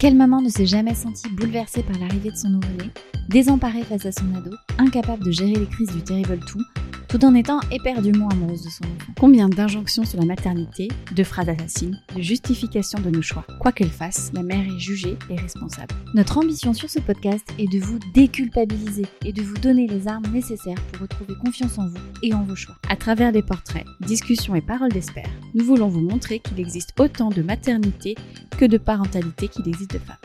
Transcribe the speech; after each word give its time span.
Quelle 0.00 0.16
maman 0.16 0.40
ne 0.40 0.48
s'est 0.48 0.64
jamais 0.64 0.94
sentie 0.94 1.28
bouleversée 1.28 1.82
par 1.82 1.98
l'arrivée 1.98 2.30
de 2.30 2.36
son 2.36 2.48
nouveau-né, 2.48 2.90
désemparée 3.28 3.82
face 3.82 4.06
à 4.06 4.12
son 4.12 4.34
ado, 4.34 4.50
incapable 4.78 5.22
de 5.22 5.30
gérer 5.30 5.52
les 5.52 5.66
crises 5.66 5.94
du 5.94 6.02
terrible 6.02 6.40
tout, 6.46 6.62
tout 7.10 7.24
en 7.24 7.34
étant 7.34 7.58
éperdument 7.72 8.28
amoureuse 8.28 8.62
de 8.62 8.70
son 8.70 8.84
enfant 8.84 9.12
Combien 9.18 9.48
d'injonctions 9.48 10.04
sur 10.04 10.20
la 10.20 10.26
maternité, 10.26 10.86
de 11.12 11.24
phrases 11.24 11.48
assassines, 11.48 12.00
de 12.14 12.22
justifications 12.22 13.00
de 13.00 13.10
nos 13.10 13.20
choix 13.20 13.44
Quoi 13.58 13.72
qu'elle 13.72 13.90
fasse, 13.90 14.30
la 14.32 14.44
mère 14.44 14.64
est 14.64 14.78
jugée 14.78 15.16
et 15.28 15.34
responsable. 15.34 15.92
Notre 16.14 16.38
ambition 16.38 16.72
sur 16.72 16.88
ce 16.88 17.00
podcast 17.00 17.44
est 17.58 17.66
de 17.66 17.80
vous 17.80 17.98
déculpabiliser 18.14 19.06
et 19.24 19.32
de 19.32 19.42
vous 19.42 19.56
donner 19.56 19.88
les 19.88 20.06
armes 20.06 20.30
nécessaires 20.32 20.80
pour 20.92 21.02
retrouver 21.02 21.34
confiance 21.44 21.78
en 21.78 21.88
vous 21.88 21.98
et 22.22 22.32
en 22.32 22.44
vos 22.44 22.54
choix. 22.54 22.76
À 22.88 22.94
travers 22.94 23.32
des 23.32 23.42
portraits, 23.42 23.86
discussions 24.00 24.54
et 24.54 24.60
paroles 24.60 24.92
d'espère, 24.92 25.28
nous 25.54 25.64
voulons 25.64 25.88
vous 25.88 26.02
montrer 26.02 26.38
qu'il 26.38 26.60
existe 26.60 26.92
autant 27.00 27.30
de 27.30 27.42
maternité 27.42 28.14
que 28.56 28.66
de 28.66 28.78
parentalité 28.78 29.48
qu'il 29.48 29.66
existe 29.66 29.94
de 29.94 29.98
femmes. 29.98 30.16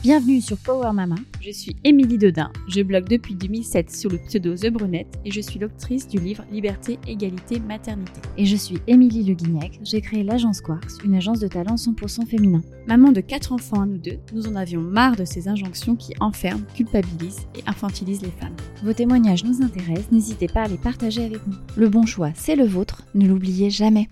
Bienvenue 0.00 0.40
sur 0.40 0.56
Power 0.58 0.92
Mama, 0.92 1.16
je 1.40 1.50
suis 1.50 1.74
Émilie 1.82 2.18
Dedin, 2.18 2.52
je 2.68 2.82
blogue 2.82 3.08
depuis 3.08 3.34
2007 3.34 3.90
sous 3.90 4.08
le 4.08 4.18
pseudo 4.18 4.54
The 4.54 4.70
Brunette 4.70 5.18
et 5.24 5.32
je 5.32 5.40
suis 5.40 5.58
l'autrice 5.58 6.06
du 6.06 6.18
livre 6.18 6.44
Liberté, 6.52 7.00
Égalité, 7.08 7.58
Maternité. 7.58 8.20
Et 8.36 8.44
je 8.44 8.54
suis 8.54 8.78
Émilie 8.86 9.24
Le 9.24 9.34
Guignac, 9.34 9.80
j'ai 9.82 10.00
créé 10.00 10.22
l'agence 10.22 10.60
Quarks, 10.60 11.02
une 11.04 11.16
agence 11.16 11.40
de 11.40 11.48
talent 11.48 11.74
100% 11.74 12.26
féminin. 12.26 12.62
Maman 12.86 13.10
de 13.10 13.20
quatre 13.20 13.50
enfants 13.50 13.80
à 13.80 13.86
nous 13.86 13.98
deux, 13.98 14.20
nous 14.32 14.46
en 14.46 14.54
avions 14.54 14.80
marre 14.80 15.16
de 15.16 15.24
ces 15.24 15.48
injonctions 15.48 15.96
qui 15.96 16.14
enferment, 16.20 16.64
culpabilisent 16.74 17.48
et 17.56 17.62
infantilisent 17.66 18.22
les 18.22 18.30
femmes. 18.30 18.56
Vos 18.84 18.92
témoignages 18.92 19.42
nous 19.42 19.62
intéressent, 19.62 20.12
n'hésitez 20.12 20.46
pas 20.46 20.62
à 20.62 20.68
les 20.68 20.78
partager 20.78 21.24
avec 21.24 21.44
nous. 21.44 21.56
Le 21.76 21.88
bon 21.88 22.06
choix, 22.06 22.30
c'est 22.36 22.54
le 22.54 22.66
vôtre, 22.66 23.02
ne 23.16 23.26
l'oubliez 23.26 23.70
jamais. 23.70 24.06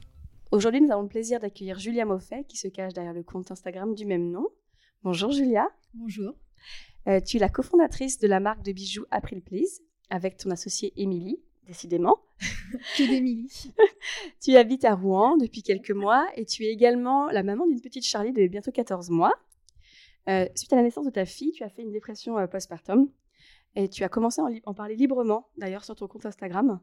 Aujourd'hui, 0.50 0.80
nous 0.80 0.90
avons 0.90 1.02
le 1.02 1.08
plaisir 1.08 1.38
d'accueillir 1.38 1.78
Julia 1.78 2.04
Moffet 2.04 2.44
qui 2.48 2.56
se 2.56 2.66
cache 2.66 2.92
derrière 2.92 3.12
le 3.12 3.22
compte 3.22 3.52
Instagram 3.52 3.94
du 3.94 4.04
même 4.04 4.30
nom. 4.32 4.48
Bonjour 5.06 5.30
Julia. 5.30 5.68
Bonjour. 5.94 6.34
Euh, 7.06 7.20
tu 7.20 7.36
es 7.36 7.38
la 7.38 7.48
cofondatrice 7.48 8.18
de 8.18 8.26
la 8.26 8.40
marque 8.40 8.64
de 8.64 8.72
bijoux 8.72 9.04
April 9.12 9.40
Please 9.40 9.80
avec 10.10 10.36
ton 10.36 10.50
associée 10.50 10.92
Émilie, 10.96 11.38
décidément. 11.64 12.18
que 12.98 13.08
d'Émilie. 13.08 13.72
tu 14.42 14.56
habites 14.56 14.84
à 14.84 14.96
Rouen 14.96 15.36
depuis 15.36 15.62
quelques 15.62 15.92
mois 15.92 16.26
et 16.34 16.44
tu 16.44 16.64
es 16.64 16.72
également 16.72 17.28
la 17.28 17.44
maman 17.44 17.68
d'une 17.68 17.80
petite 17.80 18.04
Charlie 18.04 18.32
de 18.32 18.48
bientôt 18.48 18.72
14 18.72 19.10
mois. 19.10 19.32
Euh, 20.28 20.48
suite 20.56 20.72
à 20.72 20.76
la 20.76 20.82
naissance 20.82 21.06
de 21.06 21.12
ta 21.12 21.24
fille, 21.24 21.52
tu 21.52 21.62
as 21.62 21.68
fait 21.68 21.82
une 21.82 21.92
dépression 21.92 22.36
euh, 22.36 22.48
postpartum 22.48 23.08
et 23.76 23.88
tu 23.88 24.02
as 24.02 24.08
commencé 24.08 24.40
à 24.40 24.44
en, 24.46 24.50
en 24.64 24.74
parler 24.74 24.96
librement, 24.96 25.46
d'ailleurs 25.56 25.84
sur 25.84 25.94
ton 25.94 26.08
compte 26.08 26.26
Instagram. 26.26 26.80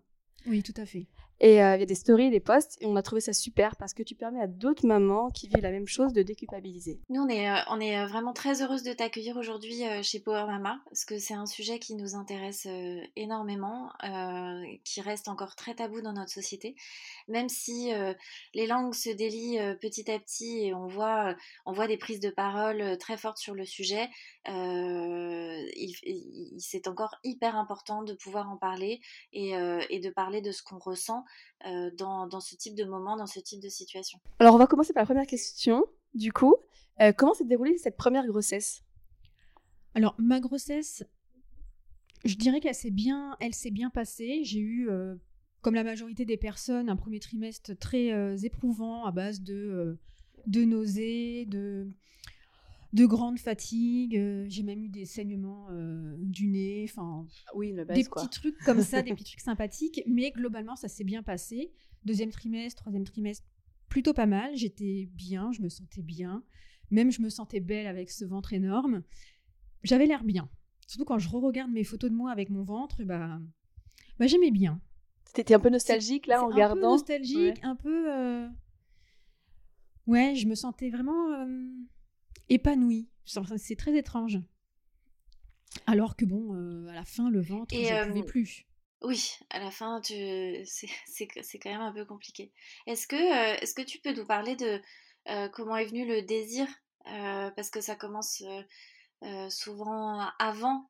Oui, 0.48 0.64
tout 0.64 0.74
à 0.78 0.86
fait. 0.86 1.08
Et 1.40 1.62
euh, 1.62 1.76
il 1.76 1.80
y 1.80 1.84
a 1.84 1.86
des 1.86 1.96
stories, 1.96 2.30
des 2.30 2.40
posts, 2.40 2.78
et 2.82 2.86
on 2.86 2.96
a 2.96 3.02
trouvé 3.02 3.20
ça 3.20 3.34
super 3.34 3.76
parce 3.76 3.94
que 3.94 4.04
tu 4.04 4.16
permets 4.16 4.42
à 4.42 4.48
d'autres 4.48 4.86
mamans 4.86 5.30
qui 5.32 5.48
vivent 5.48 5.64
la 5.64 5.72
même 5.72 5.88
chose 5.88 6.14
de 6.14 6.22
déculpabiliser. 6.22 7.02
Nous, 7.10 7.22
on 7.22 7.28
est, 7.28 7.50
euh, 7.50 7.60
on 7.70 7.80
est 7.80 8.00
euh, 8.00 8.06
vraiment 8.08 8.34
très 8.34 8.62
heureuse 8.62 8.84
de 8.84 8.94
t'accueillir 8.94 9.36
aujourd'hui 9.36 9.82
chez 10.04 10.20
Power 10.20 10.46
Mama 10.46 10.80
parce 10.86 11.06
que 11.06 11.20
c'est 11.20 11.34
un 11.34 11.46
sujet 11.46 11.80
qui 11.80 11.96
nous 11.96 12.16
intéresse 12.16 12.68
énormément, 13.16 13.92
qui 14.84 15.02
reste 15.02 15.28
encore 15.28 15.56
très 15.56 15.76
tabou 15.76 16.02
dans 16.02 16.14
notre 16.14 16.32
société. 16.32 16.76
Même 17.28 17.50
si 17.50 17.92
les 18.54 18.68
langues 18.68 18.94
se 18.94 19.10
délient 19.10 19.60
petit 19.82 20.10
à 20.12 20.20
petit 20.20 20.68
et 20.68 20.74
on 20.74 20.88
voit, 20.88 21.36
on 21.66 21.74
voit 21.74 21.88
des 21.88 21.98
prises 21.98 22.20
de 22.20 22.30
parole 22.30 22.98
très 22.98 23.18
fortes 23.18 23.38
sur 23.38 23.56
le 23.56 23.66
sujet, 23.66 24.10
c'est 26.58 26.88
encore 26.88 27.16
hyper 27.24 27.56
important 27.56 28.04
de 28.04 28.14
pouvoir 28.14 28.50
en 28.50 28.58
parler 28.58 29.02
et 29.32 29.52
de 29.54 30.10
parler 30.10 30.42
de 30.42 30.52
ce 30.52 30.64
qu'on 30.64 30.80
ressent 30.80 31.23
euh, 31.66 31.92
dans, 31.98 32.28
dans, 32.28 32.40
ce 32.40 32.56
type 32.56 32.76
de 32.76 32.84
moment, 32.84 33.16
dans 33.16 33.26
ce 33.26 33.40
type 33.40 33.62
de 33.62 33.70
situation. 33.70 34.20
Alors, 34.40 34.56
on 34.56 34.58
va 34.58 34.68
commencer 34.68 34.94
par 34.94 35.02
la 35.02 35.06
première 35.06 35.28
question. 35.28 35.86
Du 36.14 36.32
coup, 36.32 36.56
euh, 37.02 37.12
comment 37.14 37.34
s'est 37.34 37.46
déroulée 37.46 37.78
cette 37.78 37.98
première 37.98 38.26
grossesse? 38.28 38.84
Alors, 39.96 40.16
ma 40.18 40.40
grossesse, 40.40 41.04
je 42.26 42.36
dirais 42.36 42.60
qu'elle 42.60 42.76
s'est 42.76 42.92
bien, 42.92 43.36
elle 43.40 43.54
s'est 43.54 43.72
bien 43.72 43.90
passée. 43.90 44.42
J'ai 44.44 44.60
eu, 44.60 44.90
euh, 44.90 45.16
comme 45.62 45.76
la 45.76 45.84
majorité 45.84 46.26
des 46.26 46.38
personnes, 46.38 46.90
un 46.90 46.96
premier 46.96 47.20
trimestre 47.20 47.78
très 47.78 48.46
éprouvant 48.46 49.06
à 49.06 49.12
base 49.12 49.42
de, 49.42 49.98
de 50.48 50.64
nausées, 50.64 51.46
de 51.46 51.88
de 52.94 53.06
grandes 53.06 53.40
fatigues. 53.40 54.18
Euh, 54.18 54.46
j'ai 54.48 54.64
même 54.64 54.84
eu 54.84 54.90
des 54.90 55.06
saignements 55.06 55.68
euh, 55.72 56.16
du 56.20 56.48
nez, 56.48 56.86
enfin, 56.90 57.28
oui, 57.56 57.74
des 57.74 58.04
petits 58.04 58.30
trucs 58.30 58.58
comme 58.60 58.82
ça, 58.82 59.02
des 59.02 59.12
petits 59.16 59.24
trucs 59.24 59.42
sympathiques. 59.42 60.02
Mais 60.08 60.32
globalement, 60.32 60.76
ça 60.76 60.88
s'est 60.88 61.04
bien 61.04 61.24
passé. 61.24 61.72
Deuxième 62.06 62.32
trimestre, 62.32 62.82
troisième 62.82 63.04
trimestre, 63.04 63.46
plutôt 63.90 64.14
pas 64.14 64.28
mal. 64.28 64.56
J'étais 64.56 65.10
bien, 65.14 65.52
je 65.52 65.62
me 65.62 65.70
sentais 65.70 66.04
bien. 66.04 66.44
Même 66.92 67.12
je 67.12 67.22
me 67.22 67.30
sentais 67.30 67.60
belle 67.60 67.88
avec 67.88 68.12
ce 68.12 68.24
ventre 68.26 68.54
énorme. 68.54 69.04
J'avais 69.84 70.06
l'air 70.06 70.24
bien. 70.24 70.50
Surtout 70.86 71.06
quand 71.06 71.18
je 71.18 71.30
re-regarde 71.30 71.72
mes 71.72 71.84
photos 71.84 72.12
de 72.12 72.16
moi 72.16 72.32
avec 72.32 72.50
mon 72.50 72.64
ventre, 72.64 73.04
bah, 73.04 73.40
bah 74.20 74.28
j'aimais 74.28 74.52
bien. 74.52 74.80
T'étais 75.34 75.56
un 75.56 75.60
peu 75.60 75.70
nostalgique 75.70 76.28
là 76.28 76.44
en 76.44 76.50
regardant. 76.50 76.74
Un 76.74 76.82
peu 76.82 76.82
nostalgique, 76.82 77.60
un 77.64 77.76
peu. 77.76 78.14
Euh, 78.14 78.48
ouais, 80.06 80.36
je 80.36 80.46
me 80.46 80.54
sentais 80.54 80.92
vraiment 80.92 81.48
épanouie. 82.50 83.10
C'est 83.26 83.78
très 83.78 83.96
étrange. 83.96 84.40
Alors 85.88 86.16
que 86.16 86.26
bon, 86.26 86.56
euh, 86.56 86.88
à 86.88 86.94
la 86.94 87.06
fin, 87.06 87.30
le 87.30 87.42
ventre, 87.42 87.74
je 87.74 87.80
ne 87.80 88.08
pouvais 88.08 88.24
plus. 88.24 88.66
Oui, 89.02 89.38
à 89.50 89.60
la 89.60 89.72
fin, 89.72 90.02
c'est 90.04 91.60
quand 91.62 91.70
même 91.70 91.82
un 91.82 91.92
peu 91.92 92.06
compliqué. 92.06 92.52
Est-ce 92.88 93.08
que, 93.08 93.16
euh, 93.16 93.58
est 93.60 93.76
que 93.76 93.82
tu 93.82 94.00
peux 94.00 94.14
nous 94.14 94.26
parler 94.26 94.56
de 94.56 94.80
euh, 95.30 95.50
comment 95.50 95.76
est 95.76 95.86
venu 95.86 96.08
le 96.08 96.22
désir 96.22 96.68
Parce 97.04 97.70
que 97.70 97.82
ça 97.82 97.96
commence 97.96 98.44
souvent 99.50 100.26
avant 100.40 100.90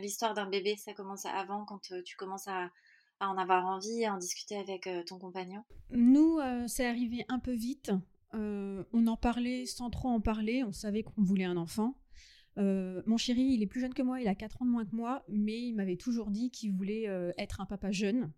l'histoire 0.00 0.34
d'un 0.34 0.48
bébé, 0.48 0.76
ça 0.76 0.92
commence 0.92 1.24
avant 1.24 1.64
quand 1.64 1.90
tu 2.04 2.16
commences 2.16 2.48
à, 2.48 2.70
à, 3.20 3.28
en 3.28 3.38
avoir 3.38 3.64
envie, 3.64 4.04
à 4.04 4.12
en 4.12 4.18
discuter 4.18 4.58
avec 4.58 4.88
ton 5.06 5.18
compagnon? 5.18 5.64
Nous, 5.90 6.38
c'est 6.66 6.86
arrivé 6.86 7.24
un 7.28 7.38
peu 7.38 7.52
vite. 7.52 7.92
Euh, 8.34 8.84
on 8.92 9.06
en 9.06 9.16
parlait 9.16 9.66
sans 9.66 9.90
trop 9.90 10.08
en 10.08 10.20
parler, 10.20 10.62
on 10.64 10.72
savait 10.72 11.02
qu'on 11.02 11.22
voulait 11.22 11.44
un 11.44 11.56
enfant. 11.56 11.96
Euh, 12.58 13.02
mon 13.06 13.16
chéri, 13.16 13.42
il 13.42 13.62
est 13.62 13.66
plus 13.66 13.80
jeune 13.80 13.94
que 13.94 14.02
moi, 14.02 14.20
il 14.20 14.28
a 14.28 14.34
4 14.34 14.62
ans 14.62 14.64
de 14.64 14.70
moins 14.70 14.84
que 14.84 14.94
moi, 14.94 15.24
mais 15.28 15.60
il 15.60 15.74
m'avait 15.74 15.96
toujours 15.96 16.30
dit 16.30 16.50
qu'il 16.50 16.72
voulait 16.72 17.08
euh, 17.08 17.32
être 17.38 17.60
un 17.60 17.66
papa 17.66 17.90
jeune. 17.90 18.30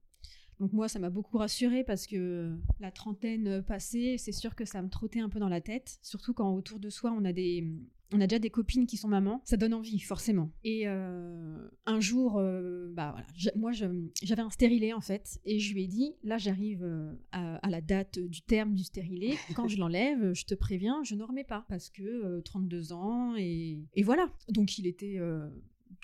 Donc 0.60 0.72
moi, 0.72 0.88
ça 0.88 0.98
m'a 0.98 1.10
beaucoup 1.10 1.38
rassurée 1.38 1.82
parce 1.82 2.06
que 2.06 2.56
la 2.78 2.92
trentaine 2.92 3.62
passée, 3.62 4.16
c'est 4.18 4.32
sûr 4.32 4.54
que 4.54 4.64
ça 4.64 4.80
me 4.80 4.88
trottait 4.88 5.20
un 5.20 5.28
peu 5.28 5.40
dans 5.40 5.48
la 5.48 5.60
tête, 5.60 5.98
surtout 6.02 6.34
quand 6.34 6.54
autour 6.54 6.78
de 6.78 6.88
soi, 6.88 7.12
on 7.16 7.24
a 7.24 7.32
des, 7.32 7.66
on 8.12 8.20
a 8.20 8.26
déjà 8.26 8.38
des 8.38 8.50
copines 8.50 8.86
qui 8.86 8.96
sont 8.96 9.08
mamans, 9.08 9.42
ça 9.44 9.56
donne 9.56 9.74
envie, 9.74 9.98
forcément. 9.98 10.50
Et 10.64 10.86
euh, 10.86 11.68
un 11.86 12.00
jour, 12.00 12.38
euh, 12.38 12.90
bah 12.92 13.12
voilà, 13.12 13.26
moi 13.56 13.72
j'avais 13.72 14.42
un 14.42 14.50
stérilet 14.50 14.92
en 14.92 15.00
fait, 15.00 15.40
et 15.44 15.58
je 15.58 15.72
lui 15.74 15.84
ai 15.84 15.86
dit, 15.86 16.14
là 16.22 16.38
j'arrive 16.38 16.84
euh, 16.84 17.12
à, 17.32 17.68
la 17.68 17.80
date 17.80 18.18
du 18.18 18.42
terme 18.42 18.74
du 18.74 18.84
stérilet, 18.84 19.36
quand 19.56 19.68
je 19.68 19.78
l'enlève, 19.78 20.32
je 20.34 20.44
te 20.44 20.54
préviens, 20.54 21.02
je 21.04 21.14
ne 21.14 21.22
remets 21.22 21.44
pas, 21.44 21.64
parce 21.68 21.90
que 21.90 22.40
32 22.40 22.92
ans, 22.92 23.34
et, 23.36 23.78
voilà. 24.02 24.28
Donc 24.48 24.78
il 24.78 24.86
était 24.86 25.18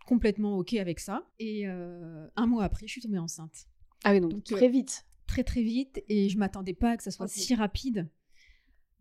complètement 0.07 0.59
OK 0.59 0.75
avec 0.75 1.01
ça, 1.01 1.29
et 1.39 1.67
un 1.67 2.47
mois 2.47 2.65
après, 2.65 2.87
je 2.87 2.93
suis 2.93 3.03
tombée 3.03 3.19
enceinte. 3.19 3.67
Ah 4.05 4.13
oui, 4.13 4.21
donc, 4.21 4.45
très 4.45 4.69
vite. 4.69 5.05
Très 5.27 5.45
très 5.45 5.63
vite, 5.63 6.03
et 6.09 6.31
je 6.31 6.39
m'attendais 6.39 6.73
pas 6.73 6.93
à 6.93 6.97
que 6.97 7.03
ça 7.03 7.11
soit 7.11 7.29
si 7.29 7.55
rapide. 7.55 8.09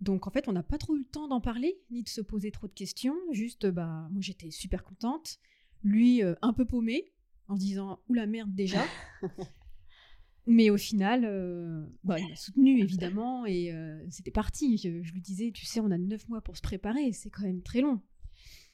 Donc 0.01 0.27
en 0.27 0.29
fait, 0.29 0.47
on 0.47 0.53
n'a 0.53 0.63
pas 0.63 0.77
trop 0.77 0.95
eu 0.95 0.99
le 0.99 1.05
temps 1.05 1.27
d'en 1.27 1.41
parler, 1.41 1.79
ni 1.89 2.03
de 2.03 2.09
se 2.09 2.21
poser 2.21 2.51
trop 2.51 2.67
de 2.67 2.73
questions. 2.73 3.15
Juste, 3.31 3.67
bah, 3.67 4.07
moi 4.11 4.21
j'étais 4.21 4.51
super 4.51 4.83
contente. 4.83 5.39
Lui, 5.83 6.23
euh, 6.23 6.35
un 6.41 6.53
peu 6.53 6.65
paumé, 6.65 7.11
en 7.47 7.55
se 7.55 7.61
disant 7.61 7.99
Ouh 8.09 8.13
la 8.13 8.27
merde 8.27 8.53
déjà. 8.53 8.83
Mais 10.49 10.69
au 10.69 10.77
final, 10.77 11.25
euh, 11.25 11.85
bah, 12.03 12.19
il 12.19 12.29
m'a 12.29 12.35
soutenu 12.35 12.79
évidemment 12.79 13.45
et 13.45 13.73
euh, 13.73 14.01
c'était 14.09 14.31
parti. 14.31 14.77
Je, 14.77 15.01
je, 15.03 15.13
lui 15.13 15.21
disais 15.21 15.51
Tu 15.51 15.65
sais, 15.65 15.81
on 15.81 15.91
a 15.91 15.97
neuf 15.97 16.27
mois 16.29 16.41
pour 16.41 16.55
se 16.55 16.61
préparer, 16.61 17.11
c'est 17.11 17.29
quand 17.29 17.43
même 17.43 17.61
très 17.61 17.81
long. 17.81 18.01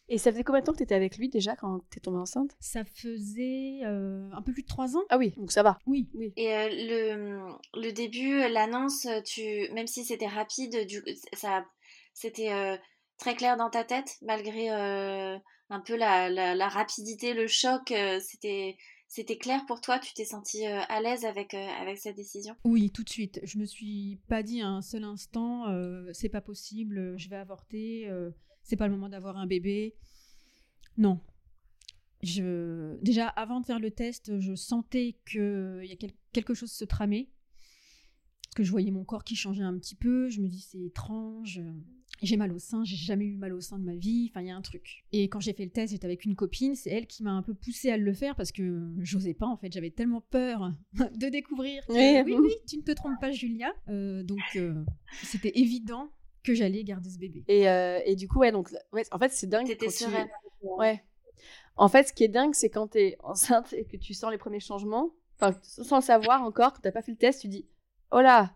Et 0.09 0.17
ça 0.17 0.31
faisait 0.31 0.43
combien 0.43 0.61
de 0.61 0.65
temps 0.65 0.73
que 0.73 0.77
tu 0.77 0.83
étais 0.83 0.95
avec 0.95 1.17
lui 1.17 1.29
déjà 1.29 1.55
quand 1.55 1.79
tu 1.89 1.97
es 1.97 2.01
tombée 2.01 2.17
enceinte? 2.17 2.55
Ça 2.59 2.83
faisait 2.83 3.79
euh, 3.85 4.29
un 4.33 4.41
peu 4.41 4.51
plus 4.51 4.63
de 4.63 4.67
trois 4.67 4.97
ans. 4.97 5.03
Ah 5.09 5.17
oui, 5.17 5.33
donc 5.37 5.51
ça 5.51 5.63
va. 5.63 5.79
Oui, 5.85 6.09
oui. 6.13 6.33
Et 6.35 6.53
euh, 6.53 6.69
le, 6.69 7.81
le, 7.81 7.91
début, 7.91 8.39
l'annonce, 8.49 9.07
tu, 9.25 9.69
même 9.73 9.87
si 9.87 10.03
c'était 10.03 10.27
rapide, 10.27 10.85
du, 10.87 11.01
ça, 11.33 11.65
c'était 12.13 12.51
euh, 12.51 12.75
très 13.17 13.35
clair 13.35 13.55
dans 13.55 13.69
ta 13.69 13.83
tête, 13.83 14.17
malgré 14.21 14.69
un 14.69 15.79
peu 15.85 15.95
la, 15.95 16.29
la, 16.29 16.67
rapidité, 16.67 17.33
le 17.33 17.47
choc. 17.47 17.93
c'était 18.21 18.77
c'était 19.07 19.37
clair 19.37 19.63
pour 19.67 19.79
toi 19.79 19.99
Tu 19.99 20.11
t'es 20.15 20.25
sentie 20.25 20.65
à 20.65 20.99
l'aise 20.99 21.23
avec, 21.23 21.53
avec 21.53 21.97
cette 21.99 22.15
décision? 22.15 22.55
Oui, 22.65 22.89
tout 22.91 23.03
de 23.03 23.09
suite. 23.09 23.39
Je 23.43 23.57
me 23.57 23.65
suis 23.65 24.19
pas 24.27 24.43
dit 24.43 24.61
un 24.61 24.81
seul 24.81 25.03
instant, 25.03 25.65
c'est 26.11 26.29
pas 26.29 26.41
possible, 26.41 27.17
je 27.17 27.29
vais 27.29 27.37
avorter 27.37 28.09
c'est 28.63 28.75
pas 28.75 28.87
le 28.87 28.93
moment 28.93 29.09
d'avoir 29.09 29.37
un 29.37 29.45
bébé. 29.45 29.95
Non. 30.97 31.19
Je... 32.21 32.97
Déjà, 33.01 33.27
avant 33.27 33.59
de 33.59 33.65
faire 33.65 33.79
le 33.79 33.91
test, 33.91 34.39
je 34.39 34.55
sentais 34.55 35.17
qu'il 35.29 35.83
y 35.83 35.91
a 35.91 36.09
quelque 36.31 36.53
chose 36.53 36.71
se 36.71 36.85
tramait. 36.85 37.29
Que 38.55 38.63
je 38.63 38.71
voyais 38.71 38.91
mon 38.91 39.03
corps 39.03 39.23
qui 39.23 39.35
changeait 39.35 39.63
un 39.63 39.77
petit 39.77 39.95
peu. 39.95 40.29
Je 40.29 40.39
me 40.39 40.47
dis, 40.47 40.61
c'est 40.61 40.79
étrange. 40.79 41.59
j'ai 42.21 42.37
mal 42.37 42.53
au 42.53 42.59
sein, 42.59 42.85
j'ai 42.85 42.95
jamais 42.95 43.25
eu 43.25 43.35
mal 43.35 43.51
au 43.51 43.59
sein 43.59 43.79
de 43.79 43.83
ma 43.83 43.95
vie, 43.95 44.29
enfin 44.29 44.41
il 44.41 44.47
y 44.47 44.51
a 44.51 44.55
un 44.55 44.61
truc. 44.61 45.03
Et 45.11 45.27
quand 45.27 45.39
j'ai 45.39 45.53
fait 45.53 45.65
le 45.65 45.71
test, 45.71 45.91
j'étais 45.91 46.05
avec 46.05 46.23
une 46.23 46.35
copine, 46.35 46.75
c'est 46.75 46.91
elle 46.91 47.07
qui 47.07 47.23
m'a 47.23 47.31
un 47.31 47.41
peu 47.41 47.55
poussée 47.55 47.89
à 47.89 47.97
le 47.97 48.13
faire 48.13 48.35
parce 48.35 48.51
que 48.51 48.93
j'osais 48.99 49.33
pas 49.33 49.47
en 49.47 49.57
fait, 49.57 49.73
j'avais 49.73 49.89
tellement 49.89 50.21
peur 50.21 50.71
de 50.93 51.29
découvrir 51.29 51.85
que, 51.87 52.23
oui, 52.23 52.35
oui, 52.39 52.53
tu 52.67 52.77
ne 52.77 52.83
te 52.83 52.91
trompes 52.91 53.19
pas 53.19 53.31
Julia. 53.31 53.73
Euh, 53.89 54.21
donc 54.23 54.39
euh, 54.55 54.85
c'était 55.23 55.59
évident 55.59 56.11
que 56.43 56.53
j'allais 56.53 56.83
garder 56.83 57.09
ce 57.09 57.17
bébé. 57.17 57.43
Et, 57.47 57.69
euh, 57.69 57.99
et 58.05 58.15
du 58.15 58.27
coup, 58.27 58.39
ouais, 58.39 58.51
donc, 58.51 58.69
ouais, 58.91 59.03
en 59.11 59.19
fait, 59.19 59.31
c'est 59.31 59.47
dingue. 59.47 59.65
T'étais 59.67 59.87
tu- 59.87 59.93
sereine. 60.03 60.29
Ouais. 60.61 61.03
En 61.75 61.87
fait, 61.87 62.07
ce 62.09 62.13
qui 62.13 62.23
est 62.23 62.27
dingue, 62.29 62.53
c'est 62.53 62.69
quand 62.69 62.87
t'es 62.87 63.15
enceinte 63.19 63.73
et 63.73 63.85
que 63.85 63.97
tu 63.97 64.13
sens 64.13 64.31
les 64.31 64.37
premiers 64.37 64.59
changements, 64.59 65.11
enfin, 65.39 65.57
sans 65.63 65.97
le 65.97 66.03
savoir 66.03 66.43
encore, 66.43 66.73
quand 66.73 66.81
t'as 66.81 66.91
pas 66.91 67.01
fait 67.01 67.11
le 67.11 67.17
test, 67.17 67.41
tu 67.41 67.47
dis, 67.47 67.67
oh 68.11 68.21
là, 68.21 68.55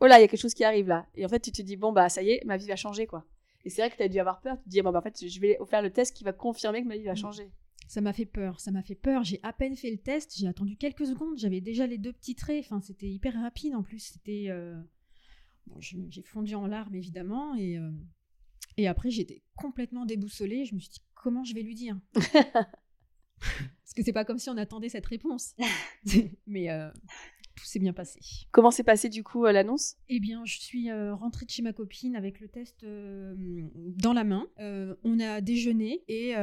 oh 0.00 0.06
là, 0.06 0.18
il 0.18 0.22
y 0.22 0.24
a 0.24 0.28
quelque 0.28 0.40
chose 0.40 0.54
qui 0.54 0.64
arrive 0.64 0.88
là. 0.88 1.06
Et 1.14 1.24
en 1.26 1.28
fait, 1.28 1.40
tu 1.40 1.52
te 1.52 1.60
dis, 1.62 1.76
bon, 1.76 1.92
bah, 1.92 2.08
ça 2.08 2.22
y 2.22 2.30
est, 2.30 2.44
ma 2.46 2.56
vie 2.56 2.66
va 2.66 2.76
changer, 2.76 3.06
quoi. 3.06 3.24
Et 3.64 3.70
c'est 3.70 3.82
vrai 3.82 3.90
que 3.90 3.96
t'as 3.96 4.08
dû 4.08 4.18
avoir 4.18 4.40
peur, 4.40 4.56
tu 4.58 4.64
te 4.64 4.68
dis, 4.70 4.80
bon, 4.82 4.92
bah, 4.92 5.00
en 5.00 5.02
fait, 5.02 5.26
je 5.28 5.40
vais 5.40 5.58
faire 5.68 5.82
le 5.82 5.90
test 5.90 6.16
qui 6.16 6.24
va 6.24 6.32
confirmer 6.32 6.82
que 6.82 6.88
ma 6.88 6.96
vie 6.96 7.04
va 7.04 7.12
Mm. 7.12 7.16
changer. 7.16 7.50
Ça 7.86 8.00
m'a 8.02 8.12
fait 8.12 8.26
peur, 8.26 8.60
ça 8.60 8.70
m'a 8.70 8.82
fait 8.82 8.94
peur. 8.94 9.24
J'ai 9.24 9.40
à 9.42 9.52
peine 9.52 9.74
fait 9.74 9.90
le 9.90 9.96
test, 9.98 10.34
j'ai 10.36 10.46
attendu 10.46 10.76
quelques 10.76 11.06
secondes, 11.06 11.38
j'avais 11.38 11.60
déjà 11.62 11.86
les 11.86 11.96
deux 11.98 12.12
petits 12.12 12.34
traits. 12.34 12.64
Enfin, 12.66 12.80
c'était 12.82 13.08
hyper 13.08 13.34
rapide 13.40 13.74
en 13.74 13.82
plus. 13.82 13.98
C'était, 13.98 14.46
euh, 14.48 14.74
bon, 15.68 15.80
j'ai 15.80 16.22
fondu 16.22 16.54
en 16.54 16.66
larmes 16.66 16.94
évidemment 16.94 17.54
et 17.54 17.78
euh, 17.78 17.90
et 18.76 18.86
après 18.88 19.10
j'étais 19.10 19.42
complètement 19.56 20.06
déboussolée. 20.06 20.64
Je 20.64 20.74
me 20.74 20.80
suis 20.80 20.90
dit 20.90 21.02
comment 21.14 21.44
je 21.44 21.54
vais 21.54 21.62
lui 21.62 21.74
dire? 21.74 21.98
Parce 22.14 23.94
que 23.94 24.02
c'est 24.02 24.12
pas 24.12 24.24
comme 24.24 24.38
si 24.38 24.50
on 24.50 24.56
attendait 24.56 24.88
cette 24.88 25.06
réponse. 25.06 25.54
Mais 26.46 26.70
euh, 26.70 26.90
tout 27.58 27.64
s'est 27.64 27.78
bien 27.78 27.92
passé. 27.92 28.20
Comment 28.50 28.70
s'est 28.70 28.84
passé, 28.84 29.08
du 29.08 29.22
coup, 29.24 29.44
euh, 29.44 29.52
l'annonce? 29.52 29.96
Eh 30.08 30.20
bien, 30.20 30.44
je 30.44 30.58
suis 30.58 30.90
euh, 30.90 31.14
rentrée 31.14 31.44
de 31.44 31.50
chez 31.50 31.62
ma 31.62 31.72
copine 31.72 32.16
avec 32.16 32.40
le 32.40 32.48
test 32.48 32.84
euh, 32.84 33.34
dans 33.74 34.12
la 34.12 34.24
main. 34.24 34.46
On 35.04 35.20
a 35.20 35.40
déjeuné 35.40 36.04
et 36.08 36.34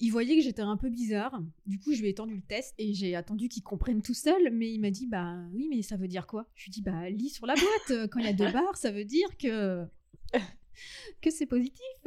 il 0.00 0.10
voyait 0.10 0.36
que 0.36 0.42
j'étais 0.42 0.62
un 0.62 0.76
peu 0.76 0.88
bizarre. 0.88 1.42
Du 1.66 1.78
coup, 1.78 1.92
je 1.92 2.00
lui 2.00 2.08
ai 2.08 2.14
tendu 2.14 2.36
le 2.36 2.42
test 2.42 2.74
et 2.78 2.94
j'ai 2.94 3.14
attendu 3.14 3.48
qu'il 3.48 3.62
comprenne 3.62 4.02
tout 4.02 4.14
seul. 4.14 4.50
Mais 4.52 4.72
il 4.72 4.80
m'a 4.80 4.90
dit 4.90 5.06
Bah 5.06 5.36
oui, 5.52 5.68
mais 5.70 5.82
ça 5.82 5.96
veut 5.96 6.08
dire 6.08 6.26
quoi? 6.26 6.48
Je 6.54 6.64
lui 6.64 6.70
ai 6.70 6.72
dit 6.72 6.82
Bah 6.82 7.10
lis 7.10 7.30
sur 7.30 7.46
la 7.46 7.54
boîte. 7.54 8.08
Quand 8.10 8.20
il 8.20 8.26
y 8.26 8.28
a 8.28 8.32
deux 8.32 8.50
barres, 8.50 8.76
ça 8.76 8.90
veut 8.90 9.04
dire 9.04 9.36
que, 9.38 9.84
que 11.20 11.30
c'est 11.30 11.46
positif. 11.46 12.06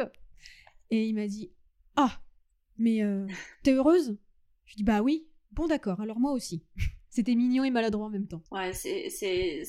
Et 0.90 1.08
il 1.08 1.14
m'a 1.16 1.28
dit 1.28 1.52
Ah, 1.96 2.22
mais 2.78 3.04
euh, 3.04 3.28
t'es 3.64 3.74
heureuse? 3.74 4.18
Je 4.66 4.72
lui 4.72 4.74
ai 4.74 4.78
dit 4.78 4.84
Bah 4.84 5.02
oui. 5.02 5.28
Bon, 5.52 5.68
d'accord, 5.68 6.02
alors 6.02 6.20
moi 6.20 6.32
aussi. 6.32 6.64
C'était 7.14 7.36
mignon 7.36 7.66
et 7.66 7.72
maladroit 7.72 8.06
en 8.06 8.10
même 8.10 8.28
temps. 8.28 8.42
Ouais, 8.52 8.72
c'est- 8.74 9.10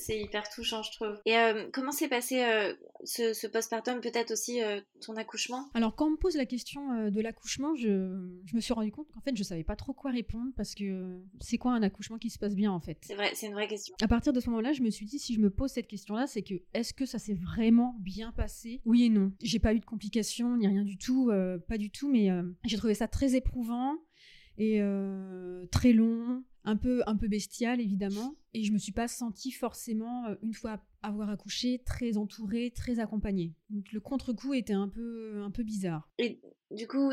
hyper 0.09 0.49
touchant, 0.49 0.81
je 0.81 0.91
trouve. 0.93 1.19
Et 1.25 1.37
euh, 1.37 1.67
comment 1.73 1.91
s'est 1.91 2.07
passé 2.07 2.41
euh, 2.41 2.73
ce, 3.03 3.33
ce 3.33 3.47
postpartum, 3.47 3.99
peut-être 3.99 4.31
aussi 4.31 4.63
euh, 4.63 4.79
ton 5.05 5.15
accouchement? 5.17 5.67
Alors, 5.73 5.93
quand 5.95 6.07
on 6.07 6.11
me 6.11 6.15
pose 6.17 6.35
la 6.37 6.45
question 6.45 7.09
de 7.09 7.21
l'accouchement, 7.21 7.75
je, 7.75 8.39
je 8.45 8.55
me 8.55 8.61
suis 8.61 8.73
rendu 8.73 8.91
compte 8.91 9.11
qu'en 9.11 9.19
fait, 9.19 9.35
je 9.35 9.43
savais 9.43 9.65
pas 9.65 9.75
trop 9.75 9.91
quoi 9.91 10.11
répondre 10.11 10.51
parce 10.55 10.73
que 10.73 11.21
c'est 11.41 11.57
quoi 11.57 11.73
un 11.73 11.83
accouchement 11.83 12.17
qui 12.17 12.29
se 12.29 12.39
passe 12.39 12.55
bien 12.55 12.71
en 12.71 12.79
fait? 12.79 12.97
C'est 13.01 13.15
vrai, 13.15 13.31
c'est 13.35 13.47
une 13.47 13.53
vraie 13.53 13.67
question. 13.67 13.93
À 14.01 14.07
partir 14.07 14.31
de 14.31 14.39
ce 14.39 14.49
moment-là, 14.49 14.71
je 14.71 14.81
me 14.81 14.89
suis 14.89 15.05
dit, 15.05 15.19
si 15.19 15.33
je 15.33 15.41
me 15.41 15.49
pose 15.49 15.69
cette 15.71 15.87
question-là, 15.87 16.27
c'est 16.27 16.43
que 16.43 16.55
est-ce 16.73 16.93
que 16.93 17.05
ça 17.05 17.19
s'est 17.19 17.33
vraiment 17.35 17.97
bien 17.99 18.31
passé? 18.31 18.81
Oui 18.85 19.03
et 19.03 19.09
non. 19.09 19.33
J'ai 19.41 19.59
pas 19.59 19.73
eu 19.73 19.79
de 19.81 19.85
complications 19.85 20.55
ni 20.55 20.65
rien 20.67 20.83
du 20.83 20.97
tout, 20.97 21.29
pas 21.67 21.77
du 21.77 21.91
tout, 21.91 22.09
mais 22.09 22.29
j'ai 22.63 22.77
trouvé 22.77 22.93
ça 22.93 23.09
très 23.09 23.35
éprouvant 23.35 23.95
et 24.57 24.79
très 25.71 25.91
long, 25.93 26.43
un 26.65 26.77
peu, 26.77 27.01
un 27.07 27.15
peu 27.17 27.27
bestial 27.27 27.81
évidemment. 27.81 28.35
Et 28.53 28.63
je 28.63 28.71
me 28.71 28.77
suis 28.77 28.91
pas 28.91 29.07
sentie 29.07 29.51
forcément, 29.51 30.27
euh, 30.27 30.35
une 30.41 30.53
fois 30.53 30.79
avoir 31.01 31.29
accouché, 31.29 31.81
très 31.85 32.17
entourée, 32.17 32.71
très 32.71 32.99
accompagnée. 32.99 33.53
Donc 33.69 33.91
le 33.91 33.99
contre-coup 33.99 34.53
était 34.53 34.73
un 34.73 34.87
peu, 34.87 35.41
un 35.43 35.51
peu 35.51 35.63
bizarre. 35.63 36.09
Et 36.17 36.39
du 36.71 36.87
coup, 36.87 37.11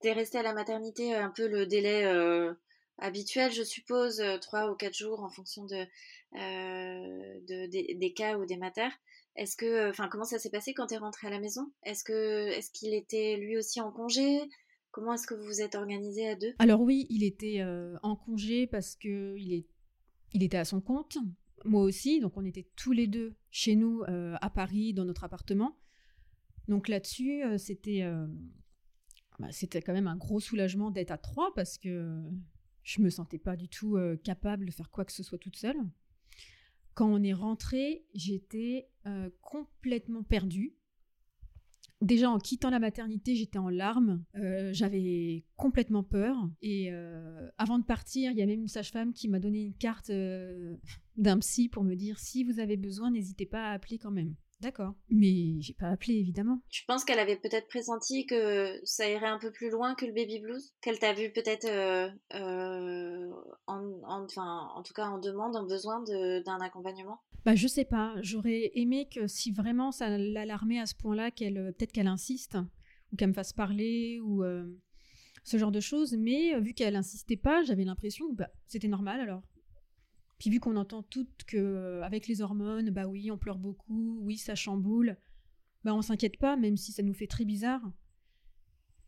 t'es 0.00 0.12
resté 0.12 0.38
à 0.38 0.42
la 0.42 0.52
maternité 0.52 1.14
euh, 1.14 1.24
un 1.24 1.30
peu 1.30 1.48
le 1.48 1.66
délai 1.66 2.04
euh, 2.04 2.52
habituel, 2.98 3.52
je 3.52 3.62
suppose, 3.62 4.22
trois 4.40 4.70
ou 4.70 4.74
quatre 4.74 4.96
jours 4.96 5.20
en 5.22 5.30
fonction 5.30 5.64
de, 5.64 5.86
euh, 6.34 7.40
de- 7.48 7.66
des, 7.70 7.94
des 7.94 8.12
cas 8.12 8.38
ou 8.38 8.46
des 8.46 8.56
matères. 8.56 8.92
Est-ce 9.36 9.56
que, 9.56 9.88
enfin, 9.88 10.08
comment 10.08 10.24
ça 10.24 10.38
s'est 10.38 10.50
passé 10.50 10.74
quand 10.74 10.88
t'es 10.88 10.96
rentré 10.98 11.28
à 11.28 11.30
la 11.30 11.38
maison? 11.40 11.72
Est-ce 11.84 12.04
que, 12.04 12.48
est-ce 12.48 12.70
qu'il 12.72 12.92
était 12.94 13.36
lui 13.36 13.56
aussi 13.56 13.80
en 13.80 13.92
congé? 13.92 14.40
Comment 14.90 15.14
est-ce 15.14 15.26
que 15.26 15.34
vous 15.34 15.44
vous 15.44 15.60
êtes 15.60 15.76
organisés 15.76 16.28
à 16.28 16.34
deux? 16.34 16.52
Alors 16.58 16.80
oui, 16.80 17.06
il 17.10 17.22
était 17.22 17.60
euh, 17.60 17.96
en 18.02 18.16
congé 18.16 18.66
parce 18.66 18.96
que 18.96 19.36
il, 19.38 19.64
était 20.42 20.56
à 20.56 20.64
son 20.64 20.80
compte, 20.80 21.16
moi 21.64 21.82
aussi, 21.82 22.20
donc 22.20 22.36
on 22.36 22.44
était 22.44 22.68
tous 22.74 22.92
les 22.92 23.06
deux 23.06 23.36
chez 23.50 23.76
nous 23.76 24.02
euh, 24.08 24.36
à 24.40 24.50
Paris 24.50 24.92
dans 24.92 25.04
notre 25.04 25.22
appartement. 25.22 25.76
Donc 26.66 26.88
là-dessus, 26.88 27.44
euh, 27.44 27.56
c'était 27.56 28.04
bah, 29.38 29.52
c'était 29.52 29.80
quand 29.80 29.92
même 29.92 30.08
un 30.08 30.16
gros 30.16 30.40
soulagement 30.40 30.90
d'être 30.90 31.12
à 31.12 31.18
trois 31.18 31.54
parce 31.54 31.78
que 31.78 32.22
je 32.82 33.00
me 33.00 33.10
sentais 33.10 33.38
pas 33.38 33.56
du 33.56 33.68
tout 33.68 33.96
capable 34.24 34.66
de 34.66 34.72
faire 34.72 34.90
quoi 34.90 35.04
que 35.04 35.12
ce 35.12 35.22
soit 35.22 35.38
toute 35.38 35.56
seule. 35.56 35.78
Quand 36.94 37.08
on 37.08 37.22
est 37.22 37.32
rentré, 37.32 38.04
j'étais 38.12 38.88
complètement 39.40 40.24
perdue. 40.24 40.74
Déjà 42.00 42.30
en 42.30 42.38
quittant 42.38 42.70
la 42.70 42.78
maternité, 42.78 43.34
j'étais 43.34 43.58
en 43.58 43.68
larmes. 43.68 44.24
Euh, 44.36 44.70
J'avais 44.72 45.44
complètement 45.56 46.02
peur. 46.02 46.36
Et 46.62 46.90
euh, 46.90 47.48
avant 47.58 47.78
de 47.78 47.84
partir, 47.84 48.30
il 48.30 48.38
y 48.38 48.42
a 48.42 48.46
même 48.46 48.62
une 48.62 48.68
sage-femme 48.68 49.12
qui 49.12 49.28
m'a 49.28 49.38
donné 49.38 49.60
une 49.60 49.74
carte 49.74 50.08
euh, 50.08 50.76
d'un 51.16 51.38
psy 51.38 51.68
pour 51.68 51.84
me 51.84 51.94
dire 51.94 52.18
si 52.18 52.42
vous 52.42 52.58
avez 52.58 52.78
besoin, 52.78 53.10
n'hésitez 53.10 53.44
pas 53.44 53.68
à 53.68 53.72
appeler 53.72 53.98
quand 53.98 54.10
même. 54.10 54.34
D'accord. 54.60 54.94
Mais 55.08 55.60
j'ai 55.60 55.72
pas 55.74 55.88
appelé 55.88 56.14
évidemment. 56.14 56.60
Tu 56.68 56.84
penses 56.86 57.04
qu'elle 57.04 57.18
avait 57.18 57.36
peut-être 57.38 57.66
pressenti 57.68 58.26
que 58.26 58.78
ça 58.84 59.08
irait 59.10 59.26
un 59.26 59.38
peu 59.38 59.50
plus 59.50 59.70
loin 59.70 59.94
que 59.94 60.04
le 60.04 60.12
baby 60.12 60.40
blues? 60.40 60.74
Qu'elle 60.82 60.98
t'a 60.98 61.14
vu 61.14 61.32
peut-être, 61.32 61.64
euh, 61.66 62.08
euh, 62.34 63.30
en, 63.66 63.78
en- 64.04 64.24
enfin, 64.24 64.68
en 64.74 64.82
tout 64.82 64.92
cas 64.92 65.06
en 65.06 65.18
demande, 65.18 65.56
en 65.56 65.64
besoin 65.66 66.02
de- 66.02 66.42
d'un 66.44 66.58
accompagnement? 66.60 67.20
Bah 67.46 67.54
je 67.54 67.66
sais 67.66 67.86
pas. 67.86 68.14
J'aurais 68.20 68.70
aimé 68.74 69.08
que 69.08 69.26
si 69.26 69.50
vraiment 69.50 69.92
ça 69.92 70.18
l'alarmait 70.18 70.78
à 70.80 70.84
ce 70.86 70.94
point-là, 70.94 71.30
qu'elle 71.30 71.56
euh, 71.56 71.72
peut-être 71.72 71.92
qu'elle 71.92 72.06
insiste 72.06 72.58
ou 73.12 73.16
qu'elle 73.16 73.30
me 73.30 73.34
fasse 73.34 73.54
parler 73.54 74.20
ou 74.22 74.44
euh, 74.44 74.66
ce 75.42 75.56
genre 75.56 75.72
de 75.72 75.80
choses. 75.80 76.14
Mais 76.18 76.60
vu 76.60 76.74
qu'elle 76.74 76.96
insistait 76.96 77.38
pas, 77.38 77.62
j'avais 77.62 77.84
l'impression 77.84 78.28
que 78.30 78.34
bah, 78.34 78.50
c'était 78.66 78.88
normal 78.88 79.20
alors. 79.20 79.42
Puis 80.40 80.48
vu 80.50 80.58
qu'on 80.58 80.76
entend 80.76 81.02
toutes 81.02 81.44
que 81.46 81.58
euh, 81.58 82.02
avec 82.02 82.26
les 82.26 82.40
hormones, 82.40 82.90
bah 82.90 83.06
oui, 83.06 83.30
on 83.30 83.36
pleure 83.36 83.58
beaucoup, 83.58 84.18
oui, 84.22 84.38
ça 84.38 84.54
chamboule, 84.54 85.16
bah 85.84 85.94
on 85.94 86.00
s'inquiète 86.02 86.38
pas, 86.38 86.56
même 86.56 86.78
si 86.78 86.92
ça 86.92 87.02
nous 87.02 87.12
fait 87.14 87.26
très 87.26 87.44
bizarre. 87.44 87.82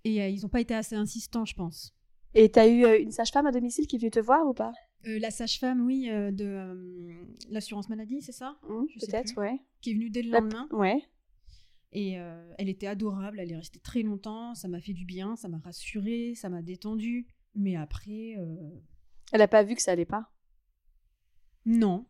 Et 0.04 0.22
euh, 0.22 0.28
ils 0.28 0.44
ont 0.44 0.50
pas 0.50 0.60
été 0.60 0.74
assez 0.74 0.94
insistants, 0.94 1.46
je 1.46 1.54
pense. 1.54 1.94
Et 2.34 2.50
t'as 2.50 2.68
eu 2.68 2.84
euh, 2.84 3.00
une 3.00 3.10
sage-femme 3.12 3.46
à 3.46 3.50
domicile 3.50 3.86
qui 3.86 3.96
est 3.96 3.98
venue 3.98 4.10
te 4.10 4.20
voir 4.20 4.46
ou 4.46 4.52
pas? 4.52 4.72
Euh, 5.06 5.18
la 5.18 5.30
sage-femme, 5.30 5.80
oui, 5.86 6.06
de 6.08 7.08
l'assurance 7.48 7.88
maladie, 7.88 8.20
c'est 8.20 8.32
ça? 8.32 8.58
Sais 8.98 9.06
Peut-être, 9.06 9.36
ouais. 9.40 9.58
Qui 9.80 9.90
est 9.90 9.94
venue 9.94 10.10
dès 10.10 10.22
le 10.22 10.30
La- 10.30 10.40
lendemain. 10.40 10.68
Ouais. 10.70 11.02
Et 11.92 12.12
elle 12.58 12.68
était 12.68 12.86
adorable, 12.86 13.40
elle 13.40 13.52
est 13.52 13.56
restée 13.56 13.80
très 13.80 14.02
longtemps, 14.02 14.54
ça 14.54 14.68
m'a 14.68 14.80
fait 14.80 14.92
du 14.94 15.04
bien, 15.04 15.34
ça 15.36 15.48
m'a 15.48 15.58
rassurée, 15.58 16.34
ça 16.34 16.48
m'a 16.48 16.62
détendue. 16.62 17.26
Mais 17.54 17.74
après, 17.76 18.36
Elle 19.32 19.42
a 19.42 19.48
pas 19.48 19.62
vu 19.62 19.74
que 19.74 19.82
ça 19.82 19.92
allait 19.92 20.04
pas? 20.06 20.30
Non, 21.66 22.06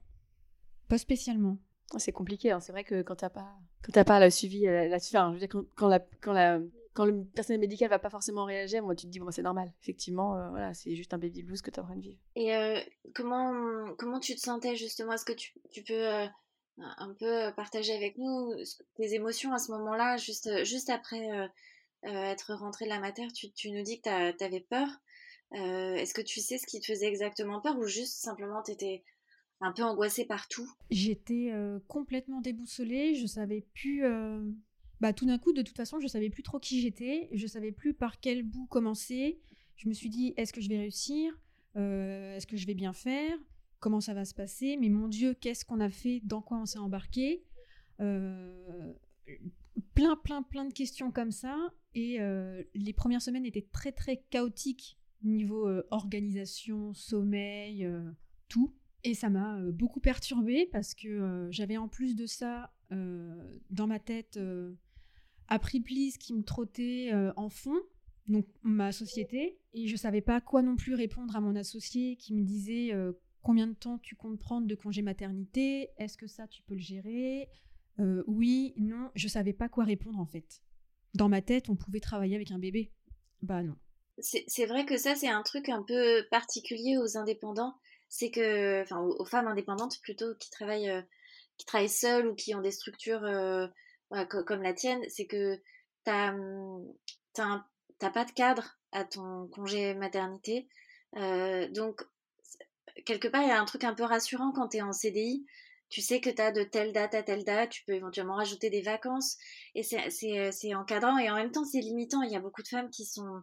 pas 0.89 0.99
spécialement. 0.99 1.59
C'est 1.99 2.13
compliqué, 2.13 2.51
hein. 2.51 2.61
c'est 2.61 2.73
vrai 2.73 2.85
que 2.85 3.03
quand 3.03 3.17
t'as 3.17 3.29
pas, 3.29 3.55
quand 3.83 3.93
t'as 3.93 4.05
pas 4.05 4.19
le 4.19 4.31
suivi 4.31 4.67
euh, 4.67 4.89
là-dessus, 4.89 5.17
enfin, 5.17 5.29
je 5.29 5.35
veux 5.35 5.41
dire, 5.41 5.49
quand, 5.49 5.65
quand 5.77 5.89
la, 5.89 6.01
quand 6.23 6.33
la, 6.33 6.59
quand 6.95 7.05
le 7.05 7.25
personnel 7.25 7.61
médical 7.61 7.91
va 7.91 7.99
pas 7.99 8.09
forcément 8.09 8.45
réagir, 8.45 8.83
moi 8.83 8.95
tu 8.95 9.07
te 9.07 9.11
dis 9.11 9.19
bon 9.19 9.27
bah, 9.27 9.33
c'est 9.33 9.43
normal. 9.43 9.73
Effectivement, 9.83 10.37
euh, 10.37 10.49
voilà, 10.51 10.73
c'est 10.73 10.95
juste 10.97 11.13
un 11.13 11.19
baby 11.19 11.43
blues 11.43 11.61
que 11.61 11.71
t'es 11.71 11.81
en 11.81 11.85
train 11.85 11.97
de 11.97 12.03
vivre. 12.03 12.19
Et 12.35 12.55
euh, 12.57 12.81
comment, 13.15 13.95
comment 13.99 14.21
tu 14.21 14.35
te 14.35 14.41
sentais 14.41 14.75
justement? 14.77 15.13
Est-ce 15.13 15.25
que 15.27 15.33
tu, 15.33 15.53
tu 15.71 15.83
peux 15.83 16.07
euh, 16.07 16.27
un 16.79 17.15
peu 17.19 17.53
partager 17.57 17.95
avec 17.95 18.17
nous 18.17 18.55
tes 18.97 19.15
émotions 19.15 19.53
à 19.53 19.59
ce 19.59 19.71
moment-là, 19.73 20.17
juste, 20.17 20.65
juste 20.65 20.89
après 20.89 21.29
être 22.05 22.55
rentrée 22.55 22.87
de 22.87 22.91
la 22.91 22.99
mater 22.99 23.29
tu, 23.33 23.53
tu 23.53 23.71
nous 23.71 23.83
dis 23.83 24.01
que 24.01 24.33
tu 24.33 24.45
avais 24.45 24.61
peur. 24.61 24.89
Euh, 25.55 25.95
Est-ce 25.97 26.15
que 26.15 26.23
tu 26.23 26.41
sais 26.41 26.59
ce 26.59 26.67
qui 26.67 26.81
te 26.81 26.87
faisait 26.87 27.07
exactement 27.07 27.61
peur 27.61 27.77
ou 27.79 27.87
juste 27.87 28.23
simplement 28.23 28.63
t'étais 28.63 29.05
un 29.63 29.73
peu 29.73 29.83
angoissée 29.83 30.27
par 30.27 30.49
tout 30.49 30.69
J'étais 30.91 31.51
euh, 31.53 31.79
complètement 31.89 32.41
déboussolée, 32.41 33.15
je 33.15 33.27
savais 33.27 33.65
plus. 33.75 34.05
euh, 34.05 34.43
Bah, 35.01 35.13
tout 35.13 35.27
d'un 35.27 35.39
coup, 35.39 35.53
de 35.53 35.63
toute 35.63 35.77
façon, 35.77 36.01
je 36.01 36.07
savais 36.07 36.31
plus 36.31 36.43
trop 36.43 36.59
qui 36.59 36.81
j'étais, 36.81 37.29
je 37.33 37.47
savais 37.47 37.73
plus 37.73 37.95
par 37.95 38.21
quel 38.21 38.43
bout 38.43 38.67
commencer. 38.67 39.41
Je 39.77 39.89
me 39.89 39.95
suis 39.95 40.11
dit, 40.11 40.35
est-ce 40.37 40.53
que 40.53 40.61
je 40.61 40.69
vais 40.69 40.79
réussir? 40.79 41.33
Euh, 41.77 42.37
Est-ce 42.37 42.47
que 42.47 42.57
je 42.57 42.67
vais 42.67 42.75
bien 42.75 42.93
faire? 42.93 43.37
Comment 43.81 44.01
ça 44.01 44.15
va 44.15 44.25
se 44.25 44.35
passer? 44.35 44.77
Mais 44.77 44.89
mon 44.89 45.09
Dieu, 45.09 45.35
qu'est-ce 45.35 45.65
qu'on 45.65 45.81
a 45.81 45.91
fait? 45.91 46.21
Dans 46.25 46.41
quoi 46.43 46.59
on 46.59 46.67
s'est 46.67 46.79
embarqué? 46.79 47.43
Plein, 47.99 50.17
plein, 50.17 50.43
plein 50.43 50.65
de 50.65 50.73
questions 50.73 51.11
comme 51.11 51.33
ça. 51.33 51.57
Et 51.95 52.19
les 52.75 52.93
premières 52.93 53.23
semaines 53.23 53.47
étaient 53.47 53.67
très, 53.73 53.93
très 53.93 54.19
chaotiques 54.31 54.99
niveau 55.25 55.69
organisation, 55.91 56.95
sommeil, 56.95 57.89
tout. 58.49 58.73
Et 59.05 59.15
ça 59.15 59.31
m'a 59.31 59.59
euh, 59.59 59.73
beaucoup 59.73 60.01
perturbée 60.01 60.69
parce 60.71 60.95
que 60.95 61.09
euh, 61.09 61.51
j'avais 61.51 61.77
en 61.77 61.89
plus 61.89 62.15
de 62.15 62.27
ça 62.27 62.73
dans 63.71 63.87
ma 63.87 63.99
tête 63.99 64.39
a 65.49 65.59
pris 65.59 65.81
pli 65.81 66.13
qui 66.21 66.35
me 66.35 66.43
trottait 66.43 67.11
en 67.37 67.49
fond, 67.49 67.81
donc 68.29 68.45
ma 68.61 68.93
société, 68.93 69.59
et 69.73 69.89
je 69.89 69.97
savais 69.97 70.21
pas 70.21 70.43
quoi 70.43 70.61
non 70.61 70.77
plus 70.77 70.93
répondre 70.93 71.35
à 71.35 71.41
mon 71.41 71.57
associé 71.57 72.17
qui 72.17 72.35
me 72.35 72.43
disait 72.43 72.91
combien 73.41 73.67
de 73.67 73.73
temps 73.73 73.97
tu 73.97 74.15
comptes 74.15 74.39
prendre 74.39 74.67
de 74.67 74.75
congé 74.75 75.01
maternité, 75.01 75.89
est-ce 75.97 76.19
que 76.19 76.27
ça 76.27 76.47
tu 76.49 76.63
peux 76.65 76.75
le 76.75 76.83
gérer, 76.83 77.49
oui, 78.27 78.75
non, 78.77 79.11
je 79.15 79.27
savais 79.27 79.55
pas 79.55 79.71
quoi 79.71 79.85
répondre 79.85 80.21
en 80.21 80.27
fait. 80.27 80.61
Dans 81.15 81.31
ma 81.31 81.41
tête, 81.41 81.71
on 81.71 81.77
pouvait 81.77 82.01
travailler 82.01 82.35
avec 82.35 82.51
un 82.51 82.59
bébé. 82.59 82.93
Bah 83.41 83.63
non. 83.63 83.77
C'est 84.19 84.67
vrai 84.67 84.85
que 84.85 84.99
ça, 84.99 85.15
c'est 85.15 85.29
un 85.29 85.43
truc 85.43 85.71
un 85.71 85.83
peu 85.83 86.27
particulier 86.31 86.99
aux 86.99 87.17
indépendants. 87.17 87.75
C'est 88.15 88.31
que, 88.31 88.83
enfin, 88.83 89.01
aux, 89.01 89.25
femmes 89.25 89.49
indépendantes 89.49 89.99
plutôt 90.03 90.35
qui 90.35 90.51
travaillent, 90.51 90.91
euh, 90.91 91.01
qui 91.57 91.65
travaillent 91.65 91.89
seules 91.89 92.27
ou 92.27 92.35
qui 92.35 92.55
ont 92.55 92.61
des 92.61 92.71
structures 92.71 93.25
euh, 93.25 93.67
comme 94.47 94.63
la 94.63 94.75
tienne, 94.75 95.01
c'est 95.09 95.25
que 95.25 95.59
t'as 96.05 96.35
t'as 97.33 98.11
pas 98.11 98.27
de 98.27 98.33
cadre 98.33 98.77
à 98.93 99.07
ton 99.07 99.49
congé 99.49 99.95
maternité. 99.95 100.69
Euh, 101.17 101.67
donc, 101.69 102.03
quelque 103.07 103.29
part, 103.29 103.41
il 103.45 103.49
y 103.49 103.51
a 103.51 103.59
un 103.59 103.65
truc 103.65 103.83
un 103.83 103.95
peu 103.95 104.05
rassurant 104.05 104.53
quand 104.53 104.69
tu 104.69 104.77
es 104.77 104.83
en 104.83 104.93
CDI. 104.93 105.47
Tu 105.89 106.03
sais 106.03 106.21
que 106.21 106.29
tu 106.29 106.43
as 106.43 106.53
de 106.53 106.65
telle 106.65 106.93
date 106.93 107.15
à 107.15 107.23
telle 107.23 107.45
date, 107.45 107.71
tu 107.71 107.83
peux 107.87 107.95
éventuellement 107.95 108.37
rajouter 108.37 108.69
des 108.69 108.83
vacances. 108.83 109.39
Et 109.75 109.83
c'est 109.83 110.75
encadrant 110.75 111.17
et 111.17 111.31
en 111.31 111.37
même 111.37 111.51
temps, 111.51 111.65
c'est 111.65 111.81
limitant. 111.81 112.21
Il 112.21 112.31
y 112.31 112.37
a 112.37 112.41
beaucoup 112.41 112.63
de 112.63 112.69
femmes 112.69 112.91
qui 112.91 113.07
sont 113.07 113.43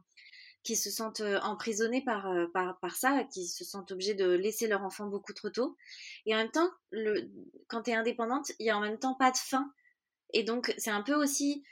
qui 0.64 0.76
se 0.76 0.90
sentent 0.90 1.22
emprisonnées 1.42 2.04
par, 2.04 2.30
par, 2.54 2.80
par, 2.80 2.96
ça, 2.96 3.24
qui 3.26 3.48
se 3.48 3.64
sentent 3.64 3.92
obligées 3.92 4.14
de 4.14 4.30
laisser 4.30 4.68
leur 4.68 4.84
enfant 4.84 5.08
beaucoup 5.08 5.34
trop 5.34 5.50
tôt. 5.50 5.78
Et 6.26 6.36
en 6.36 6.38
même 6.38 6.52
temps, 6.52 6.70
quand 7.68 7.84
tu 7.84 7.92
es 7.92 7.96
indépendante, 7.96 8.52
il 8.60 8.66
y 8.66 8.70
a 8.70 8.78
en 8.78 8.82
même 8.82 9.00
temps 9.00 9.16
pas 9.16 9.32
de 9.32 9.38
fin. 9.38 9.72
Et 10.34 10.44
donc, 10.44 10.74
c'est 10.78 10.92
un 10.92 11.02
peu 11.02 11.16
aussi. 11.16 11.64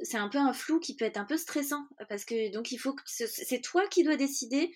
c'est 0.00 0.18
un 0.18 0.28
peu 0.28 0.38
un 0.38 0.52
flou 0.52 0.80
qui 0.80 0.96
peut 0.96 1.04
être 1.04 1.18
un 1.18 1.24
peu 1.24 1.36
stressant 1.36 1.86
parce 2.08 2.24
que 2.24 2.52
donc 2.52 2.72
il 2.72 2.78
faut 2.78 2.94
que 2.94 3.02
c'est 3.06 3.60
toi 3.60 3.86
qui 3.88 4.02
dois 4.02 4.16
décider 4.16 4.74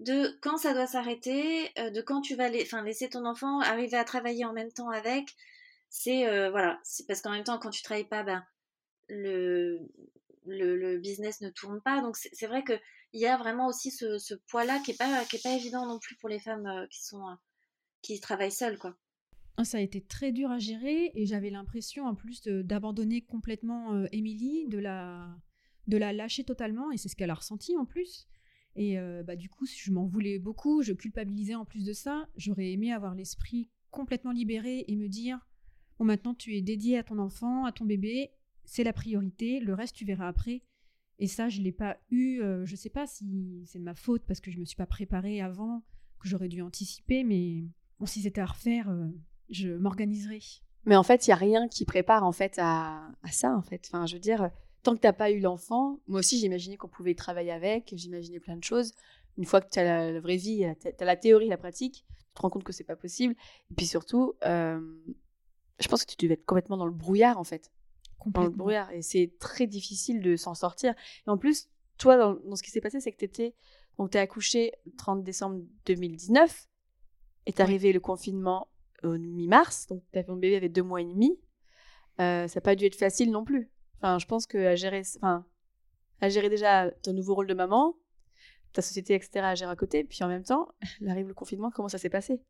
de 0.00 0.36
quand 0.42 0.56
ça 0.56 0.74
doit 0.74 0.86
s'arrêter, 0.86 1.70
de 1.76 2.00
quand 2.00 2.20
tu 2.20 2.34
vas 2.34 2.48
laisser 2.48 3.08
ton 3.08 3.24
enfant 3.26 3.60
arriver 3.60 3.96
à 3.96 4.04
travailler 4.04 4.44
en 4.44 4.52
même 4.52 4.72
temps 4.72 4.90
avec. 4.90 5.28
C'est 5.90 6.24
voilà, 6.50 6.80
parce 7.06 7.20
qu'en 7.22 7.30
même 7.30 7.44
temps 7.44 7.58
quand 7.58 7.70
tu 7.70 7.82
travailles 7.82 8.08
pas, 8.08 8.22
ben 8.22 8.44
le 9.08 9.80
le, 10.46 10.98
business 10.98 11.40
ne 11.40 11.50
tourne 11.50 11.80
pas. 11.82 12.00
Donc 12.00 12.16
c'est 12.16 12.46
vrai 12.46 12.64
qu'il 12.64 12.80
y 13.20 13.26
a 13.26 13.36
vraiment 13.36 13.66
aussi 13.66 13.90
ce, 13.90 14.34
poids-là 14.48 14.80
qui 14.80 14.92
n'est 14.92 14.96
pas, 14.96 15.24
pas 15.42 15.54
évident 15.54 15.86
non 15.86 15.98
plus 15.98 16.16
pour 16.16 16.28
les 16.28 16.38
femmes 16.38 16.66
euh, 16.66 16.86
qui, 16.88 17.04
sont, 17.04 17.26
euh, 17.28 17.34
qui 18.02 18.20
travaillent 18.20 18.52
seules. 18.52 18.78
Quoi. 18.78 18.96
Ah, 19.56 19.64
ça 19.64 19.78
a 19.78 19.80
été 19.80 20.00
très 20.00 20.32
dur 20.32 20.50
à 20.50 20.58
gérer 20.58 21.12
et 21.14 21.26
j'avais 21.26 21.50
l'impression 21.50 22.06
en 22.06 22.14
plus 22.14 22.42
d'abandonner 22.42 23.22
complètement 23.22 23.94
euh, 23.94 24.06
Émilie, 24.12 24.66
de, 24.68 24.78
la, 24.78 25.28
de 25.86 25.96
la 25.96 26.12
lâcher 26.12 26.44
totalement 26.44 26.90
et 26.90 26.96
c'est 26.96 27.08
ce 27.08 27.16
qu'elle 27.16 27.30
a 27.30 27.34
ressenti 27.34 27.76
en 27.76 27.84
plus. 27.84 28.26
Et 28.76 28.96
bah, 29.22 29.36
du 29.36 29.48
coup, 29.48 29.66
je 29.66 29.92
m'en 29.92 30.04
voulais 30.04 30.40
beaucoup, 30.40 30.82
je 30.82 30.92
culpabilisais 30.92 31.54
en 31.54 31.64
plus 31.64 31.84
de 31.84 31.92
ça. 31.92 32.26
J'aurais 32.36 32.72
aimé 32.72 32.92
avoir 32.92 33.14
l'esprit 33.14 33.70
complètement 33.92 34.32
libéré 34.32 34.84
et 34.88 34.96
me 34.96 35.06
dire 35.06 35.38
bon, 35.98 36.04
maintenant 36.04 36.34
tu 36.34 36.56
es 36.56 36.60
dédié 36.60 36.98
à 36.98 37.04
ton 37.04 37.18
enfant, 37.18 37.64
à 37.66 37.70
ton 37.70 37.84
bébé, 37.84 38.32
c'est 38.64 38.84
la 38.84 38.92
priorité, 38.92 39.60
le 39.60 39.74
reste 39.74 39.94
tu 39.94 40.04
verras 40.04 40.28
après. 40.28 40.62
Et 41.18 41.26
ça, 41.26 41.48
je 41.48 41.60
ne 41.60 41.64
l'ai 41.64 41.72
pas 41.72 41.96
eu, 42.10 42.40
euh, 42.40 42.66
je 42.66 42.72
ne 42.72 42.76
sais 42.76 42.90
pas 42.90 43.06
si 43.06 43.62
c'est 43.66 43.78
de 43.78 43.84
ma 43.84 43.94
faute 43.94 44.22
parce 44.26 44.40
que 44.40 44.50
je 44.50 44.58
me 44.58 44.64
suis 44.64 44.76
pas 44.76 44.86
préparée 44.86 45.40
avant, 45.40 45.82
que 46.18 46.28
j'aurais 46.28 46.48
dû 46.48 46.60
anticiper, 46.60 47.22
mais 47.22 47.64
bon, 48.00 48.06
si 48.06 48.22
c'était 48.22 48.40
à 48.40 48.46
refaire, 48.46 48.90
euh, 48.90 49.06
je 49.48 49.68
m'organiserais. 49.68 50.40
Mais 50.86 50.96
en 50.96 51.02
fait, 51.02 51.26
il 51.26 51.30
n'y 51.30 51.34
a 51.34 51.36
rien 51.36 51.68
qui 51.68 51.84
prépare 51.84 52.24
en 52.24 52.32
fait 52.32 52.58
à, 52.58 53.12
ça, 53.30 53.56
en 53.56 53.62
fait. 53.62 53.88
Enfin, 53.88 54.06
je 54.06 54.14
veux 54.14 54.20
dire, 54.20 54.50
tant 54.82 54.94
que 54.94 55.00
tu 55.00 55.06
n'as 55.06 55.12
pas 55.12 55.30
eu 55.30 55.40
l'enfant, 55.40 56.00
moi 56.08 56.18
aussi 56.18 56.38
j'imaginais 56.38 56.76
qu'on 56.76 56.88
pouvait 56.88 57.14
travailler 57.14 57.52
avec, 57.52 57.92
j'imaginais 57.96 58.40
plein 58.40 58.56
de 58.56 58.64
choses. 58.64 58.92
Une 59.38 59.44
fois 59.44 59.60
que 59.60 59.70
tu 59.70 59.78
as 59.78 60.12
la, 60.12 60.20
vraie 60.20 60.36
vie, 60.36 60.66
tu 60.80 60.88
as, 60.88 61.04
la 61.04 61.16
théorie, 61.16 61.48
la 61.48 61.56
pratique, 61.56 62.04
tu 62.08 62.34
te 62.34 62.42
rends 62.42 62.50
compte 62.50 62.64
que 62.64 62.72
c'est 62.72 62.84
pas 62.84 62.96
possible. 62.96 63.34
Et 63.70 63.74
puis 63.74 63.86
surtout, 63.86 64.34
euh, 64.44 64.80
je 65.80 65.88
pense 65.88 66.04
que 66.04 66.10
tu 66.10 66.16
devais 66.24 66.34
être 66.34 66.44
complètement 66.44 66.76
dans 66.76 66.86
le 66.86 66.92
brouillard 66.92 67.38
en 67.38 67.44
fait 67.44 67.70
dans 68.26 68.44
le 68.44 68.50
brouillard. 68.50 68.90
Et 68.92 69.02
c'est 69.02 69.32
très 69.38 69.66
difficile 69.66 70.20
de 70.20 70.36
s'en 70.36 70.54
sortir. 70.54 70.94
Et 71.26 71.30
en 71.30 71.38
plus, 71.38 71.68
toi, 71.98 72.16
dans, 72.16 72.56
ce 72.56 72.62
qui 72.62 72.70
s'est 72.70 72.80
passé, 72.80 73.00
c'est 73.00 73.12
que 73.12 73.18
tu 73.18 73.24
étais. 73.24 73.54
Donc, 73.98 74.10
tu 74.10 74.18
accouché 74.18 74.72
le 74.86 74.92
30 74.96 75.22
décembre 75.22 75.60
2019. 75.86 76.68
Et 77.46 77.52
t'es 77.52 77.62
arrivé 77.62 77.92
le 77.92 78.00
confinement 78.00 78.68
au 79.02 79.16
mi-mars. 79.18 79.86
Donc, 79.86 80.02
tu 80.12 80.24
ton 80.24 80.36
bébé 80.36 80.56
avec 80.56 80.72
deux 80.72 80.82
mois 80.82 81.00
et 81.00 81.04
demi. 81.04 81.38
Euh, 82.20 82.48
ça 82.48 82.58
n'a 82.58 82.62
pas 82.62 82.74
dû 82.74 82.86
être 82.86 82.96
facile 82.96 83.30
non 83.30 83.44
plus. 83.44 83.70
Enfin, 83.98 84.18
je 84.18 84.26
pense 84.26 84.46
que 84.46 84.58
à 84.58 84.74
gérer, 84.76 85.02
enfin, 85.16 85.44
à 86.20 86.28
gérer 86.28 86.48
déjà 86.48 86.90
ton 87.02 87.12
nouveau 87.12 87.34
rôle 87.34 87.46
de 87.46 87.54
maman, 87.54 87.96
ta 88.72 88.82
société, 88.82 89.14
etc., 89.14 89.40
à 89.40 89.54
gérer 89.54 89.70
à 89.70 89.76
côté. 89.76 90.04
Puis 90.04 90.22
en 90.22 90.28
même 90.28 90.44
temps, 90.44 90.68
arrive 91.08 91.28
le 91.28 91.34
confinement, 91.34 91.70
comment 91.70 91.88
ça 91.88 91.98
s'est 91.98 92.10
passé? 92.10 92.40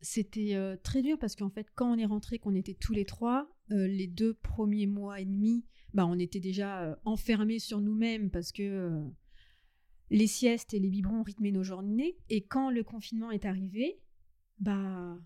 C'était 0.00 0.54
euh, 0.54 0.76
très 0.82 1.02
dur 1.02 1.16
parce 1.18 1.36
qu'en 1.36 1.50
fait, 1.50 1.66
quand 1.74 1.92
on 1.92 1.98
est 1.98 2.06
rentré, 2.06 2.38
qu'on 2.38 2.54
était 2.54 2.74
tous 2.74 2.92
les 2.92 3.04
trois, 3.04 3.48
euh, 3.70 3.86
les 3.86 4.06
deux 4.06 4.34
premiers 4.34 4.86
mois 4.86 5.20
et 5.20 5.24
demi, 5.24 5.64
bah, 5.94 6.06
on 6.06 6.18
était 6.18 6.40
déjà 6.40 6.82
euh, 6.82 6.96
enfermés 7.04 7.58
sur 7.58 7.80
nous-mêmes 7.80 8.30
parce 8.30 8.52
que 8.52 8.62
euh, 8.62 9.04
les 10.10 10.26
siestes 10.26 10.74
et 10.74 10.78
les 10.78 10.88
biberons 10.88 11.22
rythmaient 11.22 11.52
nos 11.52 11.62
journées. 11.62 12.16
Et 12.28 12.44
quand 12.44 12.70
le 12.70 12.82
confinement 12.82 13.30
est 13.30 13.44
arrivé, 13.44 14.00
bah, 14.58 15.18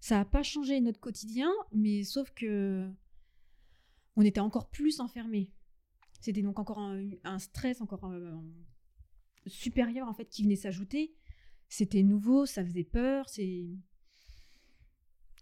ça 0.00 0.16
n'a 0.16 0.24
pas 0.24 0.42
changé 0.42 0.80
notre 0.80 1.00
quotidien, 1.00 1.50
mais 1.72 2.02
sauf 2.02 2.30
que 2.32 2.88
on 4.16 4.22
était 4.22 4.40
encore 4.40 4.68
plus 4.68 5.00
enfermés. 5.00 5.52
C'était 6.20 6.42
donc 6.42 6.58
encore 6.58 6.78
un, 6.78 7.38
stress 7.38 7.80
encore 7.80 8.12
supérieur 9.46 10.08
en 10.08 10.12
fait 10.12 10.26
qui 10.26 10.42
venait 10.42 10.56
s'ajouter. 10.56 11.14
C'était 11.68 12.02
nouveau, 12.02 12.46
ça 12.46 12.64
faisait 12.64 12.84
peur, 12.84 13.28
c'est 13.28 13.66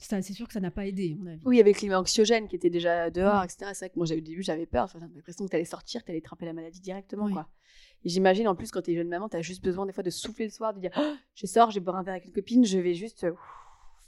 c'est 0.00 0.33
sûr 0.33 0.47
que 0.47 0.52
ça 0.52 0.61
n'a 0.61 0.71
pas 0.71 0.87
aidé, 0.87 1.14
mon 1.19 1.26
avis. 1.26 1.42
Oui, 1.45 1.61
avec 1.61 1.76
le 1.76 1.78
climat 1.78 2.00
anxiogène 2.00 2.49
qui 2.49 2.57
était 2.57 2.71
déjà 2.71 3.11
dehors, 3.11 3.45
etc. 3.45 3.71
C'est 3.73 3.78
vrai 3.80 3.90
que 3.90 3.99
moi, 3.99 4.11
au 4.11 4.21
début, 4.21 4.42
j'avais 4.42 4.66
peur. 4.66 4.88
J'avais 4.88 5.07
l'impression 5.14 5.45
que 5.45 5.50
tu 5.50 5.57
allais 5.57 5.64
sortir, 5.64 6.04
tu 6.04 6.11
allais 6.11 6.21
tremper 6.21 6.47
la 6.47 6.52
maladie 6.52 6.80
directement. 6.80 7.30
Quoi. 7.30 7.49
Et 8.04 8.09
j'imagine, 8.09 8.49
en 8.49 8.54
plus, 8.54 8.71
quand 8.71 8.83
tu 8.83 8.92
es 8.92 8.97
jeune 8.97 9.09
maman, 9.09 9.28
tu 9.28 9.37
as 9.37 9.42
juste 9.42 9.62
besoin 9.62 9.87
des 9.87 9.92
fois 9.92 10.02
de 10.02 10.11
souffler 10.11 10.47
le 10.47 10.50
soir, 10.50 10.75
de 10.75 10.80
dire 10.80 10.90
oh, 10.99 11.14
Je 11.35 11.47
sors, 11.47 11.71
je 11.71 11.78
vais 11.78 11.85
boire 11.85 11.97
un 11.97 12.02
verre 12.02 12.14
avec 12.14 12.26
une 12.26 12.33
copine, 12.33 12.64
je 12.64 12.78
vais 12.78 12.95
juste 12.95 13.26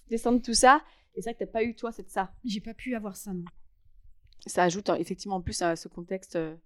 descendre 0.09 0.41
tout 0.41 0.55
ça. 0.55 0.83
Et 1.15 1.21
c'est 1.21 1.31
vrai 1.31 1.35
que 1.35 1.45
tu 1.45 1.51
pas 1.51 1.63
eu, 1.63 1.75
toi, 1.75 1.93
cette 1.93 2.11
ça. 2.11 2.33
J'ai 2.45 2.61
pas 2.61 2.75
pu 2.75 2.95
avoir 2.95 3.17
ça, 3.17 3.33
non. 3.33 3.45
Ça 4.47 4.65
ajoute 4.65 4.91
hein, 4.91 4.97
effectivement 4.97 5.37
en 5.37 5.41
plus 5.41 5.63
à 5.63 5.77
ce 5.77 5.87
contexte 5.87 6.35
euh, 6.37 6.57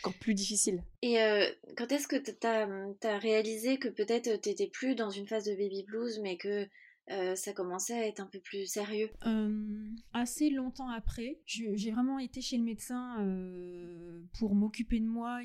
encore 0.00 0.18
plus 0.18 0.34
difficile. 0.34 0.82
Et 1.02 1.20
euh, 1.20 1.46
quand 1.76 1.90
est-ce 1.92 2.06
que 2.06 2.16
tu 2.16 2.32
as, 2.46 2.68
as, 3.02 3.18
réalisé 3.18 3.78
que 3.78 3.88
peut-être 3.88 4.40
tu 4.40 4.48
n'étais 4.48 4.68
plus 4.68 4.94
dans 4.94 5.10
une 5.10 5.26
phase 5.26 5.44
de 5.44 5.52
baby 5.52 5.82
blues, 5.82 6.18
mais 6.22 6.36
que 6.36 6.66
euh, 7.10 7.36
ça 7.36 7.52
commençait 7.52 7.94
à 7.94 8.06
être 8.06 8.18
un 8.20 8.26
peu 8.26 8.40
plus 8.40 8.66
sérieux 8.66 9.10
euh, 9.26 9.88
Assez 10.12 10.50
longtemps 10.50 10.90
après, 10.90 11.38
j'ai 11.44 11.90
vraiment 11.92 12.18
été 12.18 12.40
chez 12.40 12.56
le 12.56 12.64
médecin 12.64 13.20
euh, 13.20 14.22
pour 14.38 14.54
m'occuper 14.54 14.98
de 14.98 15.06
moi. 15.06 15.40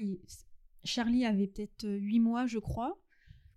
Charlie 0.83 1.25
avait 1.25 1.47
peut-être 1.47 1.87
8 1.87 2.19
mois, 2.19 2.47
je 2.47 2.57
crois, 2.57 2.99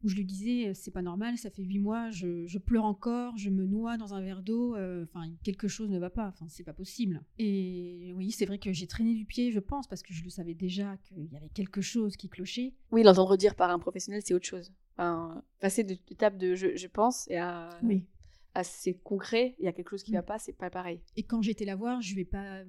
où 0.02 0.08
je 0.08 0.16
lui 0.16 0.26
disais 0.26 0.75
c'est 0.75 0.90
pas 0.90 1.00
normal, 1.00 1.38
ça 1.38 1.49
fait 1.49 1.62
8 1.62 1.78
mois, 1.78 2.11
je, 2.11 2.58
pleure 2.58 2.84
encore, 2.84 3.38
je 3.38 3.49
me 3.49 3.64
noie 3.64 3.96
dans 3.96 4.12
un 4.12 4.20
verre 4.20 4.42
d'eau, 4.42 4.76
enfin 5.04 5.32
quelque 5.42 5.66
chose 5.66 5.88
ne 5.88 5.99
va 5.99 6.11
pas, 6.11 6.28
enfin 6.28 6.44
c'est 6.50 6.64
pas 6.64 6.75
possible. 6.75 7.23
Et 7.38 8.12
oui, 8.14 8.32
c'est 8.32 8.44
vrai 8.44 8.58
que 8.58 8.70
j'ai 8.70 8.87
traîné 8.87 9.14
du 9.14 9.25
pied, 9.25 9.50
je 9.50 9.61
pense, 9.61 9.87
parce 9.87 10.02
que 10.02 10.12
je 10.12 10.23
le 10.25 10.28
savais 10.28 10.54
déjà 10.54 10.99
qu'il 10.99 11.32
y 11.32 11.37
avait 11.37 11.49
quelque 11.54 11.80
chose 11.80 12.18
qui 12.18 12.28
clochait. 12.28 12.75
Oui, 12.90 13.02
l'entendre 13.02 13.38
dire 13.38 13.54
par 13.54 13.70
un 13.70 13.78
professionnel, 13.78 14.20
c'est 14.23 14.34
autre 14.34 14.46
chose. 14.46 14.75
Enfin, 14.96 15.42
passer 15.60 15.82
de 15.82 15.96
l'étape 16.08 16.36
de 16.36 16.54
je, 16.54 16.86
pense 16.86 17.28
et 17.28 17.36
à, 17.36 17.68
oui. 17.82 18.04
à 18.54 18.62
c'est 18.62 18.94
concret, 18.94 19.56
il 19.58 19.64
y 19.64 19.68
a 19.68 19.72
quelque 19.72 19.90
chose 19.90 20.04
qui 20.04 20.12
ne 20.12 20.18
va 20.18 20.22
mm. 20.22 20.26
pas, 20.26 20.38
c'est 20.38 20.52
pas 20.52 20.70
pareil. 20.70 21.00
Et 21.16 21.24
quand 21.24 21.42
j'étais 21.42 21.64
la 21.64 21.74
voir, 21.74 22.00
je 22.00 22.14
vais 22.14 22.24
pas 22.24 22.62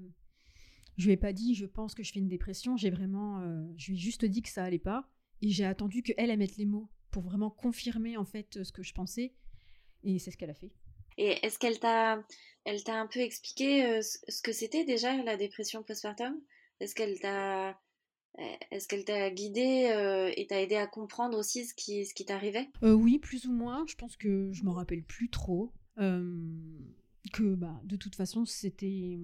je 0.97 1.05
lui 1.05 1.13
ai 1.13 1.17
pas 1.17 1.33
dit 1.33 1.53
je 1.53 1.65
pense 1.65 1.93
que 1.93 2.03
je 2.03 2.11
fais 2.11 2.19
une 2.19 2.27
dépression, 2.27 2.77
j'ai 2.77 2.89
vraiment 2.89 3.41
euh, 3.41 3.63
je 3.77 3.87
lui 3.87 3.93
ai 3.95 3.99
juste 3.99 4.25
dit 4.25 4.41
que 4.41 4.49
ça 4.49 4.63
allait 4.63 4.79
pas 4.79 5.07
et 5.41 5.49
j'ai 5.49 5.65
attendu 5.65 6.01
que 6.01 6.13
elle 6.17 6.35
mette 6.37 6.57
les 6.57 6.65
mots 6.65 6.89
pour 7.11 7.23
vraiment 7.23 7.51
confirmer 7.51 8.17
en 8.17 8.25
fait 8.25 8.63
ce 8.63 8.71
que 8.71 8.81
je 8.81 8.93
pensais 8.93 9.33
et 10.03 10.17
c'est 10.19 10.31
ce 10.31 10.37
qu'elle 10.37 10.49
a 10.49 10.55
fait. 10.55 10.71
Et 11.17 11.45
est-ce 11.45 11.59
qu'elle 11.59 11.79
t'a 11.79 12.23
elle 12.65 12.83
t'a 12.83 12.99
un 12.99 13.07
peu 13.07 13.19
expliqué 13.19 13.85
euh, 13.85 14.01
ce 14.01 14.41
que 14.41 14.51
c'était 14.51 14.85
déjà 14.85 15.15
la 15.23 15.37
dépression 15.37 15.83
postpartum? 15.83 16.41
Est-ce 16.79 16.95
qu'elle 16.95 17.19
t'a 17.19 17.79
est-ce 18.71 18.87
qu'elle 18.87 19.05
t'a 19.05 19.29
guidé 19.31 19.89
euh, 19.91 20.31
et 20.35 20.47
t'a 20.47 20.61
aidé 20.61 20.75
à 20.75 20.87
comprendre 20.87 21.37
aussi 21.37 21.65
ce 21.65 21.73
qui, 21.73 22.05
ce 22.05 22.13
qui 22.13 22.25
t'arrivait? 22.25 22.69
Euh, 22.83 22.93
Oui, 22.93 23.19
plus 23.19 23.45
ou 23.45 23.53
moins. 23.53 23.85
Je 23.87 23.95
pense 23.95 24.17
que 24.17 24.51
je 24.51 24.63
m'en 24.63 24.73
rappelle 24.73 25.03
plus 25.03 25.29
trop. 25.29 25.71
Euh, 25.97 26.37
que 27.31 27.55
bah, 27.55 27.81
de 27.85 27.95
toute 27.95 28.15
façon, 28.15 28.45
c'était 28.45 29.19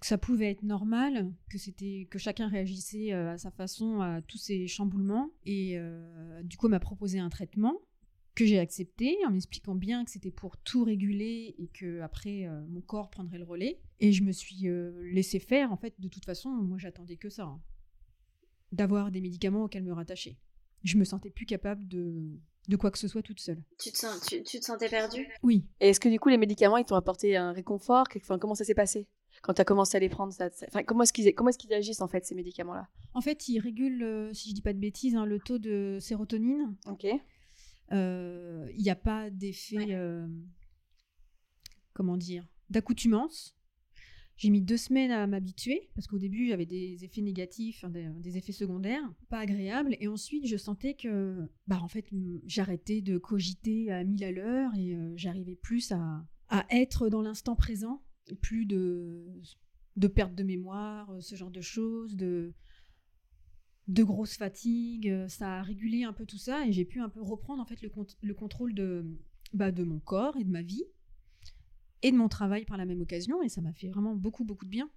que 0.00 0.06
ça 0.06 0.18
pouvait 0.18 0.50
être 0.50 0.62
normal, 0.62 1.32
que 1.50 1.58
c'était 1.58 2.06
que 2.10 2.18
chacun 2.18 2.48
réagissait 2.48 3.12
à 3.12 3.38
sa 3.38 3.50
façon 3.50 4.00
à 4.00 4.20
tous 4.22 4.38
ces 4.38 4.66
chamboulements. 4.66 5.30
Et 5.44 5.78
du 6.44 6.56
coup, 6.56 6.66
elle 6.66 6.72
m'a 6.72 6.80
proposé 6.80 7.18
un 7.18 7.30
traitement 7.30 7.80
que 8.36 8.46
j'ai 8.46 8.58
accepté 8.60 9.16
en 9.26 9.30
m'expliquant 9.30 9.74
bien 9.74 10.04
que 10.04 10.10
c'était 10.12 10.30
pour 10.30 10.56
tout 10.58 10.84
réguler 10.84 11.54
et 11.58 11.66
que 11.68 12.00
après 12.02 12.46
euh, 12.46 12.64
mon 12.68 12.80
corps 12.82 13.10
prendrait 13.10 13.38
le 13.38 13.44
relais. 13.44 13.80
Et 13.98 14.12
je 14.12 14.22
me 14.22 14.30
suis 14.30 14.68
euh, 14.68 14.92
laissé 15.12 15.40
faire. 15.40 15.72
En 15.72 15.76
fait, 15.76 15.94
de 15.98 16.06
toute 16.06 16.24
façon, 16.24 16.50
moi, 16.50 16.78
j'attendais 16.78 17.16
que 17.16 17.30
ça, 17.30 17.44
hein. 17.44 17.60
d'avoir 18.72 19.10
des 19.10 19.20
médicaments 19.20 19.64
auxquels 19.64 19.84
me 19.84 19.92
rattacher. 19.92 20.36
Je 20.84 20.98
me 20.98 21.04
sentais 21.04 21.30
plus 21.30 21.46
capable 21.46 21.88
de, 21.88 22.38
de 22.68 22.76
quoi 22.76 22.90
que 22.90 22.98
ce 22.98 23.08
soit 23.08 23.22
toute 23.22 23.40
seule. 23.40 23.62
Tu 23.78 23.90
te, 23.90 23.96
sens, 23.96 24.20
tu, 24.26 24.42
tu 24.42 24.60
te 24.60 24.64
sentais 24.64 24.88
perdue? 24.88 25.26
Oui. 25.42 25.64
Et 25.80 25.88
est-ce 25.88 25.98
que 26.00 26.08
du 26.08 26.20
coup, 26.20 26.28
les 26.28 26.38
médicaments, 26.38 26.76
ils 26.76 26.84
t'ont 26.84 26.94
apporté 26.94 27.36
un 27.36 27.52
réconfort? 27.52 28.04
Enfin, 28.16 28.38
Comment 28.38 28.54
ça 28.54 28.64
s'est 28.64 28.74
passé? 28.74 29.08
Quand 29.42 29.54
tu 29.54 29.60
as 29.60 29.64
commencé 29.64 29.96
à 29.96 30.00
les 30.00 30.08
prendre 30.08 30.32
ça, 30.32 30.50
ça- 30.50 30.66
enfin, 30.68 30.82
Comment 30.82 31.02
est-ce 31.02 31.12
qu'ils 31.12 31.34
comment 31.34 31.48
est-ce 31.50 31.58
qu'ils 31.58 31.72
agissent 31.74 32.00
en 32.00 32.08
fait, 32.08 32.24
ces 32.24 32.34
médicaments-là? 32.34 32.88
En 33.14 33.20
fait, 33.20 33.48
ils 33.48 33.58
régulent, 33.60 34.02
euh, 34.02 34.32
si 34.34 34.50
je 34.50 34.54
dis 34.54 34.62
pas 34.62 34.72
de 34.72 34.78
bêtises, 34.78 35.14
hein, 35.16 35.24
le 35.24 35.38
taux 35.38 35.58
de 35.58 35.98
sérotonine. 36.00 36.74
Ok. 36.86 37.06
Euh, 37.92 38.68
Il 38.76 38.82
n'y 38.82 38.90
a 38.90 38.96
pas 38.96 39.30
d'effet, 39.30 39.76
Ouais. 39.76 39.94
euh, 39.94 40.26
comment 41.92 42.16
dire, 42.16 42.46
d'accoutumance. 42.70 43.54
J'ai 44.36 44.50
mis 44.50 44.60
deux 44.60 44.76
semaines 44.76 45.12
à 45.12 45.26
m'habituer 45.26 45.88
parce 45.94 46.06
qu'au 46.06 46.18
début 46.18 46.48
j'avais 46.48 46.66
des 46.66 47.02
effets 47.04 47.22
négatifs, 47.22 47.84
hein, 47.84 47.88
des, 47.88 48.06
des 48.20 48.36
effets 48.36 48.52
secondaires, 48.52 49.02
pas 49.30 49.38
agréables. 49.38 49.96
Et 49.98 50.08
ensuite 50.08 50.46
je 50.46 50.58
sentais 50.58 50.92
que, 50.92 51.48
bah 51.66 51.80
en 51.80 51.88
fait, 51.88 52.06
j'arrêtais 52.44 53.00
de 53.00 53.16
cogiter 53.16 53.90
à 53.90 54.04
1000 54.04 54.24
à 54.24 54.32
l'heure 54.32 54.74
et 54.76 54.94
euh, 54.94 55.14
j'arrivais 55.16 55.56
plus 55.56 55.90
à, 55.92 56.26
à 56.50 56.66
être 56.70 57.08
dans 57.08 57.22
l'instant 57.22 57.56
présent, 57.56 58.02
plus 58.42 58.66
de, 58.66 59.24
de 59.96 60.06
perte 60.06 60.34
de 60.34 60.42
mémoire, 60.42 61.10
ce 61.20 61.34
genre 61.34 61.50
de 61.50 61.62
choses, 61.62 62.14
de, 62.14 62.52
de 63.88 64.02
grosses 64.02 64.36
fatigues. 64.36 65.08
euh, 65.08 65.28
Ça 65.28 65.58
a 65.58 65.62
régulé 65.62 66.04
un 66.04 66.12
peu 66.12 66.26
tout 66.26 66.38
ça 66.38 66.66
et 66.66 66.72
j'ai 66.72 66.84
pu 66.84 67.00
un 67.00 67.08
peu 67.08 67.20
reprendre 67.22 67.62
en 67.62 67.66
fait 67.66 67.80
le, 67.82 67.88
cont- 67.88 68.06
le 68.22 68.34
contrôle 68.34 68.74
de, 68.74 69.04
bah, 69.52 69.70
de 69.72 69.84
mon 69.84 70.00
corps 70.00 70.36
et 70.36 70.44
de 70.44 70.50
ma 70.50 70.62
vie 70.62 70.84
et 72.02 72.12
de 72.12 72.16
mon 72.16 72.28
travail 72.28 72.64
par 72.64 72.76
la 72.76 72.84
même 72.84 73.00
occasion 73.00 73.42
et 73.42 73.48
ça 73.48 73.60
m'a 73.60 73.72
fait 73.72 73.88
vraiment 73.88 74.14
beaucoup 74.14 74.44
beaucoup 74.44 74.64
de 74.64 74.70
bien. 74.70 74.90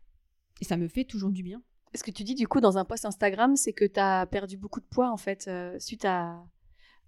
Et 0.61 0.65
ça 0.65 0.75
me 0.77 0.87
fait 0.87 1.05
toujours 1.05 1.31
du 1.31 1.43
bien. 1.43 1.61
Ce 1.95 2.03
que 2.03 2.11
tu 2.11 2.23
dis 2.23 2.35
du 2.35 2.47
coup 2.47 2.59
dans 2.61 2.77
un 2.77 2.85
post 2.85 3.05
Instagram, 3.05 3.55
c'est 3.55 3.73
que 3.73 3.85
tu 3.85 3.99
as 3.99 4.25
perdu 4.27 4.57
beaucoup 4.57 4.79
de 4.79 4.85
poids 4.85 5.09
en 5.11 5.17
fait 5.17 5.47
euh, 5.47 5.79
suite 5.79 6.05
à, 6.05 6.45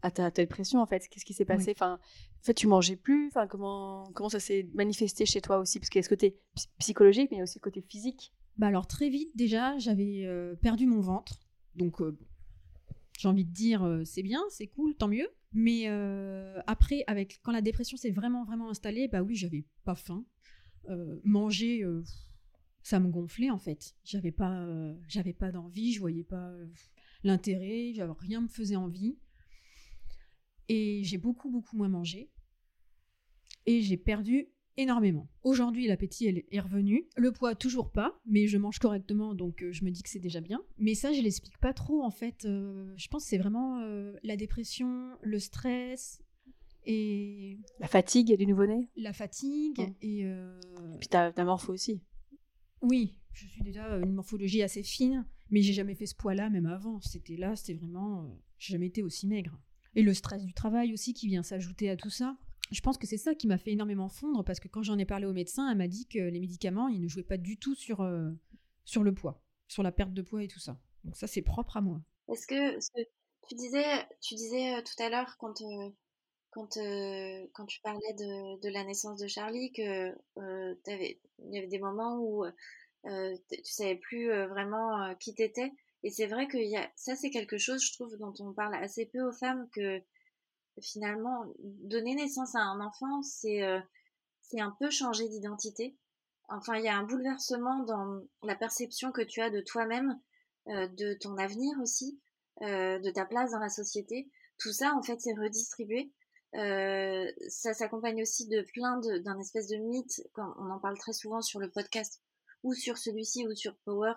à 0.01 0.09
ta, 0.11 0.31
dépression 0.31 0.79
en 0.81 0.85
fait? 0.85 1.07
Qu'est-ce 1.07 1.25
qui 1.25 1.33
s'est 1.33 1.45
passé? 1.45 1.71
Enfin, 1.75 1.99
En 2.39 2.43
fait, 2.43 2.53
tu 2.55 2.65
mangeais 2.67 2.95
plus? 2.95 3.27
Enfin, 3.27 3.45
comment, 3.47 4.09
comment 4.13 4.29
ça 4.29 4.39
s'est 4.39 4.67
manifesté 4.73 5.25
chez 5.25 5.41
toi 5.41 5.59
aussi? 5.59 5.79
Parce 5.79 5.89
qu'il 5.89 5.99
y 5.99 6.03
a 6.03 6.03
ce 6.03 6.09
côté 6.09 6.39
psy- 6.55 6.69
psychologique, 6.79 7.27
mais 7.29 7.37
il 7.37 7.39
y 7.39 7.41
a 7.41 7.43
aussi 7.43 7.59
le 7.59 7.63
côté 7.63 7.81
physique. 7.81 8.33
Bah 8.57 8.67
alors 8.67 8.87
très 8.87 9.09
vite 9.09 9.29
déjà, 9.35 9.77
j'avais 9.77 10.23
euh, 10.25 10.55
perdu 10.55 10.87
mon 10.87 11.01
ventre. 11.01 11.39
Donc 11.75 12.01
euh, 12.01 12.17
j'ai 13.17 13.27
envie 13.27 13.45
de 13.45 13.51
dire 13.51 13.83
euh, 13.83 14.03
c'est 14.05 14.23
bien, 14.23 14.41
c'est 14.49 14.67
cool, 14.67 14.95
tant 14.95 15.07
mieux. 15.07 15.27
Mais 15.53 15.83
euh, 15.87 16.61
après, 16.67 17.03
avec 17.07 17.39
quand 17.43 17.51
la 17.51 17.61
dépression 17.61 17.97
s'est 17.97 18.11
vraiment 18.11 18.45
vraiment 18.45 18.69
installée, 18.69 19.07
bah 19.07 19.21
oui, 19.21 19.35
j'avais 19.35 19.65
pas 19.83 19.95
faim. 19.95 20.25
Manger, 21.23 21.85
ça 22.81 22.99
me 22.99 23.07
gonflait 23.07 23.51
en 23.51 23.59
fait. 23.59 23.95
J'avais 24.03 24.31
pas, 24.31 24.65
j'avais 25.07 25.33
pas 25.33 25.51
d'envie, 25.51 25.93
je 25.93 25.99
voyais 25.99 26.23
pas 26.23 26.51
l'intérêt, 27.23 27.93
rien 28.19 28.41
me 28.41 28.47
faisait 28.47 28.75
envie. 28.75 29.19
Et 30.69 31.03
j'ai 31.03 31.17
beaucoup 31.17 31.51
beaucoup 31.51 31.77
moins 31.77 31.89
mangé. 31.89 32.31
Et 33.67 33.81
j'ai 33.81 33.97
perdu 33.97 34.47
énormément. 34.77 35.27
Aujourd'hui, 35.43 35.87
l'appétit 35.87 36.45
est 36.49 36.59
revenu. 36.59 37.05
Le 37.17 37.31
poids, 37.31 37.55
toujours 37.55 37.91
pas, 37.91 38.19
mais 38.25 38.47
je 38.47 38.57
mange 38.57 38.79
correctement, 38.79 39.33
donc 39.35 39.61
euh, 39.63 39.71
je 39.71 39.83
me 39.83 39.91
dis 39.91 40.01
que 40.03 40.09
c'est 40.09 40.19
déjà 40.19 40.41
bien. 40.41 40.61
Mais 40.77 40.95
ça, 40.95 41.11
je 41.13 41.21
l'explique 41.21 41.57
pas 41.59 41.73
trop, 41.73 42.03
en 42.03 42.11
fait. 42.11 42.45
Euh, 42.45 42.93
je 42.97 43.07
pense 43.07 43.23
que 43.23 43.29
c'est 43.29 43.37
vraiment 43.37 43.79
euh, 43.81 44.13
la 44.23 44.37
dépression, 44.37 45.09
le 45.21 45.39
stress 45.39 46.21
et 46.85 47.59
La 47.79 47.87
fatigue 47.87 48.35
du 48.37 48.47
nouveau-né. 48.47 48.89
la 48.95 49.13
fatigue. 49.13 49.93
Et 50.01 50.25
euh, 50.25 50.59
Puis 50.99 51.09
ta, 51.09 51.31
ta 51.31 51.43
morpho 51.45 51.73
aussi. 51.73 52.01
oui, 52.81 53.17
je 53.33 53.45
suis 53.47 53.61
déjà 53.61 53.97
une 53.97 54.13
morphologie 54.13 54.61
assez 54.63 54.83
fine, 54.83 55.25
mais 55.51 55.61
j'ai 55.61 55.73
jamais 55.73 55.95
fait 55.95 56.05
ce 56.07 56.15
poids-là, 56.15 56.49
même 56.49 56.65
avant. 56.65 56.99
C'était 57.01 57.37
là, 57.37 57.55
c'était 57.55 57.75
vraiment. 57.75 58.27
j'ai 58.57 58.73
jamais 58.73 58.87
été 58.87 59.03
aussi 59.03 59.27
maigre. 59.27 59.59
Et 59.95 60.01
le 60.01 60.13
stress 60.13 60.43
du 60.45 60.53
travail 60.53 60.93
aussi 60.93 61.13
qui 61.13 61.27
vient 61.27 61.43
s'ajouter 61.43 61.89
à 61.89 61.97
tout 61.97 62.09
ça. 62.09 62.37
Je 62.71 62.79
pense 62.81 62.97
que 62.97 63.05
c'est 63.05 63.17
ça 63.17 63.35
qui 63.35 63.47
m'a 63.47 63.57
fait 63.57 63.71
énormément 63.71 64.07
fondre 64.07 64.43
parce 64.45 64.59
que 64.59 64.67
quand 64.69 64.81
j'en 64.81 64.97
ai 64.97 65.05
parlé 65.05 65.25
au 65.25 65.33
médecin, 65.33 65.69
elle 65.69 65.77
m'a 65.77 65.87
dit 65.89 66.07
que 66.07 66.19
les 66.19 66.39
médicaments, 66.39 66.87
ils 66.87 67.01
ne 67.01 67.07
jouaient 67.07 67.23
pas 67.23 67.37
du 67.37 67.57
tout 67.57 67.75
sur, 67.75 68.01
euh, 68.01 68.31
sur 68.85 69.03
le 69.03 69.13
poids, 69.13 69.43
sur 69.67 69.83
la 69.83 69.91
perte 69.91 70.13
de 70.13 70.21
poids 70.21 70.43
et 70.43 70.47
tout 70.47 70.59
ça. 70.59 70.77
Donc 71.03 71.17
ça, 71.17 71.27
c'est 71.27 71.41
propre 71.41 71.77
à 71.77 71.81
moi. 71.81 72.01
Est-ce 72.29 72.47
que 72.47 72.79
tu 73.49 73.55
disais, 73.55 73.83
tu 74.21 74.35
disais 74.35 74.75
euh, 74.75 74.81
tout 74.81 75.03
à 75.03 75.09
l'heure 75.09 75.35
quand, 75.37 75.61
euh, 75.61 75.89
quand, 76.51 76.77
quand 77.53 77.65
tu 77.65 77.81
parlais 77.81 78.13
de, 78.17 78.61
de 78.61 78.69
la 78.69 78.85
naissance 78.85 79.19
de 79.19 79.27
Charlie 79.27 79.73
que 79.73 80.15
euh, 80.37 80.75
t'avais- 80.85 81.19
il 81.39 81.53
y 81.53 81.57
avait 81.57 81.67
des 81.67 81.79
moments 81.79 82.19
où 82.19 82.45
tu 83.03 83.63
savais 83.63 83.95
plus 83.95 84.27
vraiment 84.47 85.13
qui 85.15 85.33
t'étais. 85.35 85.71
Et 86.03 86.09
c'est 86.09 86.27
vrai 86.27 86.47
que 86.47 86.57
ça, 86.95 87.15
c'est 87.15 87.29
quelque 87.29 87.57
chose, 87.57 87.83
je 87.83 87.93
trouve, 87.93 88.17
dont 88.17 88.33
on 88.39 88.53
parle 88.53 88.75
assez 88.75 89.05
peu 89.05 89.21
aux 89.21 89.33
femmes 89.33 89.67
que 89.73 90.01
finalement, 90.81 91.45
donner 91.59 92.15
naissance 92.15 92.55
à 92.55 92.59
un 92.59 92.79
enfant, 92.79 93.21
c'est 93.23 93.63
euh, 93.63 93.79
un 94.59 94.75
peu 94.79 94.89
changer 94.89 95.29
d'identité. 95.29 95.95
Enfin, 96.49 96.75
il 96.75 96.83
y 96.83 96.89
a 96.89 96.97
un 96.97 97.03
bouleversement 97.03 97.83
dans 97.83 98.21
la 98.43 98.55
perception 98.55 99.11
que 99.11 99.21
tu 99.21 99.41
as 99.41 99.49
de 99.49 99.61
toi-même, 99.61 100.19
euh, 100.67 100.87
de 100.89 101.13
ton 101.13 101.37
avenir 101.37 101.71
aussi, 101.81 102.19
euh, 102.61 102.99
de 102.99 103.09
ta 103.09 103.25
place 103.25 103.51
dans 103.51 103.59
la 103.59 103.69
société. 103.69 104.29
Tout 104.57 104.73
ça, 104.73 104.93
en 104.93 105.01
fait, 105.01 105.19
c'est 105.21 105.33
redistribué. 105.33 106.11
Euh, 106.55 107.31
ça 107.47 107.73
s'accompagne 107.73 108.21
aussi 108.21 108.47
de 108.49 108.65
plein 108.73 108.99
d'un 108.99 109.39
espèce 109.39 109.67
de 109.67 109.77
mythe, 109.77 110.21
quand 110.33 110.53
on 110.57 110.69
en 110.69 110.79
parle 110.79 110.97
très 110.97 111.13
souvent 111.13 111.41
sur 111.41 111.59
le 111.59 111.71
podcast, 111.71 112.21
ou 112.63 112.73
sur 112.73 112.97
celui-ci, 112.97 113.47
ou 113.47 113.55
sur 113.55 113.77
Power, 113.85 114.13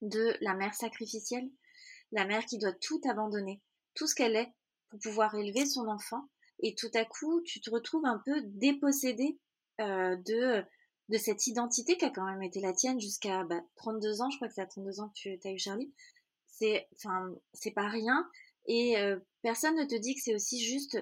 de 0.00 0.36
la 0.40 0.54
mère 0.54 0.74
sacrificielle, 0.74 1.50
la 2.12 2.24
mère 2.24 2.46
qui 2.46 2.58
doit 2.58 2.72
tout 2.72 3.00
abandonner, 3.10 3.60
tout 3.94 4.06
ce 4.06 4.14
qu'elle 4.14 4.36
est, 4.36 4.54
pour 4.90 5.00
pouvoir 5.00 5.34
élever 5.34 5.66
son 5.66 5.86
enfant. 5.88 6.28
Et 6.60 6.74
tout 6.74 6.90
à 6.94 7.04
coup, 7.04 7.40
tu 7.42 7.60
te 7.60 7.70
retrouves 7.70 8.04
un 8.04 8.20
peu 8.24 8.40
dépossédé 8.42 9.38
euh, 9.80 10.16
de, 10.16 10.64
de 11.08 11.18
cette 11.18 11.46
identité 11.46 11.96
qui 11.96 12.04
a 12.04 12.10
quand 12.10 12.26
même 12.26 12.42
été 12.42 12.60
la 12.60 12.72
tienne 12.72 13.00
jusqu'à 13.00 13.44
bah, 13.44 13.60
32 13.76 14.22
ans. 14.22 14.30
Je 14.30 14.36
crois 14.36 14.48
que 14.48 14.54
c'est 14.54 14.62
à 14.62 14.66
32 14.66 15.00
ans 15.00 15.08
que 15.08 15.14
tu 15.14 15.38
as 15.44 15.52
eu 15.52 15.58
Charlie. 15.58 15.92
C'est, 16.48 16.88
enfin, 16.96 17.32
c'est 17.52 17.70
pas 17.70 17.88
rien. 17.88 18.28
Et 18.66 18.98
euh, 18.98 19.18
personne 19.42 19.76
ne 19.76 19.84
te 19.84 19.94
dit 19.94 20.14
que 20.14 20.20
c'est 20.20 20.34
aussi 20.34 20.64
juste 20.64 20.98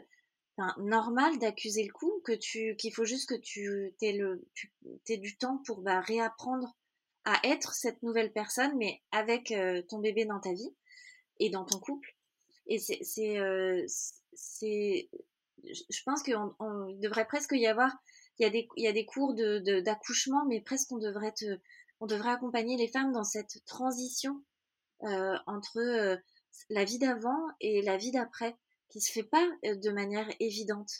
enfin, 0.56 0.74
normal 0.78 1.38
d'accuser 1.38 1.84
le 1.84 1.92
coup, 1.92 2.20
que 2.24 2.32
tu, 2.32 2.76
qu'il 2.76 2.94
faut 2.94 3.04
juste 3.04 3.28
que 3.28 3.34
tu 3.34 3.94
aies, 4.02 4.12
le, 4.12 4.46
tu 4.54 5.18
du 5.18 5.36
temps 5.36 5.62
pour 5.66 5.80
bah, 5.80 6.00
réapprendre 6.00 6.76
à 7.24 7.40
être 7.44 7.74
cette 7.74 8.02
nouvelle 8.02 8.32
personne, 8.32 8.76
mais 8.76 9.02
avec 9.10 9.50
euh, 9.50 9.82
ton 9.88 9.98
bébé 9.98 10.24
dans 10.26 10.40
ta 10.40 10.52
vie 10.52 10.74
et 11.40 11.50
dans 11.50 11.64
ton 11.64 11.80
couple. 11.80 12.15
Et 12.66 12.78
c'est, 12.78 13.00
c'est, 13.02 13.38
euh, 13.38 13.86
je 15.64 16.02
pense 16.04 16.22
qu'on 16.22 16.54
on 16.58 16.92
devrait 17.00 17.26
presque 17.26 17.52
y 17.52 17.66
avoir, 17.66 17.92
il 18.38 18.42
y 18.42 18.46
a 18.46 18.50
des, 18.50 18.68
il 18.76 18.84
y 18.84 18.88
a 18.88 18.92
des 18.92 19.06
cours 19.06 19.34
de, 19.34 19.80
d'accouchement, 19.80 20.44
mais 20.46 20.60
presque 20.60 20.92
on 20.92 20.98
devrait 20.98 21.32
te, 21.32 21.58
on 22.00 22.06
devrait 22.06 22.30
accompagner 22.30 22.76
les 22.76 22.88
femmes 22.88 23.12
dans 23.12 23.24
cette 23.24 23.64
transition 23.66 24.42
euh, 25.02 25.36
entre 25.46 25.78
euh, 25.78 26.16
la 26.70 26.84
vie 26.84 26.98
d'avant 26.98 27.38
et 27.60 27.82
la 27.82 27.96
vie 27.96 28.10
d'après, 28.10 28.56
qui 28.88 29.00
se 29.00 29.12
fait 29.12 29.24
pas 29.24 29.46
de 29.62 29.90
manière 29.90 30.28
évidente. 30.40 30.90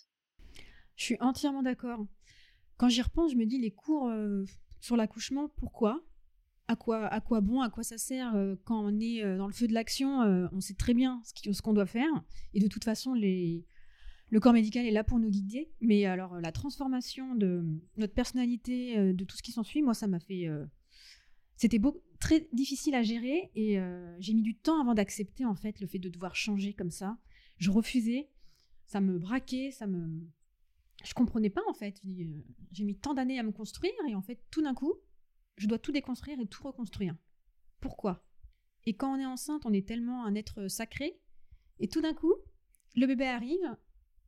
Je 0.97 1.05
suis 1.05 1.17
entièrement 1.21 1.63
d'accord. 1.63 2.07
Quand 2.79 2.89
j'y 2.89 3.03
repense, 3.03 3.33
je 3.33 3.37
me 3.37 3.47
dis 3.47 3.59
les 3.59 3.71
cours 3.71 4.11
sur 4.81 4.97
l'accouchement, 4.97 5.49
pourquoi? 5.57 6.03
À 6.69 6.77
quoi, 6.77 7.07
à 7.07 7.21
quoi 7.21 7.41
bon, 7.41 7.61
à 7.61 7.71
quoi 7.71 7.85
ça 7.85 7.99
sert 7.99 8.35
euh, 8.35 8.57
quand 8.65 8.81
on 8.85 8.99
est 8.99 9.23
euh, 9.23 9.39
dans 9.39 9.47
le 9.47 9.53
feu 9.53 9.69
de 9.69 9.73
l'action 9.73 10.23
euh, 10.23 10.49
On 10.53 10.61
sait 10.61 10.75
très 10.75 10.95
bien 10.95 11.23
ce 11.25 11.63
qu'on 11.63 11.73
doit 11.73 11.87
faire. 11.87 12.09
Et 12.55 12.61
de 12.61 12.67
toute 12.67 12.85
façon, 12.85 13.15
le 13.15 14.41
corps 14.41 14.53
médical 14.53 14.85
est 14.85 14.91
là 14.91 15.05
pour 15.05 15.19
nous 15.19 15.31
guider. 15.31 15.71
Mais 15.81 16.07
alors, 16.07 16.41
la 16.41 16.53
transformation 16.53 17.35
de 17.35 17.65
notre 17.97 18.15
personnalité, 18.15 19.13
de 19.13 19.25
tout 19.25 19.37
ce 19.37 19.43
qui 19.43 19.53
s'ensuit, 19.53 19.83
moi, 19.83 19.95
ça 19.95 20.07
m'a 20.07 20.21
fait. 20.21 20.49
C'était 21.57 21.81
très 22.19 22.49
difficile 22.53 22.95
à 22.95 23.03
gérer 23.03 23.51
et 23.55 23.79
j'ai 24.19 24.35
mis 24.35 24.43
du 24.43 24.57
temps 24.57 24.81
avant 24.81 24.95
d'accepter 24.95 25.45
en 25.45 25.55
fait 25.55 25.81
le 25.81 25.87
fait 25.87 25.99
de 25.99 26.09
devoir 26.09 26.35
changer 26.35 26.73
comme 26.73 26.91
ça. 26.91 27.17
Je 27.59 27.71
refusais, 27.71 28.29
ça 28.87 29.01
me 29.01 29.19
braquait, 29.19 29.71
ça 29.71 29.87
me. 29.87 30.27
Je 31.05 31.15
comprenais 31.15 31.51
pas 31.51 31.63
en 31.69 31.75
fait. 31.75 32.01
J'ai 32.73 32.85
mis 32.85 32.97
tant 32.97 33.15
d'années 33.15 33.39
à 33.39 33.45
me 33.45 33.53
construire 33.53 33.93
et 34.09 34.15
en 34.15 34.23
fait, 34.23 34.41
tout 34.51 34.63
d'un 34.63 34.75
coup, 34.75 34.95
je 35.57 35.67
dois 35.67 35.79
tout 35.79 35.93
déconstruire 35.93 36.41
et 36.41 36.47
tout 36.47 36.63
reconstruire. 36.63 37.15
Pourquoi? 37.81 38.25
Et 38.87 38.95
quand 38.95 39.15
on 39.15 39.21
est 39.21 39.27
enceinte, 39.27 39.67
on 39.67 39.73
est 39.73 39.87
tellement 39.87 40.25
un 40.25 40.35
être 40.35 40.69
sacré 40.69 41.19
et 41.81 41.89
tout 41.89 42.01
d'un 42.01 42.15
coup, 42.15 42.35
le 42.95 43.07
bébé 43.07 43.27
arrive 43.27 43.77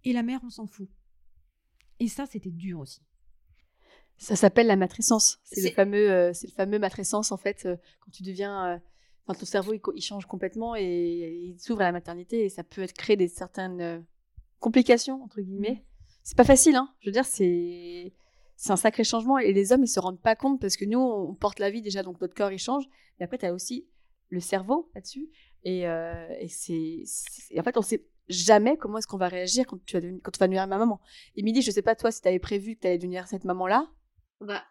et 0.04 0.12
la 0.12 0.22
mère, 0.22 0.40
on 0.44 0.50
s'en 0.50 0.66
fout. 0.66 0.88
Et 2.00 2.08
ça, 2.08 2.26
c'était 2.26 2.50
dur 2.50 2.80
aussi. 2.80 3.02
Ça 4.16 4.36
s'appelle 4.36 4.66
la 4.66 4.76
matrescence. 4.76 5.38
C'est 5.44 5.62
le 5.62 5.70
fameux, 5.70 6.10
euh, 6.10 6.32
c'est 6.32 6.48
le 6.48 6.52
fameux 6.52 6.78
matrescence 6.78 7.30
en 7.30 7.36
fait 7.36 7.66
euh, 7.66 7.76
quand 8.00 8.10
tu 8.10 8.24
deviens, 8.24 8.66
euh, 8.66 8.78
enfin 9.24 9.38
ton 9.38 9.46
cerveau 9.46 9.74
il, 9.94 10.02
change 10.02 10.26
complètement 10.26 10.74
et, 10.74 11.52
il 11.52 11.60
s'ouvre 11.60 11.82
à 11.82 11.84
la 11.84 11.92
maternité 11.92 12.44
et 12.44 12.48
ça 12.48 12.64
peut 12.64 12.82
être 12.82 12.94
créer 12.94 13.16
des 13.16 13.28
certaines 13.28 13.80
euh, 13.80 14.00
complication 14.58 15.22
entre 15.22 15.40
guillemets. 15.40 15.84
C'est 16.24 16.36
pas 16.36 16.44
facile, 16.44 16.74
hein. 16.74 16.92
Je 17.00 17.08
veux 17.08 17.12
dire, 17.12 17.24
c'est 17.24 18.12
c'est 18.58 18.72
un 18.72 18.76
sacré 18.76 19.04
changement 19.04 19.38
et 19.38 19.52
les 19.52 19.72
hommes 19.72 19.84
ils 19.84 19.88
se 19.88 20.00
rendent 20.00 20.20
pas 20.20 20.34
compte 20.34 20.60
parce 20.60 20.76
que 20.76 20.84
nous 20.84 20.98
on 20.98 21.32
porte 21.34 21.60
la 21.60 21.70
vie 21.70 21.80
déjà 21.80 22.02
donc 22.02 22.20
notre 22.20 22.34
corps 22.34 22.50
il 22.50 22.58
change 22.58 22.84
mais 23.18 23.24
après 23.24 23.38
tu 23.38 23.46
as 23.46 23.54
aussi 23.54 23.88
le 24.30 24.40
cerveau 24.40 24.90
là-dessus 24.94 25.30
et, 25.62 25.86
euh, 25.86 26.28
et 26.40 26.48
c'est 26.48 27.04
en 27.56 27.62
fait 27.62 27.76
on 27.76 27.82
sait 27.82 28.04
jamais 28.28 28.76
comment 28.76 28.98
est-ce 28.98 29.06
qu'on 29.06 29.16
va 29.16 29.28
réagir 29.28 29.64
quand 29.66 29.78
tu 29.86 29.94
vas 29.94 30.00
devenir, 30.00 30.20
quand 30.22 30.40
ma 30.40 30.66
maman. 30.66 31.00
Émilie, 31.34 31.62
je 31.62 31.70
sais 31.70 31.82
pas 31.82 31.94
toi 31.94 32.10
si 32.10 32.20
tu 32.20 32.28
avais 32.28 32.38
prévu 32.38 32.74
que 32.76 32.80
tu 32.80 32.86
allais 32.86 32.98
devenir 32.98 33.26
cette 33.26 33.44
maman 33.44 33.66
là. 33.66 33.88
Bah 34.40 34.64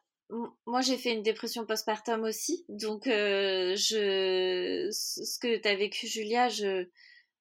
moi, 0.65 0.81
j'ai 0.81 0.97
fait 0.97 1.13
une 1.13 1.23
dépression 1.23 1.65
postpartum 1.65 2.23
aussi. 2.23 2.65
Donc, 2.67 3.07
euh, 3.07 3.75
je, 3.75 4.89
ce 4.91 5.39
que 5.39 5.57
tu 5.57 5.67
as 5.67 5.75
vécu, 5.75 6.05
Julia, 6.05 6.49
je, 6.49 6.87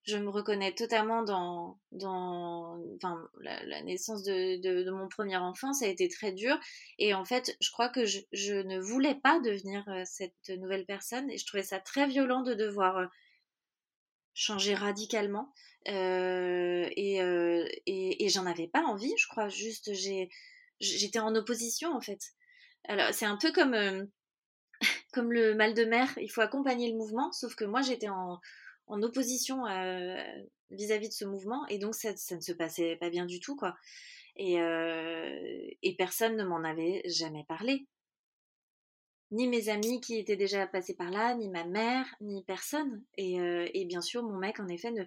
je 0.07 0.17
me 0.17 0.31
reconnais 0.31 0.73
totalement 0.73 1.25
dans, 1.25 1.81
dans 1.91 2.81
enfin, 2.95 3.29
la, 3.41 3.83
naissance 3.83 4.23
de, 4.23 4.91
mon 4.91 5.09
premier 5.09 5.37
enfant. 5.37 5.73
Ça 5.73 5.87
a 5.87 5.89
été 5.89 6.09
très 6.09 6.31
dur. 6.31 6.57
Et 6.99 7.13
en 7.13 7.25
fait, 7.25 7.57
je 7.61 7.71
crois 7.73 7.89
que 7.89 8.05
je, 8.07 8.63
ne 8.63 8.79
voulais 8.79 9.17
pas 9.17 9.41
devenir 9.41 9.85
euh, 9.89 10.03
cette 10.05 10.49
nouvelle 10.49 10.87
personne. 10.87 11.29
Et 11.31 11.39
je 11.39 11.47
trouvais 11.47 11.65
ça 11.65 11.81
très 11.81 12.07
violent 12.07 12.43
de 12.43 12.55
devoir 12.55 12.99
euh, 12.99 13.07
changer 14.33 14.75
radicalement. 14.75 15.53
Euh, 15.89 16.89
et, 16.93 17.17
et, 17.87 18.25
et 18.25 18.29
j'en 18.29 18.47
avais 18.47 18.69
pas 18.69 18.83
envie, 18.83 19.13
je 19.19 19.27
crois. 19.27 19.49
Juste, 19.49 19.91
j'étais 20.79 21.19
en 21.19 21.35
opposition, 21.35 21.93
en 21.93 22.01
fait. 22.01 22.21
Alors, 22.87 23.13
c'est 23.13 23.27
un 23.27 23.37
peu 23.37 23.51
comme, 23.51 24.09
comme 25.13 25.33
le 25.33 25.57
mal 25.57 25.75
de 25.75 25.85
mer. 25.85 26.17
Il 26.23 26.31
faut 26.31 26.43
accompagner 26.43 26.93
le 26.93 26.97
mouvement. 26.97 27.33
Sauf 27.33 27.57
que 27.57 27.65
moi, 27.65 27.83
j'étais 27.83 28.09
en 28.09 28.41
en 28.87 29.03
opposition 29.03 29.67
euh, 29.67 30.23
vis-à-vis 30.71 31.09
de 31.09 31.15
ce 31.15 31.25
mouvement 31.25 31.67
et 31.69 31.79
donc 31.79 31.95
ça, 31.95 32.13
ne 32.13 32.41
se 32.41 32.53
passait 32.53 32.97
pas 32.97 33.11
bien 33.11 33.27
du 33.27 33.41
tout 33.41 33.57
quoi. 33.57 33.77
Et, 34.37 34.61
euh, 34.61 35.71
et 35.83 35.97
personne 35.97 36.37
ne 36.37 36.45
m'en 36.45 36.63
avait 36.63 37.03
jamais 37.07 37.45
parlé. 37.45 37.87
Ni 39.31 39.49
mes 39.49 39.71
amis 39.71 40.01
qui 40.01 40.19
étaient 40.19 40.37
déjà 40.37 40.67
passés 40.67 40.95
par 40.95 41.11
là, 41.11 41.35
ni 41.35 41.49
ma 41.49 41.65
mère, 41.65 42.07
ni 42.21 42.45
personne. 42.45 43.03
Et, 43.17 43.41
euh, 43.41 43.67
bien 43.87 44.01
sûr, 44.01 44.23
mon 44.23 44.37
mec, 44.37 44.61
en 44.61 44.69
effet, 44.69 44.93
ne, 44.93 45.05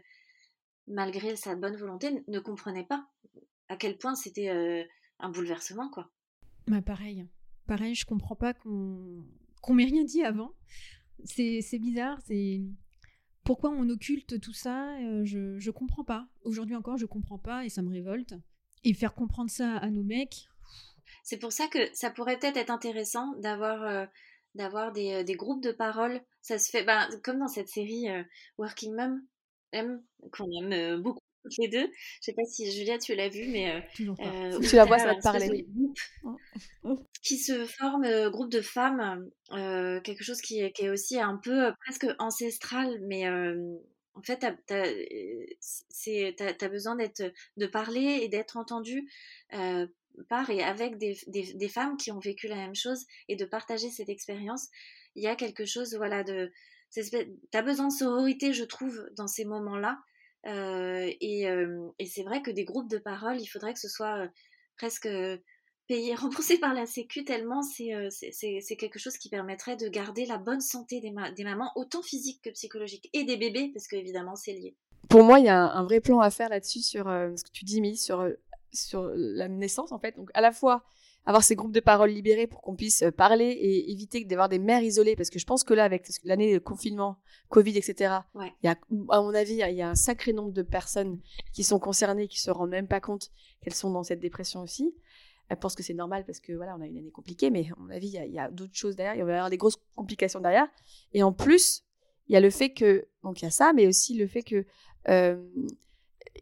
malgré 0.88 1.36
sa 1.36 1.56
bonne 1.56 1.78
volonté, 1.78 2.24
ne 2.28 2.40
comprenait 2.40 2.84
pas 2.84 3.08
à 3.70 3.78
quel 3.78 3.98
point 3.98 4.16
c'était 4.16 4.50
un 5.20 5.30
bouleversement, 5.30 5.90
quoi. 5.90 6.10
Bah 6.68 6.82
pareil, 6.82 7.26
pareil, 7.66 7.96
je 7.96 8.06
comprends 8.06 8.36
pas 8.36 8.54
qu'on 8.54 9.24
qu'on 9.62 9.74
m'ait 9.74 9.86
rien 9.86 10.04
dit 10.04 10.24
avant. 10.24 10.54
C'est 11.26 11.80
bizarre, 11.80 12.18
c'est 12.26 12.62
pourquoi 13.50 13.72
on 13.72 13.90
occulte 13.90 14.40
tout 14.40 14.54
ça 14.54 14.96
euh, 15.00 15.26
Je 15.26 15.58
je 15.58 15.72
comprends 15.72 16.04
pas. 16.04 16.28
Aujourd'hui 16.44 16.76
encore, 16.76 16.98
je 16.98 17.08
comprends 17.08 17.40
pas 17.40 17.66
et 17.66 17.70
ça 17.70 17.82
me 17.82 17.90
révolte. 17.90 18.36
Et 18.84 18.94
faire 18.94 19.16
comprendre 19.16 19.50
ça 19.50 19.78
à 19.78 19.90
nos 19.90 20.04
mecs. 20.04 20.48
C'est 21.24 21.40
pour 21.40 21.52
ça 21.52 21.66
que 21.66 21.80
ça 21.96 22.12
pourrait 22.12 22.38
peut-être 22.38 22.58
être 22.58 22.70
intéressant 22.70 23.34
d'avoir 23.38 23.82
euh, 23.82 24.06
d'avoir 24.54 24.92
des, 24.92 25.14
euh, 25.14 25.24
des, 25.24 25.34
groupes 25.34 25.64
de 25.64 25.72
parole. 25.72 26.22
Ça 26.44 26.60
se 26.60 26.70
fait 26.70 26.84
ben, 26.84 27.10
comme 27.24 27.40
dans 27.40 27.48
cette 27.48 27.70
série 27.70 28.06
Working 28.60 28.96
Mom, 28.96 29.20
qu'on 30.32 30.52
aime 30.52 31.02
beaucoup 31.02 31.19
les 31.58 31.68
deux. 31.68 31.88
Je 31.88 32.22
sais 32.22 32.34
pas 32.34 32.44
si 32.46 32.72
Julia 32.72 32.98
tu 32.98 33.16
l'as 33.16 33.30
vu, 33.30 33.48
mais 33.48 33.84
euh, 34.00 34.60
tu 34.60 34.76
la 34.76 34.86
vois, 34.86 35.00
ça 35.00 35.08
va 35.08 35.16
te 35.16 35.22
parler. 35.22 35.66
Qui 37.24 37.38
se 37.38 37.66
forme 37.66 38.04
euh, 38.06 38.30
groupe 38.30 38.52
de 38.52 38.62
femmes, 38.62 39.30
euh, 39.52 40.00
quelque 40.02 40.24
chose 40.24 40.42
qui, 40.42 40.72
qui, 40.74 40.86
est 40.86 40.90
aussi 40.90 41.20
un 41.20 41.38
peu 41.38 41.72
presque 41.86 42.08
ancestral, 42.20 43.00
mais 43.08 43.28
en 43.30 44.22
fait, 44.24 44.46
tu 44.68 44.74
as, 46.66 46.70
besoin 46.70 46.96
d'être, 46.96 47.24
de 47.58 47.68
parler 47.68 48.20
et 48.22 48.28
d'être 48.28 48.58
entendu 48.58 49.10
par 50.28 50.50
et 50.50 50.62
avec 50.64 50.98
des, 50.98 51.18
des, 51.28 51.54
des, 51.54 51.70
femmes 51.70 51.96
qui 51.96 52.12
ont 52.12 52.20
vécu 52.20 52.48
la 52.48 52.56
même 52.56 52.76
chose 52.76 53.06
et 53.30 53.36
de 53.36 53.46
partager 53.46 53.90
cette 53.90 54.10
expérience. 54.10 54.68
Il 55.16 55.24
y 55.24 55.28
a 55.28 55.36
quelque 55.36 55.66
chose, 55.66 55.96
voilà, 55.96 56.24
de. 56.24 56.52
Tu 56.92 57.02
as 57.54 57.62
besoin 57.62 57.88
de 57.88 57.94
sororité, 57.94 58.52
je 58.52 58.64
trouve, 58.64 59.08
dans 59.16 59.28
ces 59.28 59.46
moments-là. 59.46 60.00
Euh, 60.46 61.12
et, 61.22 61.44
et 62.00 62.06
c'est 62.06 62.24
vrai 62.24 62.42
que 62.42 62.52
des 62.52 62.66
groupes 62.66 62.90
de 62.90 62.98
parole, 62.98 63.40
il 63.40 63.48
faudrait 63.48 63.74
que 63.74 63.80
ce 63.80 63.90
soit 63.90 64.28
presque 64.78 65.10
payé, 65.88 66.16
remboursé 66.16 66.60
par 66.60 66.74
la 66.74 66.86
Sécu, 66.86 67.24
tellement 67.24 67.62
c'est, 67.62 68.78
quelque 68.78 69.00
chose 69.00 69.18
qui 69.18 69.30
permettrait 69.30 69.76
de 69.76 69.88
garder 69.88 70.26
la 70.26 70.38
bonne 70.38 70.62
santé 70.62 71.02
des, 71.02 71.44
mamans, 71.44 71.72
autant 71.76 72.02
physique 72.02 72.42
que 72.44 72.50
psychologique, 72.52 73.10
et 73.14 73.24
des 73.24 73.38
bébés, 73.38 73.72
parce 73.74 73.88
qu'évidemment 73.88 74.36
c'est 74.36 74.54
lié. 74.54 74.76
Pour 75.10 75.24
moi, 75.24 75.40
il 75.40 75.46
y 75.46 75.50
a 75.50 75.60
un, 75.60 75.84
vrai 75.84 76.02
plan 76.02 76.20
à 76.20 76.30
faire 76.30 76.50
là-dessus, 76.50 76.82
sur 76.82 77.06
ce 77.06 77.44
que 77.44 77.52
tu 77.52 77.66
dis, 77.66 77.82
mis 77.82 77.98
sur, 77.98 78.30
sur 78.72 79.12
la 79.16 79.48
naissance, 79.48 79.92
en 79.92 80.00
fait. 80.00 80.16
Donc, 80.16 80.30
à 80.34 80.42
la 80.42 80.52
fois 80.52 80.84
avoir 81.26 81.44
ces 81.44 81.56
groupes 81.56 81.72
de 81.72 81.80
parole 81.80 82.10
libérés 82.10 82.48
pour 82.48 82.62
qu'on 82.62 82.76
puisse 82.76 83.04
euh, 83.04 83.12
parler 83.12 83.46
et 83.46 83.92
éviter 83.92 84.24
d'avoir 84.26 84.50
des 84.50 84.60
mères 84.60 84.82
isolées. 84.82 85.16
Parce 85.16 85.30
que 85.30 85.40
je 85.40 85.46
pense 85.46 85.64
que 85.64 85.74
là, 85.74 85.84
avec 85.84 86.08
l'année 86.24 86.54
de 86.54 86.60
confinement, 86.60 87.20
Covid, 87.50 87.78
etc., 87.78 88.16
il 88.36 88.52
y 88.64 88.68
a, 88.68 88.78
à 89.10 89.22
mon 89.22 89.34
avis, 89.34 89.54
il 89.54 89.76
y 89.76 89.82
a 89.82 89.90
un 89.90 89.96
sacré 89.96 90.34
nombre 90.34 90.52
de 90.52 90.64
personnes 90.64 91.20
qui 91.54 91.64
sont 91.64 91.80
concernées, 91.80 92.28
qui 92.28 92.40
se 92.40 92.50
rendent 92.50 92.72
même 92.72 92.88
pas 92.88 93.02
compte 93.02 93.30
qu'elles 93.62 93.76
sont 93.76 93.92
dans 93.92 94.04
cette 94.04 94.20
dépression 94.20 94.62
aussi. 94.62 94.96
Elles 95.50 95.58
pensent 95.58 95.76
que 95.76 95.84
c'est 95.84 95.94
normal 95.94 96.26
parce 96.26 96.40
que 96.40 96.54
voilà, 96.54 96.76
on 96.78 96.82
a 96.82 96.88
une 96.88 96.98
année 96.98 97.12
compliquée, 97.12 97.50
mais 97.50 97.68
à 97.72 97.80
mon 97.80 97.90
avis, 97.90 98.08
il 98.08 98.34
y 98.34 98.40
a, 98.40 98.50
d'autres 98.50 98.76
choses 98.76 98.96
derrière. 98.96 99.16
Il 99.16 99.24
va 99.24 99.32
y 99.32 99.34
avoir 99.36 99.50
des 99.50 99.58
grosses 99.58 99.80
complications 99.96 100.40
derrière. 100.40 100.68
Et 101.14 101.24
en 101.24 101.34
plus, 101.34 101.84
il 102.28 102.34
y 102.34 102.36
a 102.38 102.40
le 102.40 102.52
fait 102.52 102.72
que, 102.72 103.08
donc 103.24 103.42
il 103.42 103.46
y 103.46 103.48
a 103.48 103.52
ça, 103.52 103.74
mais 103.74 103.88
aussi 103.88 104.16
le 104.16 104.28
fait 104.28 104.44
que 104.44 104.66
euh, 105.10 105.44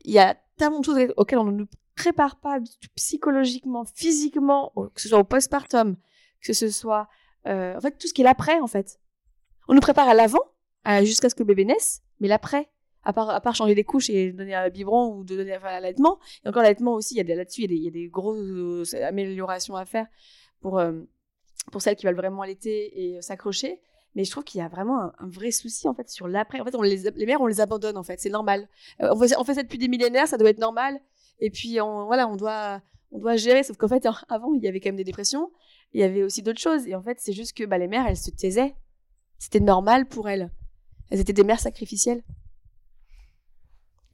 il 0.04 0.12
y 0.12 0.20
a 0.20 0.38
tellement 0.58 0.80
de 0.80 0.86
choses 0.86 1.14
auxquelles 1.16 1.40
on 1.40 1.46
ne 1.46 1.52
nous 1.52 1.68
prépare 1.98 2.40
pas 2.40 2.60
psychologiquement, 2.96 3.84
physiquement, 3.84 4.72
que 4.94 5.02
ce 5.02 5.10
soit 5.10 5.20
au 5.20 5.24
postpartum, 5.24 5.98
que 6.42 6.54
ce 6.54 6.70
soit 6.70 7.10
euh, 7.48 7.76
en 7.76 7.82
fait 7.82 7.98
tout 7.98 8.08
ce 8.08 8.14
qui 8.14 8.22
est 8.22 8.26
l'après 8.26 8.60
en 8.60 8.68
fait. 8.68 9.00
On 9.68 9.74
nous 9.74 9.82
prépare 9.82 10.08
à 10.08 10.14
l'avant, 10.14 10.40
jusqu'à 11.04 11.30
ce 11.30 11.36
que 11.36 11.42
le 11.42 11.48
bébé 11.48 11.66
naisse, 11.66 12.02
mais 12.22 12.30
l'après, 12.30 12.70
à 13.04 13.14
part, 13.14 13.30
à 13.30 13.42
part 13.42 13.56
changer 13.56 13.76
des 13.76 13.84
couches 13.84 14.10
et 14.10 14.32
donner 14.32 14.56
un 14.56 14.70
biberon 14.70 15.16
ou 15.16 15.24
de 15.24 15.36
donner 15.36 15.56
enfin, 15.58 15.72
l'allaitement, 15.72 16.20
et 16.46 16.50
encore 16.50 16.62
l'allaitement 16.62 16.94
aussi, 16.94 17.16
il 17.16 17.28
y 17.28 17.32
a 17.32 17.36
là-dessus, 17.36 17.64
il, 17.64 17.74
y 17.74 17.88
a 17.88 17.92
des 17.92 18.08
grosses 18.08 18.94
améliorations 18.94 19.76
à 19.76 19.86
faire 19.86 20.08
pour, 20.62 20.80
euh, 20.80 20.94
pour 21.72 21.82
celles 21.82 21.96
qui 21.96 22.06
veulent 22.06 22.16
vraiment 22.16 22.42
allaiter 22.42 23.16
et 23.16 23.22
s'accrocher. 23.22 23.80
Mais 24.16 24.24
je 24.24 24.32
trouve 24.32 24.44
qu'il 24.44 24.60
y 24.60 24.64
a 24.64 24.68
vraiment 24.68 25.12
un, 25.20 25.28
vrai 25.28 25.52
souci 25.52 25.88
en 25.88 25.94
fait 25.94 26.10
sur 26.10 26.28
l'après. 26.28 26.60
En 26.60 26.66
fait, 26.66 26.76
on 26.76 26.82
les, 26.82 26.98
les 27.16 27.26
mères, 27.26 27.40
on 27.40 27.46
les 27.46 27.62
abandonne 27.62 27.98
en 27.98 28.04
fait, 28.04 28.20
c'est 28.20 28.30
normal. 28.30 28.68
Euh, 29.02 29.10
on, 29.12 29.20
fait, 29.20 29.38
on 29.38 29.44
fait 29.44 29.54
ça 29.54 29.64
depuis 29.64 29.78
des 29.78 29.88
millénaires, 29.88 30.28
ça 30.28 30.38
doit 30.38 30.50
être 30.50 30.60
normal. 30.60 31.00
Et 31.40 31.50
puis, 31.50 31.80
on, 31.82 32.06
voilà, 32.06 32.28
on 32.28 32.36
doit, 32.36 32.82
on 33.12 33.20
doit 33.20 33.36
gérer. 33.36 33.64
Sauf 33.64 33.78
qu'en 33.78 33.88
fait, 33.88 34.08
avant, 34.30 34.54
il 34.54 34.64
y 34.64 34.68
avait 34.68 34.80
quand 34.80 34.90
même 34.90 34.98
des 34.98 35.04
dépressions. 35.04 35.52
Il 35.94 36.02
y 36.02 36.04
avait 36.04 36.24
aussi 36.24 36.42
d'autres 36.42 36.60
choses. 36.60 36.88
Et 36.88 36.96
en 36.96 37.02
fait, 37.02 37.20
c'est 37.20 37.34
juste 37.34 37.56
que 37.56 37.64
bah, 37.64 37.78
les 37.78 37.88
mères, 37.88 38.06
elles 38.08 38.18
se 38.18 38.32
taisaient. 38.32 38.76
C'était 39.40 39.60
normal 39.60 40.08
pour 40.08 40.30
elles. 40.30 40.52
Elles 41.10 41.20
étaient 41.20 41.34
des 41.34 41.44
mères 41.44 41.60
sacrificielles. 41.60 42.24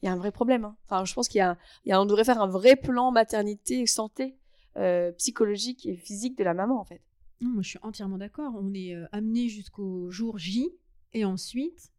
Il 0.01 0.07
y 0.07 0.09
a 0.09 0.11
un 0.11 0.17
vrai 0.17 0.31
problème. 0.31 0.65
Hein. 0.65 0.75
Enfin, 0.85 1.05
je 1.05 1.13
pense 1.13 1.29
qu'il 1.29 1.39
y 1.39 1.41
a, 1.41 1.57
il 1.85 1.89
y 1.89 1.91
a, 1.93 2.01
on 2.01 2.05
devrait 2.05 2.25
faire 2.25 2.41
un 2.41 2.47
vrai 2.47 2.75
plan 2.75 3.11
maternité 3.11 3.85
santé 3.85 4.37
euh, 4.75 5.11
psychologique 5.13 5.85
et 5.85 5.95
physique 5.95 6.37
de 6.37 6.43
la 6.43 6.53
maman, 6.53 6.79
en 6.79 6.83
fait. 6.83 7.01
moi, 7.39 7.61
je 7.61 7.69
suis 7.69 7.79
entièrement 7.83 8.17
d'accord. 8.17 8.53
On 8.59 8.73
est 8.73 8.93
euh, 8.93 9.05
amené 9.11 9.47
jusqu'au 9.47 10.11
jour 10.11 10.37
J, 10.37 10.69
et 11.13 11.25
ensuite, 11.25 11.91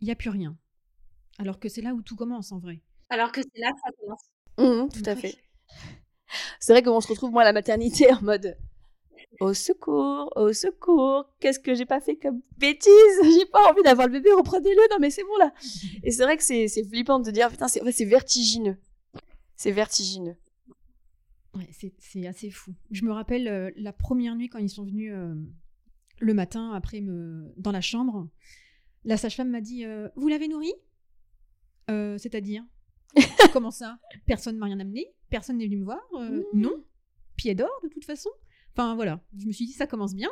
il 0.00 0.06
n'y 0.06 0.10
a 0.10 0.16
plus 0.16 0.30
rien. 0.30 0.56
Alors 1.38 1.60
que 1.60 1.68
c'est 1.68 1.82
là 1.82 1.94
où 1.94 2.02
tout 2.02 2.16
commence, 2.16 2.50
en 2.50 2.58
vrai. 2.58 2.80
Alors 3.10 3.30
que 3.30 3.42
c'est 3.42 3.60
là 3.60 3.70
que 3.72 3.78
ça 3.78 3.92
commence. 4.00 4.31
Mmh, 4.58 4.88
tout 4.92 5.02
à 5.06 5.16
fait. 5.16 5.36
C'est 6.60 6.72
vrai 6.72 6.82
qu'on 6.82 7.00
se 7.00 7.08
retrouve, 7.08 7.30
moi, 7.30 7.42
à 7.42 7.44
la 7.44 7.52
maternité 7.52 8.12
en 8.12 8.22
mode 8.22 8.56
au 9.40 9.54
secours, 9.54 10.30
au 10.36 10.52
secours, 10.52 11.26
qu'est-ce 11.40 11.58
que 11.58 11.74
j'ai 11.74 11.86
pas 11.86 12.00
fait 12.00 12.16
comme 12.16 12.42
bêtise? 12.58 12.90
J'ai 13.22 13.46
pas 13.46 13.70
envie 13.70 13.82
d'avoir 13.82 14.06
le 14.06 14.12
bébé, 14.12 14.30
reprenez-le, 14.32 14.90
non 14.90 14.98
mais 15.00 15.10
c'est 15.10 15.24
bon 15.24 15.36
là. 15.38 15.52
Et 16.02 16.10
c'est 16.10 16.22
vrai 16.22 16.36
que 16.36 16.42
c'est 16.42 16.68
flippant 16.88 17.18
de 17.18 17.30
dire, 17.30 17.50
putain, 17.50 17.68
c'est 17.68 17.80
c'est 17.92 18.04
vertigineux. 18.04 18.76
C'est 19.56 19.72
vertigineux. 19.72 20.36
Ouais, 21.54 21.68
c'est 21.98 22.26
assez 22.26 22.50
fou. 22.50 22.74
Je 22.90 23.04
me 23.04 23.12
rappelle 23.12 23.48
euh, 23.48 23.70
la 23.76 23.92
première 23.92 24.34
nuit 24.36 24.48
quand 24.48 24.58
ils 24.58 24.70
sont 24.70 24.84
venus 24.84 25.12
euh, 25.12 25.34
le 26.20 26.34
matin 26.34 26.72
après 26.72 27.00
me 27.00 27.52
dans 27.56 27.72
la 27.72 27.80
chambre, 27.80 28.28
la 29.04 29.16
sage-femme 29.16 29.50
m'a 29.50 29.60
dit 29.60 29.84
euh, 29.84 30.08
Vous 30.16 30.28
l'avez 30.28 30.48
nourri? 30.48 30.72
C'est-à-dire 31.88 32.64
Comment 33.52 33.70
ça? 33.70 33.98
Personne 34.26 34.56
m'a 34.56 34.66
rien 34.66 34.80
amené 34.80 35.06
Personne 35.30 35.58
n'est 35.58 35.66
venu 35.66 35.78
me 35.78 35.84
voir 35.84 36.00
euh, 36.14 36.42
mmh. 36.52 36.60
Non 36.60 36.84
Pied 37.36 37.54
d'or, 37.54 37.70
de 37.82 37.88
toute 37.88 38.04
façon 38.04 38.30
Enfin, 38.74 38.94
voilà. 38.94 39.20
Je 39.36 39.46
me 39.46 39.52
suis 39.52 39.66
dit, 39.66 39.72
ça 39.72 39.86
commence 39.86 40.14
bien. 40.14 40.30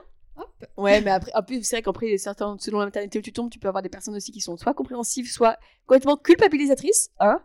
Ouais, 0.77 1.01
mais 1.01 1.11
après, 1.11 1.31
après 1.35 1.63
c'est 1.63 1.77
vrai 1.77 1.83
qu'après, 1.83 2.17
certains, 2.19 2.57
selon 2.59 2.79
la 2.79 2.87
maternité 2.87 3.19
où 3.19 3.23
tu 3.23 3.33
tombes, 3.33 3.51
tu 3.51 3.59
peux 3.59 3.69
avoir 3.69 3.83
des 3.83 3.89
personnes 3.89 4.15
aussi 4.15 4.33
qui 4.33 4.41
sont 4.41 4.57
soit 4.57 4.75
compréhensives, 4.75 5.31
soit 5.31 5.59
complètement 5.87 6.17
culpabilisatrices. 6.17 7.11
Hein 7.19 7.43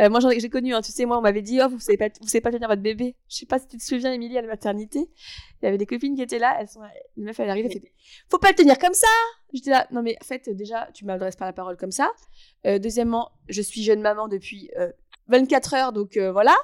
euh, 0.00 0.10
moi, 0.10 0.20
j'ai 0.20 0.50
connu, 0.50 0.74
hein, 0.74 0.80
tu 0.82 0.92
sais, 0.92 1.04
moi, 1.04 1.18
on 1.18 1.20
m'avait 1.20 1.42
dit, 1.42 1.60
oh, 1.62 1.68
vous 1.68 1.80
savez 1.80 1.96
pas, 1.96 2.08
vous 2.20 2.28
savez 2.28 2.40
pas 2.40 2.50
tenir 2.50 2.68
votre 2.68 2.82
bébé. 2.82 3.16
Je 3.28 3.36
sais 3.36 3.46
pas 3.46 3.58
si 3.58 3.66
tu 3.66 3.78
te 3.78 3.82
souviens, 3.82 4.12
Émilie, 4.12 4.38
à 4.38 4.42
la 4.42 4.48
maternité. 4.48 5.08
Il 5.60 5.64
y 5.64 5.68
avait 5.68 5.78
des 5.78 5.86
copines 5.86 6.14
qui 6.14 6.22
étaient 6.22 6.38
là, 6.38 6.56
elles 6.60 6.68
sont, 6.68 6.80
une 7.16 7.24
meuf, 7.24 7.38
elle 7.40 7.50
arrive, 7.50 7.66
elle 7.66 7.72
fait, 7.72 7.92
faut 8.30 8.38
pas 8.38 8.50
le 8.50 8.54
tenir 8.54 8.78
comme 8.78 8.94
ça! 8.94 9.08
J'étais 9.52 9.70
là, 9.70 9.86
non, 9.90 10.02
mais 10.02 10.16
en 10.20 10.24
fait, 10.24 10.48
déjà, 10.50 10.88
tu 10.94 11.04
m'adresses 11.04 11.36
pas 11.36 11.46
la 11.46 11.52
parole 11.52 11.76
comme 11.76 11.90
ça. 11.90 12.10
Euh, 12.66 12.78
deuxièmement, 12.78 13.32
je 13.48 13.62
suis 13.62 13.82
jeune 13.82 14.00
maman 14.00 14.28
depuis, 14.28 14.70
euh, 14.78 14.92
24 15.28 15.74
heures, 15.74 15.92
donc 15.92 16.16
euh, 16.16 16.32
voilà. 16.32 16.56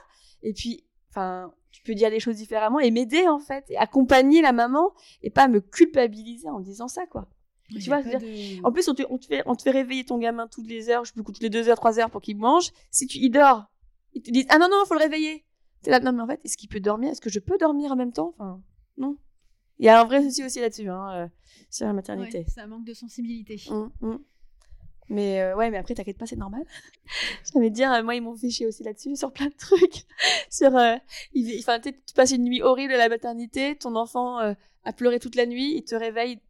Et 0.42 0.52
puis, 0.52 0.84
enfin, 1.10 1.52
tu 1.74 1.82
peux 1.82 1.94
dire 1.94 2.08
les 2.08 2.20
choses 2.20 2.36
différemment 2.36 2.78
et 2.78 2.90
m'aider 2.92 3.26
en 3.26 3.40
fait, 3.40 3.64
et 3.68 3.76
accompagner 3.76 4.40
la 4.42 4.52
maman 4.52 4.92
et 5.22 5.30
pas 5.30 5.48
me 5.48 5.60
culpabiliser 5.60 6.48
en 6.48 6.60
disant 6.60 6.86
ça, 6.88 7.04
quoi. 7.06 7.28
Il 7.70 7.80
Tu 7.82 7.88
vois, 7.90 8.02
de- 8.02 8.64
En 8.64 8.70
plus, 8.70 8.88
on 8.88 8.94
te, 8.94 9.02
on 9.10 9.18
te 9.18 9.26
fait, 9.26 9.42
on 9.46 9.54
te 9.56 9.62
fait 9.62 9.70
réveiller 9.72 10.04
ton 10.04 10.18
gamin 10.18 10.46
toutes 10.46 10.68
les 10.68 10.88
heures, 10.90 11.04
je 11.04 11.12
plus, 11.12 11.24
toutes 11.24 11.40
les 11.40 11.50
deux 11.50 11.68
heures, 11.68 11.76
trois 11.76 11.98
heures 11.98 12.10
pour 12.10 12.20
qu'il 12.20 12.36
mange. 12.36 12.70
Si 12.90 13.06
tu 13.08 13.18
y 13.18 13.28
dors, 13.30 13.64
ils 14.12 14.22
te 14.22 14.30
disent 14.30 14.46
Ah 14.50 14.58
non, 14.58 14.68
non, 14.70 14.84
faut 14.86 14.94
le 14.94 15.00
réveiller. 15.00 15.44
T'es 15.82 15.90
là, 15.90 15.98
non, 15.98 16.12
mais 16.12 16.22
en 16.22 16.26
fait, 16.26 16.40
est-ce 16.44 16.56
qu'il 16.56 16.68
peut 16.68 16.80
dormir? 16.80 17.10
Est-ce 17.10 17.20
que 17.20 17.30
je 17.30 17.40
peux 17.40 17.58
dormir 17.58 17.90
en 17.92 17.96
même 17.96 18.12
temps 18.12 18.34
Enfin, 18.38 18.62
non. 18.96 19.16
Il 19.78 19.86
y 19.86 19.88
a 19.88 20.00
un 20.00 20.04
vrai 20.04 20.22
souci 20.22 20.44
aussi 20.44 20.60
là-dessus, 20.60 20.88
hein, 20.88 21.10
euh, 21.14 21.28
sur 21.70 21.86
la 21.86 21.92
maternité. 21.92 22.38
Ouais, 22.38 22.44
c'est 22.48 22.60
un 22.60 22.68
manque 22.68 22.84
de 22.84 22.94
sensibilité. 22.94 23.60
Hum, 23.68 23.90
hum. 24.02 24.22
Mais 25.08 25.40
euh, 25.42 25.54
ouais, 25.56 25.70
mais 25.70 25.76
après, 25.76 25.94
t'inquiète 25.94 26.18
pas, 26.18 26.26
c'est 26.26 26.36
normal. 26.36 26.64
De 27.54 27.68
dire, 27.68 27.92
euh, 27.92 28.02
moi, 28.02 28.14
ils 28.14 28.22
m'ont 28.22 28.36
fait 28.36 28.50
chier 28.50 28.66
aussi 28.66 28.82
là-dessus, 28.82 29.16
sur 29.16 29.32
plein 29.32 29.46
de 29.46 29.56
trucs. 29.56 30.04
sur, 30.50 30.76
euh, 30.76 30.96
enfin, 31.58 31.78
tu 31.80 31.92
passes 32.14 32.32
une 32.32 32.44
nuit 32.44 32.62
horrible 32.62 32.94
à 32.94 32.98
la 32.98 33.08
maternité, 33.08 33.76
ton 33.76 33.96
enfant 33.96 34.40
euh, 34.40 34.54
a 34.84 34.92
pleuré 34.92 35.18
toute 35.20 35.34
la 35.34 35.46
nuit, 35.46 35.74
il 35.76 35.84
te 35.84 35.94
réveille 35.94 36.40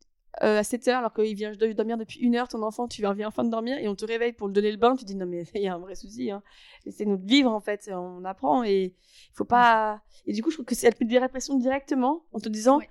euh, 0.43 0.59
à 0.59 0.65
7 0.65 0.89
heures 0.89 0.99
alors 0.99 1.13
qu'il 1.13 1.35
vient 1.37 1.53
de 1.53 1.73
dormir 1.73 1.97
depuis 1.97 2.19
une 2.19 2.35
heure, 2.35 2.49
ton 2.49 2.63
enfant, 2.63 2.89
tu 2.89 3.03
viens 3.03 3.29
enfin 3.29 3.45
de 3.45 3.51
dormir 3.51 3.79
et 3.79 3.87
on 3.87 3.95
te 3.95 4.05
réveille 4.05 4.33
pour 4.33 4.49
le 4.49 4.53
donner 4.53 4.73
le 4.73 4.77
bain, 4.77 4.97
tu 4.97 5.05
dis 5.05 5.15
non, 5.15 5.27
mais 5.27 5.45
il 5.55 5.63
y 5.63 5.69
a 5.69 5.75
un 5.75 5.79
vrai 5.79 5.95
souci. 5.95 6.31
Hein. 6.31 6.43
Laissez-nous 6.87 7.19
vivre 7.23 7.53
en 7.53 7.61
fait, 7.61 7.89
on 7.93 8.25
apprend 8.25 8.65
et 8.65 8.95
il 9.31 9.35
faut 9.35 9.45
pas. 9.45 10.03
Et 10.27 10.33
du 10.33 10.43
coup, 10.43 10.51
je 10.51 10.57
trouve 10.57 10.67
que 10.67 10.75
c'est 10.75 10.89
elle 10.89 10.95
peut 10.95 11.05
te 11.05 11.11
dire 11.11 11.23
répression 11.23 11.57
directement 11.57 12.25
en 12.33 12.41
te 12.41 12.49
disant 12.49 12.79
Ouais. 12.79 12.89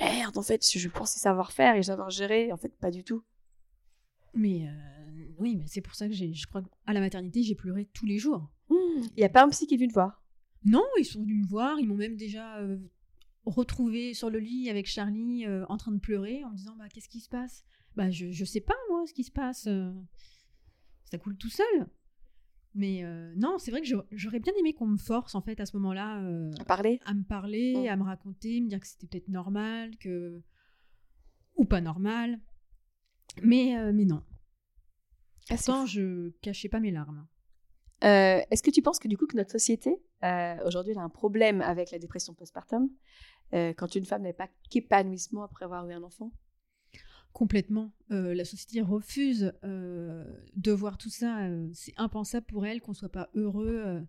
merde, 0.00 0.38
en 0.38 0.42
fait, 0.42 0.62
je 0.66 0.88
pensais 0.88 1.20
savoir 1.20 1.52
faire 1.52 1.76
et 1.76 1.82
savoir 1.82 2.08
gérer, 2.10 2.50
en 2.52 2.56
fait, 2.56 2.74
pas 2.78 2.90
du 2.90 3.04
tout. 3.04 3.22
Mais 4.34 4.66
oui, 5.38 5.56
mais 5.56 5.66
c'est 5.66 5.80
pour 5.80 5.94
ça 5.94 6.06
que 6.08 6.14
j'ai, 6.14 6.32
je 6.32 6.46
crois 6.46 6.62
qu'à 6.62 6.92
la 6.92 7.00
maternité, 7.00 7.42
j'ai 7.42 7.54
pleuré 7.54 7.86
tous 7.92 8.06
les 8.06 8.18
jours. 8.18 8.50
Il 8.70 9.20
y 9.20 9.24
a 9.24 9.28
pas 9.28 9.44
un 9.44 9.48
psy 9.50 9.66
qui 9.66 9.74
est 9.74 9.76
venu 9.78 9.88
te 9.88 9.94
voir? 9.94 10.22
Non, 10.64 10.84
ils 10.98 11.04
sont 11.04 11.20
venus 11.20 11.42
me 11.44 11.46
voir, 11.48 11.78
ils 11.78 11.86
m'ont 11.86 11.94
même 11.96 12.16
déjà 12.16 12.58
euh, 12.58 12.78
retrouvé 13.44 14.14
sur 14.14 14.30
le 14.30 14.38
lit 14.40 14.68
avec 14.70 14.86
Charlie 14.86 15.46
euh, 15.46 15.64
en 15.68 15.76
train 15.76 15.92
de 15.92 15.98
pleurer 16.00 16.42
en 16.44 16.50
me 16.50 16.56
disant 16.56 16.74
bah 16.76 16.88
qu'est-ce 16.92 17.08
qui 17.08 17.20
se 17.20 17.28
passe? 17.28 17.64
Bah 17.94 18.10
je 18.10 18.30
je 18.32 18.44
sais 18.44 18.60
pas 18.60 18.74
moi 18.90 19.06
ce 19.06 19.14
qui 19.14 19.22
se 19.24 19.30
passe. 19.30 19.66
euh, 19.68 19.92
ça 21.10 21.18
coule 21.18 21.36
tout 21.36 21.50
seul. 21.50 21.86
Mais 22.74 23.02
non, 23.36 23.56
c'est 23.58 23.70
vrai 23.70 23.80
que 23.80 23.86
j'aurais- 24.10 24.40
bien 24.40 24.52
aimé 24.58 24.74
qu'on 24.74 24.86
me 24.86 24.98
force 24.98 25.34
en 25.34 25.40
fait 25.40 25.60
à 25.60 25.66
ce 25.66 25.74
moment-là 25.78 26.20
À 26.60 26.64
parler? 26.64 27.00
à 27.06 27.14
me 27.14 27.22
parler, 27.22 27.74
Mm. 27.74 27.88
à 27.88 27.96
me 27.96 28.02
raconter, 28.02 28.60
me 28.60 28.68
dire 28.68 28.80
que 28.80 28.86
c'était 28.86 29.06
peut-être 29.06 29.28
normal, 29.28 29.96
que 29.98 30.42
ou 31.54 31.64
pas 31.64 31.80
normal. 31.80 32.38
Mais 33.42 33.92
mais 33.94 34.04
non. 34.04 34.22
Ah, 35.48 35.54
Pourtant, 35.54 35.82
fou. 35.82 35.92
je 35.92 36.30
cachais 36.42 36.68
pas 36.68 36.80
mes 36.80 36.90
larmes. 36.90 37.26
Euh, 38.04 38.40
Est-ce 38.50 38.62
que 38.62 38.70
tu 38.70 38.82
penses 38.82 38.98
que 38.98 39.08
du 39.08 39.16
coup 39.16 39.26
que 39.26 39.36
notre 39.36 39.52
société 39.52 39.96
euh, 40.22 40.56
aujourd'hui 40.66 40.92
elle 40.92 40.98
a 40.98 41.02
un 41.02 41.08
problème 41.08 41.62
avec 41.62 41.90
la 41.90 41.98
dépression 41.98 42.34
postpartum 42.34 42.90
euh, 43.54 43.72
quand 43.72 43.94
une 43.94 44.04
femme 44.04 44.22
n'est 44.22 44.34
pas 44.34 44.48
qu'épanouissement 44.70 45.42
après 45.42 45.64
avoir 45.64 45.88
eu 45.88 45.92
un 45.94 46.02
enfant? 46.02 46.30
Complètement. 47.32 47.92
La 48.08 48.44
société 48.46 48.80
refuse 48.80 49.52
de 49.62 50.72
voir 50.72 50.96
tout 50.96 51.10
ça. 51.10 51.46
c'est 51.74 51.92
impensable 51.98 52.46
pour 52.46 52.64
elle 52.64 52.80
qu'on 52.80 52.94
soit 52.94 53.10
pas 53.10 53.28
heureux, 53.34 54.02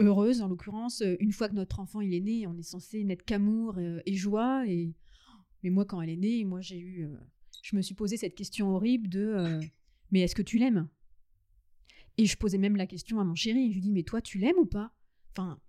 heureuse 0.00 0.42
en 0.42 0.48
l'occurrence. 0.48 1.00
une 1.20 1.30
fois 1.30 1.48
que 1.48 1.54
notre 1.54 1.78
enfant 1.78 2.00
il 2.00 2.12
est 2.12 2.20
né, 2.20 2.48
on 2.48 2.56
est 2.58 2.64
censé 2.64 3.04
n'être 3.04 3.24
qu'amour 3.24 3.78
et 3.78 4.14
joie. 4.14 4.64
Et 4.66 4.92
mais 5.62 5.70
moi 5.70 5.84
quand 5.84 6.02
elle 6.02 6.10
est 6.10 6.16
née, 6.16 6.44
moi 6.44 6.60
j'ai 6.60 6.80
eu, 6.80 7.08
je 7.62 7.76
me 7.76 7.82
suis 7.82 7.94
posé 7.94 8.16
cette 8.16 8.34
question 8.34 8.74
horrible 8.74 9.08
de, 9.08 9.60
mais 10.10 10.20
est-ce 10.20 10.34
que 10.34 10.42
tu 10.42 10.58
l'aimes? 10.58 10.88
Et 12.18 12.26
je 12.26 12.36
posais 12.36 12.58
même 12.58 12.76
la 12.76 12.86
question 12.86 13.20
à 13.20 13.24
mon 13.24 13.34
chéri. 13.34 13.70
Je 13.70 13.74
lui 13.74 13.80
dis 13.80 13.92
mais 13.92 14.02
toi 14.02 14.20
tu 14.20 14.38
l'aimes 14.38 14.58
ou 14.58 14.66
pas? 14.66 14.92
Enfin, 15.30 15.60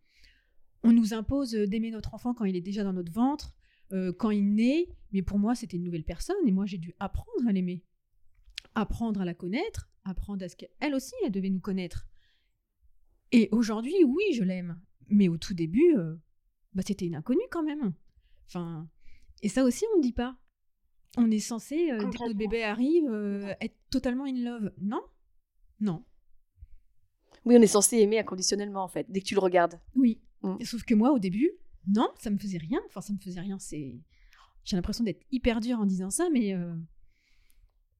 on 0.83 0.91
nous 0.91 1.13
impose 1.13 1.51
d'aimer 1.51 1.91
notre 1.91 2.13
enfant 2.13 2.33
quand 2.33 2.45
il 2.45 2.55
est 2.55 2.61
déjà 2.61 2.83
dans 2.83 2.93
notre 2.93 3.11
ventre 3.11 3.55
euh, 3.93 4.13
quand 4.13 4.31
il 4.31 4.53
naît, 4.53 4.87
mais 5.11 5.21
pour 5.21 5.37
moi, 5.37 5.53
c'était 5.53 5.75
une 5.75 5.83
nouvelle 5.83 6.05
personne 6.05 6.35
et 6.45 6.51
moi, 6.51 6.65
j'ai 6.65 6.77
dû 6.77 6.93
apprendre 6.99 7.47
à 7.47 7.51
l'aimer, 7.51 7.83
apprendre 8.73 9.19
à 9.19 9.25
la 9.25 9.33
connaître, 9.33 9.89
apprendre 10.05 10.43
à 10.45 10.49
ce 10.49 10.55
qu'elle 10.55 10.95
aussi, 10.95 11.13
elle 11.25 11.31
devait 11.31 11.49
nous 11.49 11.59
connaître. 11.59 12.07
Et 13.33 13.49
aujourd'hui, 13.51 13.95
oui, 14.05 14.23
je 14.33 14.43
l'aime, 14.43 14.79
mais 15.09 15.27
au 15.27 15.37
tout 15.37 15.53
début, 15.53 15.95
euh, 15.97 16.15
bah, 16.73 16.83
c'était 16.85 17.05
une 17.05 17.15
inconnue 17.15 17.41
quand 17.51 17.63
même. 17.63 17.93
Enfin, 18.47 18.89
et 19.41 19.49
ça 19.49 19.63
aussi, 19.63 19.83
on 19.93 19.97
ne 19.97 20.03
dit 20.03 20.13
pas. 20.13 20.37
On 21.17 21.29
est 21.29 21.39
censé, 21.39 21.91
euh, 21.91 21.97
dès 21.97 21.97
que 21.97 22.03
Complètement. 22.03 22.35
bébé 22.35 22.63
arrive, 22.63 23.09
euh, 23.09 23.53
être 23.59 23.75
totalement 23.89 24.25
in 24.25 24.43
love. 24.43 24.71
Non? 24.79 25.01
Non. 25.79 26.05
Oui, 27.45 27.55
on 27.57 27.61
est 27.61 27.67
censé 27.67 27.97
aimer 27.97 28.19
inconditionnellement 28.19 28.83
en 28.83 28.87
fait, 28.87 29.05
dès 29.09 29.19
que 29.19 29.25
tu 29.25 29.33
le 29.33 29.41
regardes. 29.41 29.79
Oui. 29.95 30.21
Mm. 30.43 30.63
Sauf 30.63 30.83
que 30.83 30.93
moi, 30.93 31.11
au 31.11 31.19
début, 31.19 31.51
non, 31.87 32.09
ça 32.19 32.29
me 32.29 32.37
faisait 32.37 32.57
rien. 32.57 32.79
Enfin, 32.85 33.01
ça 33.01 33.13
me 33.13 33.19
faisait 33.19 33.41
rien. 33.41 33.57
C'est, 33.59 33.99
j'ai 34.63 34.75
l'impression 34.75 35.03
d'être 35.03 35.25
hyper 35.31 35.59
dure 35.59 35.79
en 35.79 35.85
disant 35.85 36.09
ça, 36.09 36.29
mais 36.31 36.53
euh, 36.53 36.75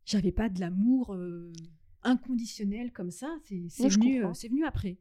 j'avais 0.06 0.32
pas 0.32 0.50
de 0.50 0.60
l'amour 0.60 1.14
euh, 1.14 1.52
inconditionnel 2.04 2.92
comme 2.92 3.12
ça. 3.12 3.36
C'est, 3.44 3.66
c'est 3.70 3.84
Oui, 3.84 3.90
je 3.90 4.00
venu, 4.00 4.24
c'est 4.34 4.48
venu 4.48 4.66
après. 4.66 4.98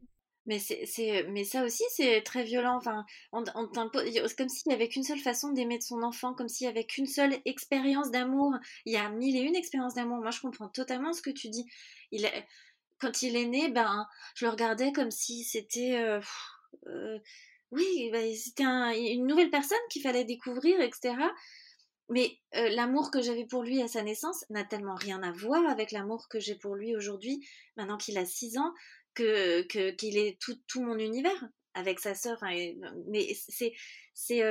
Mais, 0.47 0.57
c'est, 0.59 1.23
mais 1.29 1.43
ça 1.43 1.63
aussi, 1.63 1.83
c'est 1.95 2.21
très 2.23 2.43
violent. 2.43 2.75
Enfin, 2.75 3.05
on, 3.31 3.43
comme 3.43 4.49
s'il 4.49 4.69
n'y 4.69 4.73
avait 4.73 4.89
qu'une 4.89 5.03
seule 5.03 5.19
façon 5.19 5.51
d'aimer 5.51 5.77
de 5.77 5.83
son 5.83 6.01
enfant, 6.01 6.33
comme 6.33 6.49
s'il 6.49 6.65
n'y 6.67 6.71
avait 6.71 6.85
qu'une 6.85 7.05
seule 7.05 7.35
expérience 7.45 8.09
d'amour. 8.11 8.53
Il 8.85 8.93
y 8.93 8.97
a 8.97 9.07
mille 9.09 9.35
et 9.37 9.41
une 9.41 9.55
expériences 9.55 9.93
d'amour. 9.93 10.17
Moi, 10.17 10.31
je 10.31 10.41
comprends 10.41 10.67
totalement 10.69 11.13
ce 11.13 11.21
que 11.21 11.29
tu 11.29 11.49
dis. 11.49 11.65
Il 12.11 12.27
quand 12.99 13.23
il 13.23 13.35
est 13.35 13.45
né, 13.45 13.69
ben, 13.69 14.07
je 14.35 14.45
le 14.45 14.51
regardais 14.51 14.91
comme 14.91 15.11
si 15.11 15.43
c'était. 15.43 15.97
euh, 15.97 16.19
euh, 16.87 17.19
oui, 17.71 18.09
ben, 18.11 18.33
c'était 18.35 18.63
un- 18.63 18.91
une 18.93 19.27
nouvelle 19.27 19.49
personne 19.49 19.77
qu'il 19.89 20.01
fallait 20.01 20.25
découvrir, 20.25 20.79
etc. 20.81 21.33
Mais 22.09 22.37
euh, 22.55 22.69
l'amour 22.69 23.09
que 23.11 23.21
j'avais 23.21 23.45
pour 23.45 23.63
lui 23.63 23.81
à 23.81 23.87
sa 23.87 24.03
naissance 24.03 24.45
n'a 24.49 24.65
tellement 24.65 24.95
rien 24.95 25.23
à 25.23 25.31
voir 25.31 25.65
avec 25.69 25.91
l'amour 25.91 26.27
que 26.29 26.39
j'ai 26.39 26.55
pour 26.55 26.75
lui 26.75 26.95
aujourd'hui, 26.95 27.47
maintenant 27.77 27.97
qu'il 27.97 28.17
a 28.17 28.25
6 28.25 28.57
ans 28.57 28.73
que 29.13 29.61
qu'il 29.93 30.17
est 30.17 30.39
tout, 30.39 30.57
tout 30.67 30.81
mon 30.81 30.97
univers 30.97 31.49
avec 31.73 31.99
sa 31.99 32.15
sœur. 32.15 32.39
Mais 33.07 33.33
c'est 33.33 33.73
c'est 34.13 34.43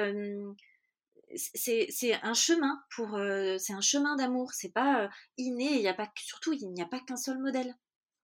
c'est 1.91 2.15
un 2.23 2.35
chemin 2.35 2.83
pour 2.95 3.19
c'est 3.59 3.73
un 3.73 3.81
chemin 3.81 4.17
d'amour. 4.17 4.53
C'est 4.53 4.73
pas 4.73 5.11
inné. 5.37 5.77
Il 5.77 5.83
y 5.83 5.89
a 5.89 5.95
pas 5.95 6.11
surtout 6.17 6.53
il 6.53 6.69
n'y 6.71 6.83
a 6.83 6.87
pas 6.87 7.01
qu'un 7.01 7.17
seul 7.17 7.39
modèle. 7.39 7.75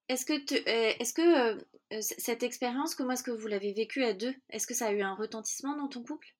Est-ce 0.08 0.24
que 0.24 0.34
est-ce 0.66 1.12
que 1.12 1.64
cette 2.00 2.42
expérience 2.42 2.94
comment 2.94 3.12
est-ce 3.12 3.22
que 3.22 3.30
vous 3.30 3.46
l'avez 3.48 3.72
vécue 3.72 4.04
à 4.04 4.12
deux? 4.12 4.34
Est-ce 4.50 4.66
que 4.66 4.74
ça 4.74 4.86
a 4.86 4.92
eu 4.92 5.02
un 5.02 5.14
retentissement 5.14 5.76
dans 5.76 5.88
ton 5.88 6.02
couple? 6.02 6.34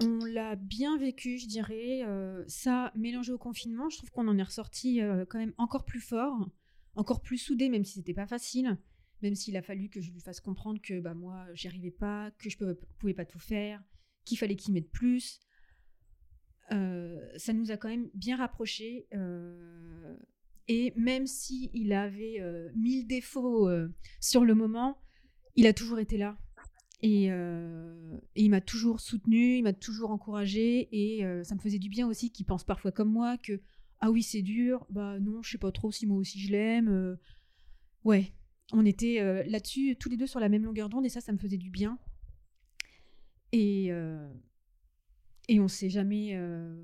On 0.00 0.24
l'a 0.24 0.54
bien 0.54 0.96
vécu, 0.96 1.38
je 1.38 1.48
dirais. 1.48 2.02
Ça, 2.46 2.92
mélangé 2.94 3.32
au 3.32 3.38
confinement, 3.38 3.88
je 3.90 3.96
trouve 3.96 4.12
qu'on 4.12 4.28
en 4.28 4.38
est 4.38 4.42
ressorti 4.44 5.00
quand 5.28 5.40
même 5.40 5.54
encore 5.58 5.84
plus 5.84 6.00
fort, 6.00 6.48
encore 6.94 7.20
plus 7.20 7.38
soudé, 7.38 7.68
même 7.68 7.84
si 7.84 7.94
c'était 7.94 8.14
pas 8.14 8.28
facile, 8.28 8.78
même 9.22 9.34
s'il 9.34 9.56
a 9.56 9.62
fallu 9.62 9.88
que 9.88 10.00
je 10.00 10.12
lui 10.12 10.20
fasse 10.20 10.40
comprendre 10.40 10.80
que 10.80 11.00
bah, 11.00 11.14
moi, 11.14 11.46
j'y 11.54 11.66
arrivais 11.68 11.90
pas, 11.90 12.30
que 12.38 12.50
je 12.50 12.56
ne 12.64 12.72
pouvais 12.98 13.14
pas 13.14 13.24
tout 13.24 13.38
faire, 13.38 13.82
qu'il 14.24 14.38
fallait 14.38 14.56
qu'il 14.56 14.74
m'aide 14.74 14.90
plus. 14.90 15.40
Euh, 16.72 17.18
ça 17.36 17.52
nous 17.52 17.70
a 17.70 17.76
quand 17.76 17.88
même 17.88 18.10
bien 18.14 18.36
rapprochés. 18.36 19.06
euh, 19.14 20.16
et 20.70 20.92
même 20.96 21.26
si 21.26 21.70
il 21.72 21.94
avait 21.94 22.40
euh, 22.40 22.68
mille 22.76 23.06
défauts 23.06 23.70
sur 24.20 24.44
le 24.44 24.54
moment, 24.54 24.98
il 25.56 25.66
a 25.66 25.72
toujours 25.72 25.98
été 25.98 26.18
là. 26.18 26.38
Et, 27.00 27.30
il 28.34 28.50
m'a 28.50 28.60
toujours 28.60 29.00
soutenu, 29.00 29.56
il 29.56 29.62
m'a 29.62 29.72
toujours 29.72 30.10
encouragé 30.10 30.88
et 30.92 31.24
ça 31.42 31.54
me 31.54 31.60
faisait 31.60 31.78
du 31.78 31.88
bien 31.88 32.06
aussi 32.06 32.30
qu'il 32.30 32.44
pense 32.44 32.64
parfois 32.64 32.92
comme 32.92 33.10
moi 33.10 33.38
que 33.38 33.60
ah 34.00 34.10
oui 34.10 34.22
c'est 34.22 34.42
dur, 34.42 34.86
bah 34.90 35.18
non 35.18 35.42
je 35.42 35.52
sais 35.52 35.58
pas 35.58 35.72
trop 35.72 35.90
si 35.90 36.06
moi 36.06 36.18
aussi 36.18 36.38
je 36.38 36.52
l'aime. 36.52 37.18
ouais, 38.04 38.34
on 38.72 38.84
était 38.84 39.20
euh, 39.20 39.42
là-dessus 39.46 39.96
tous 39.96 40.08
les 40.08 40.16
deux 40.16 40.26
sur 40.26 40.40
la 40.40 40.48
même 40.48 40.64
longueur 40.64 40.88
d'onde 40.88 41.06
et 41.06 41.08
ça 41.08 41.20
ça 41.20 41.32
me 41.32 41.38
faisait 41.38 41.56
du 41.56 41.70
bien. 41.70 41.98
Et 43.52 43.86
euh, 43.90 44.28
et 45.48 45.60
on 45.60 45.68
s'est 45.68 45.88
jamais 45.88 46.34
euh, 46.34 46.76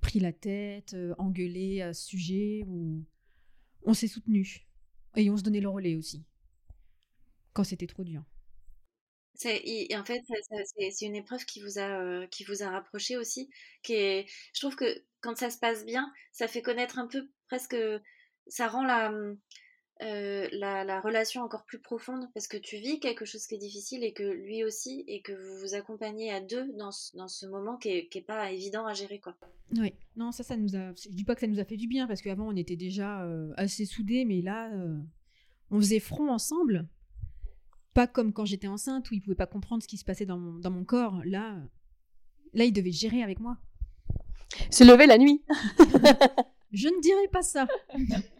pris 0.00 0.20
la 0.20 0.32
tête, 0.32 0.94
euh, 0.94 1.14
engueulé 1.18 1.82
à 1.82 1.92
ce 1.92 2.06
sujet 2.06 2.64
ou 2.68 3.04
on 3.82 3.94
s'est 3.94 4.06
soutenu 4.06 4.66
et 5.16 5.28
on 5.30 5.36
se 5.36 5.42
donnait 5.42 5.60
le 5.60 5.68
relais 5.68 5.96
aussi 5.96 6.24
quand 7.52 7.64
c'était 7.64 7.88
trop 7.88 8.04
dur. 8.04 8.22
En 9.44 10.04
fait, 10.04 10.20
c'est 10.76 11.06
une 11.06 11.14
épreuve 11.14 11.44
qui 11.44 11.60
vous 11.60 11.78
a, 11.78 12.26
qui 12.26 12.42
vous 12.44 12.64
a 12.64 12.70
rapproché 12.70 13.16
aussi. 13.16 13.48
Qui 13.82 14.26
je 14.52 14.60
trouve 14.60 14.74
que 14.74 15.04
quand 15.20 15.36
ça 15.36 15.50
se 15.50 15.58
passe 15.58 15.84
bien, 15.84 16.12
ça 16.32 16.48
fait 16.48 16.62
connaître 16.62 16.98
un 16.98 17.06
peu 17.06 17.28
presque, 17.46 17.76
ça 18.48 18.66
rend 18.66 18.84
la, 18.84 19.12
euh, 20.00 20.46
la, 20.52 20.84
la 20.84 21.00
relation 21.00 21.42
encore 21.42 21.64
plus 21.64 21.80
profonde 21.80 22.28
parce 22.32 22.46
que 22.46 22.56
tu 22.56 22.76
vis 22.76 23.00
quelque 23.00 23.24
chose 23.24 23.46
qui 23.48 23.56
est 23.56 23.58
difficile 23.58 24.04
et 24.04 24.12
que 24.12 24.22
lui 24.22 24.62
aussi 24.62 25.02
et 25.08 25.22
que 25.22 25.32
vous 25.32 25.58
vous 25.58 25.74
accompagnez 25.74 26.32
à 26.32 26.40
deux 26.40 26.72
dans 26.74 26.92
ce, 26.92 27.16
dans 27.16 27.26
ce 27.26 27.46
moment 27.46 27.76
qui 27.76 27.88
est, 27.88 28.06
qui 28.08 28.18
est 28.18 28.22
pas 28.22 28.52
évident 28.52 28.86
à 28.86 28.94
gérer 28.94 29.18
quoi. 29.18 29.34
Oui, 29.76 29.92
non, 30.16 30.30
ça, 30.30 30.44
ça 30.44 30.56
nous 30.56 30.76
a. 30.76 30.92
Je 30.94 31.08
dis 31.10 31.24
pas 31.24 31.34
que 31.34 31.40
ça 31.40 31.48
nous 31.48 31.58
a 31.58 31.64
fait 31.64 31.76
du 31.76 31.88
bien 31.88 32.06
parce 32.06 32.22
qu'avant 32.22 32.46
on 32.46 32.54
était 32.54 32.76
déjà 32.76 33.24
euh, 33.24 33.52
assez 33.56 33.86
soudés, 33.86 34.24
mais 34.24 34.40
là, 34.40 34.72
euh, 34.72 34.96
on 35.70 35.78
faisait 35.78 36.00
front 36.00 36.30
ensemble. 36.30 36.86
pas 37.92 38.06
comme 38.06 38.32
quand 38.32 38.44
j'étais 38.44 38.68
enceinte 38.68 39.10
où 39.10 39.14
il 39.14 39.20
pouvait 39.20 39.34
pas 39.34 39.46
comprendre 39.46 39.82
ce 39.82 39.88
qui 39.88 39.96
se 39.96 40.04
passait 40.04 40.26
dans 40.26 40.38
mon, 40.38 40.60
dans 40.60 40.70
mon 40.70 40.84
corps. 40.84 41.20
Là, 41.24 41.60
là, 42.54 42.64
il 42.64 42.72
devait 42.72 42.92
gérer 42.92 43.24
avec 43.24 43.40
moi. 43.40 43.58
Se 44.70 44.84
lever 44.84 45.06
la 45.06 45.18
nuit. 45.18 45.42
Je 46.72 46.86
ne 46.88 47.00
dirais 47.00 47.28
pas 47.32 47.42
ça. 47.42 47.66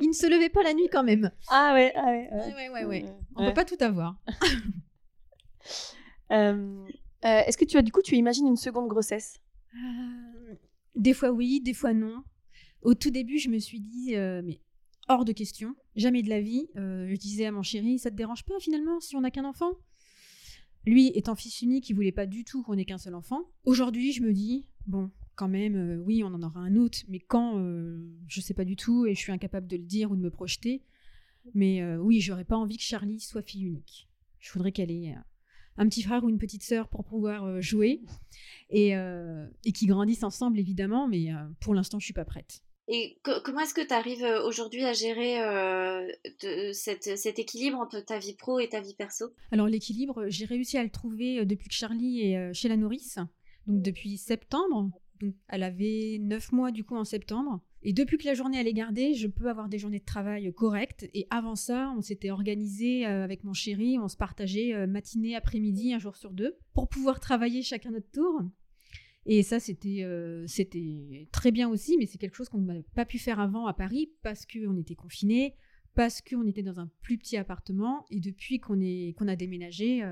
il 0.00 0.08
ne 0.08 0.12
se 0.12 0.26
levait 0.26 0.48
pas 0.48 0.62
la 0.62 0.74
nuit 0.74 0.88
quand 0.90 1.02
même. 1.04 1.30
Ah 1.48 1.72
ouais, 1.74 1.92
ah 1.94 2.06
ouais. 2.06 2.28
Ouais, 2.32 2.54
ouais, 2.54 2.70
ouais. 2.70 2.84
ouais. 2.84 3.04
On 3.36 3.46
peut 3.46 3.54
pas 3.54 3.64
tout 3.64 3.76
avoir. 3.80 4.16
Euh, 6.32 6.86
euh, 7.24 7.42
Est-ce 7.46 7.58
que 7.58 7.64
tu 7.64 7.76
as 7.76 7.82
du 7.82 7.90
coup, 7.90 8.02
tu 8.02 8.14
imagines 8.14 8.46
une 8.46 8.56
seconde 8.56 8.88
grossesse? 8.88 9.40
Euh, 9.74 10.54
Des 10.94 11.12
fois 11.12 11.30
oui, 11.30 11.60
des 11.60 11.74
fois 11.74 11.92
non. 11.92 12.22
Au 12.82 12.94
tout 12.94 13.10
début, 13.10 13.38
je 13.38 13.50
me 13.50 13.58
suis 13.58 13.80
dit, 13.80 14.14
mais 14.14 14.60
hors 15.08 15.24
de 15.24 15.32
question, 15.32 15.74
jamais 15.96 16.22
de 16.22 16.28
la 16.28 16.40
vie. 16.40 16.68
Je 16.76 17.16
disais 17.16 17.46
à 17.46 17.52
mon 17.52 17.62
chéri, 17.62 17.98
ça 17.98 18.10
te 18.10 18.16
dérange 18.16 18.44
pas 18.44 18.58
finalement 18.60 19.00
si 19.00 19.16
on 19.16 19.20
n'a 19.22 19.30
qu'un 19.30 19.44
enfant? 19.44 19.72
Lui, 20.86 21.08
étant 21.14 21.34
fils 21.34 21.60
unique, 21.62 21.90
il 21.90 21.94
voulait 21.94 22.12
pas 22.12 22.26
du 22.26 22.44
tout 22.44 22.62
qu'on 22.62 22.78
ait 22.78 22.86
qu'un 22.86 22.96
seul 22.96 23.14
enfant. 23.14 23.42
Aujourd'hui, 23.64 24.12
je 24.12 24.22
me 24.22 24.32
dis, 24.32 24.66
bon, 24.86 25.10
quand 25.40 25.48
même, 25.48 25.76
euh, 25.76 25.96
oui, 26.04 26.22
on 26.22 26.28
en 26.34 26.42
aura 26.42 26.60
un 26.60 26.76
autre, 26.76 26.98
mais 27.08 27.18
quand, 27.18 27.58
euh, 27.58 27.98
je 28.28 28.42
sais 28.42 28.52
pas 28.52 28.66
du 28.66 28.76
tout 28.76 29.06
et 29.06 29.14
je 29.14 29.18
suis 29.20 29.32
incapable 29.32 29.66
de 29.66 29.76
le 29.76 29.82
dire 29.84 30.10
ou 30.10 30.16
de 30.16 30.20
me 30.20 30.30
projeter. 30.30 30.82
Mais 31.54 31.80
euh, 31.80 31.96
oui, 31.96 32.20
j'aurais 32.20 32.44
pas 32.44 32.56
envie 32.58 32.76
que 32.76 32.82
Charlie 32.82 33.20
soit 33.20 33.40
fille 33.40 33.64
unique. 33.64 34.06
Je 34.38 34.52
voudrais 34.52 34.70
qu'elle 34.72 34.90
ait 34.90 35.14
un 35.78 35.88
petit 35.88 36.02
frère 36.02 36.22
ou 36.24 36.28
une 36.28 36.36
petite 36.36 36.62
sœur 36.62 36.88
pour 36.88 37.04
pouvoir 37.06 37.62
jouer 37.62 38.02
et, 38.68 38.94
euh, 38.94 39.46
et 39.64 39.72
qu'ils 39.72 39.88
grandissent 39.88 40.24
ensemble 40.24 40.58
évidemment, 40.58 41.08
mais 41.08 41.32
euh, 41.32 41.36
pour 41.60 41.72
l'instant 41.74 41.98
je 41.98 42.04
suis 42.04 42.12
pas 42.12 42.26
prête. 42.26 42.60
Et 42.88 43.18
co- 43.22 43.40
comment 43.42 43.60
est-ce 43.60 43.72
que 43.72 43.86
tu 43.86 43.94
arrives 43.94 44.26
aujourd'hui 44.44 44.84
à 44.84 44.92
gérer 44.92 45.40
euh, 45.42 46.06
de- 46.42 46.72
cette- 46.72 47.16
cet 47.16 47.38
équilibre 47.38 47.78
entre 47.78 48.00
ta 48.00 48.18
vie 48.18 48.34
pro 48.34 48.58
et 48.58 48.68
ta 48.68 48.80
vie 48.82 48.94
perso? 48.94 49.26
Alors 49.52 49.68
l'équilibre, 49.68 50.26
j'ai 50.28 50.44
réussi 50.44 50.76
à 50.76 50.84
le 50.84 50.90
trouver 50.90 51.46
depuis 51.46 51.68
que 51.68 51.74
Charlie 51.74 52.20
est 52.20 52.52
chez 52.52 52.68
la 52.68 52.76
nourrice, 52.76 53.18
donc 53.66 53.80
depuis 53.80 54.18
septembre. 54.18 54.90
Elle 55.48 55.62
avait 55.62 56.18
9 56.20 56.52
mois 56.52 56.70
du 56.70 56.84
coup 56.84 56.96
en 56.96 57.04
septembre. 57.04 57.60
Et 57.82 57.94
depuis 57.94 58.18
que 58.18 58.26
la 58.26 58.34
journée 58.34 58.58
elle 58.58 58.68
est 58.68 58.74
gardée, 58.74 59.14
je 59.14 59.26
peux 59.26 59.48
avoir 59.48 59.68
des 59.68 59.78
journées 59.78 60.00
de 60.00 60.04
travail 60.04 60.52
correctes. 60.52 61.08
Et 61.14 61.26
avant 61.30 61.56
ça, 61.56 61.92
on 61.96 62.02
s'était 62.02 62.30
organisé 62.30 63.06
euh, 63.06 63.24
avec 63.24 63.42
mon 63.42 63.54
chéri, 63.54 63.98
on 63.98 64.08
se 64.08 64.16
partageait 64.16 64.74
euh, 64.74 64.86
matinée, 64.86 65.34
après-midi, 65.34 65.94
un 65.94 65.98
jour 65.98 66.16
sur 66.16 66.32
deux, 66.32 66.56
pour 66.74 66.88
pouvoir 66.88 67.20
travailler 67.20 67.62
chacun 67.62 67.90
notre 67.90 68.10
tour. 68.10 68.42
Et 69.26 69.42
ça, 69.42 69.60
c'était 69.60 70.02
euh, 70.02 70.46
c'était 70.46 71.28
très 71.32 71.52
bien 71.52 71.68
aussi, 71.68 71.96
mais 71.98 72.06
c'est 72.06 72.18
quelque 72.18 72.36
chose 72.36 72.48
qu'on 72.48 72.60
n'avait 72.60 72.84
pas 72.94 73.06
pu 73.06 73.18
faire 73.18 73.40
avant 73.40 73.66
à 73.66 73.72
Paris 73.72 74.10
parce 74.22 74.44
qu'on 74.44 74.76
était 74.76 74.94
confinés, 74.94 75.54
parce 75.94 76.20
qu'on 76.20 76.46
était 76.46 76.62
dans 76.62 76.80
un 76.80 76.90
plus 77.00 77.16
petit 77.16 77.38
appartement. 77.38 78.04
Et 78.10 78.20
depuis 78.20 78.60
qu'on 78.60 78.78
qu'on 79.16 79.28
a 79.28 79.36
déménagé, 79.36 80.02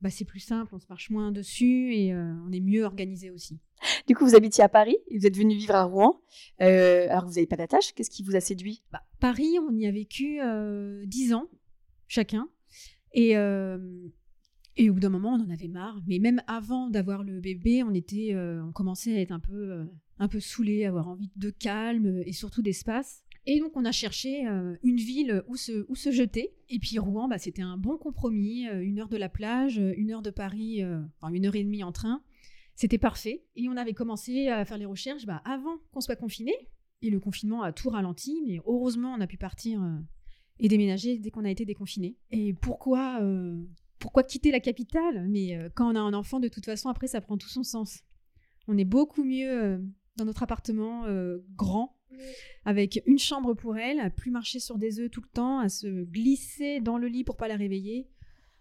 bah, 0.00 0.10
c'est 0.10 0.26
plus 0.26 0.40
simple, 0.40 0.74
on 0.74 0.78
se 0.78 0.86
marche 0.88 1.10
moins 1.10 1.32
dessus 1.32 1.94
et 1.94 2.14
on 2.14 2.52
est 2.52 2.60
mieux 2.60 2.84
organisé 2.84 3.30
aussi. 3.30 3.58
Du 4.08 4.14
coup, 4.14 4.24
vous 4.24 4.34
habitiez 4.34 4.64
à 4.64 4.70
Paris 4.70 4.96
et 5.08 5.18
vous 5.18 5.26
êtes 5.26 5.36
venu 5.36 5.54
vivre 5.54 5.74
à 5.74 5.84
Rouen. 5.84 6.22
Euh, 6.62 7.06
alors, 7.10 7.26
vous 7.26 7.34
n'avez 7.34 7.46
pas 7.46 7.56
d'attache. 7.56 7.92
Qu'est-ce 7.92 8.08
qui 8.08 8.22
vous 8.22 8.36
a 8.36 8.40
séduit? 8.40 8.82
Bah, 8.90 9.02
Paris, 9.20 9.58
on 9.68 9.76
y 9.76 9.86
a 9.86 9.90
vécu 9.90 10.40
euh, 10.40 11.04
10 11.04 11.34
ans 11.34 11.46
chacun. 12.06 12.48
Et, 13.12 13.36
euh, 13.36 13.76
et 14.78 14.88
au 14.88 14.94
bout 14.94 15.00
d'un 15.00 15.10
moment, 15.10 15.34
on 15.34 15.44
en 15.44 15.50
avait 15.50 15.68
marre. 15.68 16.00
Mais 16.06 16.20
même 16.20 16.40
avant 16.46 16.88
d'avoir 16.88 17.22
le 17.22 17.38
bébé, 17.38 17.82
on, 17.82 17.92
était, 17.92 18.30
euh, 18.32 18.64
on 18.64 18.72
commençait 18.72 19.14
à 19.14 19.20
être 19.20 19.30
un 19.32 19.40
peu, 19.40 19.72
euh, 19.72 19.84
un 20.18 20.28
peu 20.28 20.38
avoir 20.86 21.08
envie 21.08 21.30
de 21.36 21.50
calme 21.50 22.22
et 22.24 22.32
surtout 22.32 22.62
d'espace. 22.62 23.24
Et 23.44 23.60
donc, 23.60 23.72
on 23.76 23.84
a 23.84 23.92
cherché 23.92 24.46
euh, 24.46 24.74
une 24.82 24.96
ville 24.96 25.42
où 25.48 25.56
se, 25.56 25.84
où 25.88 25.94
se 25.94 26.10
jeter. 26.12 26.54
Et 26.68 26.78
puis, 26.78 26.98
Rouen, 26.98 27.28
bah, 27.28 27.38
c'était 27.38 27.62
un 27.62 27.76
bon 27.76 27.98
compromis. 27.98 28.68
euh, 28.68 28.82
une 28.82 29.00
heure 29.00 29.08
de 29.08 29.16
la 29.16 29.28
plage, 29.28 29.78
euh, 29.78 29.92
une 29.96 30.12
heure 30.12 30.22
de 30.22 30.30
Paris, 30.30 30.82
euh, 30.82 31.00
enfin 31.20 31.32
une 31.32 31.46
heure 31.46 31.56
et 31.56 31.64
demie 31.64 31.82
en 31.82 31.92
train. 31.92 32.22
C'était 32.78 32.96
parfait. 32.96 33.44
Et 33.56 33.68
on 33.68 33.76
avait 33.76 33.92
commencé 33.92 34.46
à 34.46 34.64
faire 34.64 34.78
les 34.78 34.84
recherches 34.84 35.26
bah, 35.26 35.42
avant 35.44 35.78
qu'on 35.90 36.00
soit 36.00 36.14
confiné. 36.14 36.52
Et 37.02 37.10
le 37.10 37.18
confinement 37.18 37.62
a 37.64 37.72
tout 37.72 37.90
ralenti, 37.90 38.40
mais 38.46 38.60
heureusement, 38.66 39.14
on 39.18 39.20
a 39.20 39.26
pu 39.26 39.36
partir 39.36 39.82
euh, 39.82 39.98
et 40.60 40.68
déménager 40.68 41.18
dès 41.18 41.32
qu'on 41.32 41.44
a 41.44 41.50
été 41.50 41.64
déconfiné. 41.64 42.16
Et 42.30 42.54
pourquoi, 42.54 43.20
euh, 43.20 43.60
pourquoi 43.98 44.22
quitter 44.22 44.52
la 44.52 44.60
capitale? 44.60 45.26
Mais 45.28 45.56
euh, 45.56 45.68
quand 45.74 45.92
on 45.92 45.96
a 45.96 46.00
un 46.00 46.14
enfant, 46.14 46.38
de 46.38 46.46
toute 46.46 46.66
façon, 46.66 46.88
après, 46.88 47.08
ça 47.08 47.20
prend 47.20 47.36
tout 47.36 47.48
son 47.48 47.64
sens. 47.64 48.04
On 48.68 48.78
est 48.78 48.84
beaucoup 48.84 49.24
mieux 49.24 49.82
dans 50.16 50.24
notre 50.24 50.44
appartement 50.44 51.04
grand, 51.56 51.96
avec 52.64 53.02
une 53.06 53.18
chambre 53.18 53.54
pour 53.54 53.76
elle, 53.76 53.98
à 53.98 54.10
plus 54.10 54.30
marcher 54.30 54.60
sur 54.60 54.76
des 54.76 55.00
œufs 55.00 55.10
tout 55.10 55.22
le 55.22 55.28
temps, 55.30 55.58
à 55.58 55.68
se 55.68 56.04
glisser 56.04 56.80
dans 56.80 56.98
le 56.98 57.08
lit 57.08 57.24
pour 57.24 57.36
pas 57.36 57.48
la 57.48 57.56
réveiller. 57.56 58.08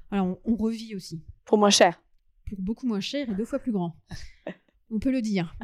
Voilà, 0.10 0.24
on, 0.24 0.40
on 0.46 0.56
revit 0.56 0.96
aussi. 0.96 1.26
Pour 1.44 1.58
moins 1.58 1.72
cher. 1.72 2.02
Pour 2.50 2.62
beaucoup 2.62 2.88
moins 2.88 3.00
cher 3.00 3.30
et 3.30 3.36
deux 3.36 3.46
fois 3.46 3.60
plus 3.60 3.72
grand. 3.72 3.96
On 4.90 5.00
peut 5.00 5.12
le 5.12 5.22
dire. 5.22 5.56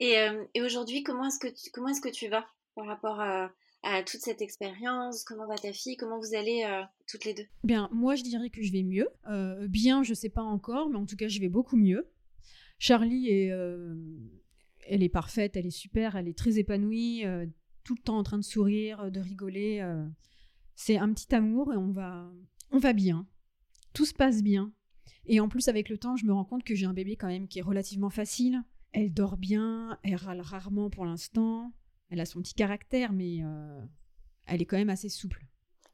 Et, 0.00 0.18
euh, 0.18 0.44
et 0.54 0.62
aujourd'hui, 0.62 1.02
comment 1.02 1.26
est-ce 1.26 1.38
que 1.38 1.48
tu, 1.48 1.70
comment 1.72 1.88
est-ce 1.88 2.00
que 2.00 2.08
tu 2.08 2.28
vas 2.28 2.46
par 2.74 2.86
rapport 2.86 3.20
à, 3.20 3.52
à 3.82 4.02
toute 4.02 4.20
cette 4.20 4.42
expérience? 4.42 5.24
Comment 5.24 5.46
va 5.46 5.56
ta 5.56 5.72
fille? 5.72 5.96
Comment 5.96 6.18
vous 6.18 6.34
allez 6.34 6.64
euh, 6.64 6.82
toutes 7.06 7.24
les 7.24 7.34
deux? 7.34 7.46
Bien, 7.64 7.88
moi 7.92 8.14
je 8.14 8.22
dirais 8.22 8.50
que 8.50 8.62
je 8.62 8.72
vais 8.72 8.82
mieux. 8.82 9.08
Euh, 9.28 9.68
bien, 9.68 10.02
je 10.02 10.14
sais 10.14 10.30
pas 10.30 10.42
encore, 10.42 10.90
mais 10.90 10.96
en 10.96 11.06
tout 11.06 11.16
cas, 11.16 11.28
je 11.28 11.40
vais 11.40 11.48
beaucoup 11.48 11.76
mieux. 11.76 12.10
Charlie 12.78 13.28
est, 13.28 13.52
elle 14.88 15.02
est 15.02 15.10
parfaite, 15.10 15.54
elle 15.56 15.66
est 15.66 15.70
super, 15.70 16.16
elle 16.16 16.28
est 16.28 16.38
très 16.38 16.58
épanouie, 16.58 17.24
tout 17.84 17.94
le 17.94 18.02
temps 18.02 18.16
en 18.16 18.22
train 18.22 18.38
de 18.38 18.42
sourire, 18.42 19.10
de 19.10 19.20
rigoler. 19.20 19.86
c'est 20.76 20.96
un 20.96 21.12
petit 21.12 21.34
amour 21.34 21.74
et 21.74 21.76
on 21.76 21.90
va, 21.90 22.32
on 22.70 22.78
va 22.78 22.94
bien. 22.94 23.26
Tout 23.92 24.06
se 24.06 24.14
passe 24.14 24.42
bien. 24.42 24.72
Et 25.26 25.40
en 25.40 25.48
plus, 25.48 25.68
avec 25.68 25.88
le 25.88 25.98
temps, 25.98 26.16
je 26.16 26.26
me 26.26 26.32
rends 26.32 26.44
compte 26.44 26.64
que 26.64 26.74
j'ai 26.74 26.86
un 26.86 26.92
bébé 26.92 27.16
quand 27.16 27.28
même 27.28 27.46
qui 27.48 27.58
est 27.58 27.62
relativement 27.62 28.10
facile. 28.10 28.62
Elle 28.92 29.12
dort 29.12 29.36
bien, 29.36 29.98
elle 30.02 30.16
râle 30.16 30.40
rarement 30.40 30.90
pour 30.90 31.04
l'instant. 31.04 31.72
Elle 32.08 32.20
a 32.20 32.26
son 32.26 32.40
petit 32.40 32.54
caractère, 32.54 33.12
mais 33.12 33.38
euh, 33.42 33.80
elle 34.46 34.60
est 34.62 34.64
quand 34.64 34.76
même 34.78 34.90
assez 34.90 35.08
souple. 35.08 35.46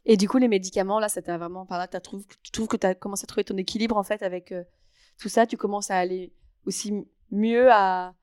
Et 0.07 0.17
du 0.17 0.29
coup, 0.29 0.39
les 0.39 0.49
médicaments, 0.49 1.01
là, 1.01 1.09
ça 1.09 1.21
t'a 1.21 1.37
vraiment. 1.37 1.67
Par 1.67 1.79
là, 1.79 1.89
trouvé- 1.89 2.25
tu 2.43 2.51
trouves 2.53 2.69
que 2.69 2.77
tu 2.77 2.87
as 2.87 2.95
commencé 2.95 3.25
à 3.25 3.27
trouver 3.27 3.45
ton 3.45 3.57
équilibre, 3.57 3.97
en 3.97 4.03
fait, 4.05 4.23
avec 4.23 4.53
euh, 4.53 4.65
tout 5.19 5.29
ça. 5.29 5.47
Tu 5.47 5.57
commences 5.57 5.91
à 5.91 5.99
aller 5.99 6.33
aussi 6.65 6.95
mieux 7.31 7.69
à. 7.73 8.15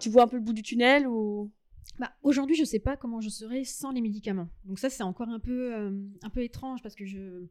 tu 0.00 0.08
vois 0.10 0.22
un 0.24 0.28
peu 0.28 0.36
le 0.36 0.42
bout 0.42 0.52
du 0.52 0.62
tunnel 0.62 1.06
ou? 1.06 1.50
Bah, 1.98 2.12
aujourd'hui, 2.22 2.56
je 2.56 2.64
sais 2.64 2.78
pas 2.78 2.96
comment 2.96 3.20
je 3.20 3.30
serais 3.30 3.64
sans 3.64 3.90
les 3.90 4.02
médicaments. 4.02 4.48
Donc 4.64 4.78
ça, 4.78 4.90
c'est 4.90 5.02
encore 5.02 5.28
un 5.30 5.40
peu, 5.40 5.74
euh, 5.74 5.90
un 6.22 6.30
peu 6.30 6.42
étrange 6.42 6.82
parce 6.82 6.94
que 6.94 7.06
je, 7.06 7.46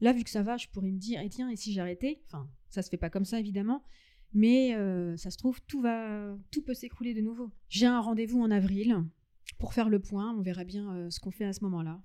là, 0.00 0.12
vu 0.12 0.24
que 0.24 0.30
ça 0.30 0.42
va, 0.42 0.56
je 0.56 0.68
pourrais 0.68 0.90
me 0.90 0.98
dire, 0.98 1.20
et 1.20 1.28
tiens, 1.28 1.48
et 1.50 1.56
si 1.56 1.72
j'arrêtais? 1.72 2.22
Enfin, 2.26 2.48
ça 2.70 2.82
se 2.82 2.90
fait 2.90 2.96
pas 2.96 3.10
comme 3.10 3.24
ça, 3.24 3.38
évidemment. 3.40 3.82
Mais 4.34 4.74
euh, 4.74 5.16
ça 5.16 5.30
se 5.30 5.38
trouve, 5.38 5.60
tout 5.62 5.80
va, 5.80 6.36
tout 6.50 6.62
peut 6.62 6.74
s'écrouler 6.74 7.14
de 7.14 7.20
nouveau. 7.20 7.50
J'ai 7.68 7.86
un 7.86 8.00
rendez-vous 8.00 8.40
en 8.40 8.50
avril 8.50 9.04
pour 9.58 9.72
faire 9.72 9.88
le 9.88 10.00
point. 10.00 10.34
On 10.36 10.42
verra 10.42 10.64
bien 10.64 10.94
euh, 10.94 11.10
ce 11.10 11.18
qu'on 11.18 11.30
fait 11.30 11.46
à 11.46 11.52
ce 11.52 11.64
moment-là. 11.64 12.00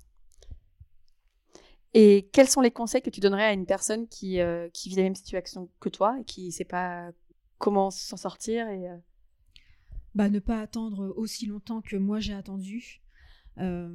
Et 1.94 2.30
quels 2.32 2.48
sont 2.48 2.62
les 2.62 2.72
conseils 2.72 3.02
que 3.02 3.10
tu 3.10 3.20
donnerais 3.20 3.44
à 3.44 3.54
une 3.54 3.68
personne 3.68 4.08
qui, 4.08 4.40
euh, 4.40 4.70
qui 4.70 4.90
vit 4.90 4.96
la 4.96 5.04
même 5.04 5.16
situation 5.16 5.70
que 5.80 5.90
toi 5.90 6.18
et 6.20 6.24
qui 6.24 6.52
sait 6.52 6.64
pas 6.64 7.12
comment 7.60 7.92
s'en 7.92 8.18
sortir 8.18 8.68
et, 8.70 8.88
bah, 10.16 10.30
ne 10.30 10.40
pas 10.40 10.60
attendre 10.60 11.14
aussi 11.18 11.46
longtemps 11.46 11.82
que 11.82 11.96
moi 11.96 12.20
j'ai 12.20 12.34
attendu. 12.34 13.03
Euh, 13.60 13.90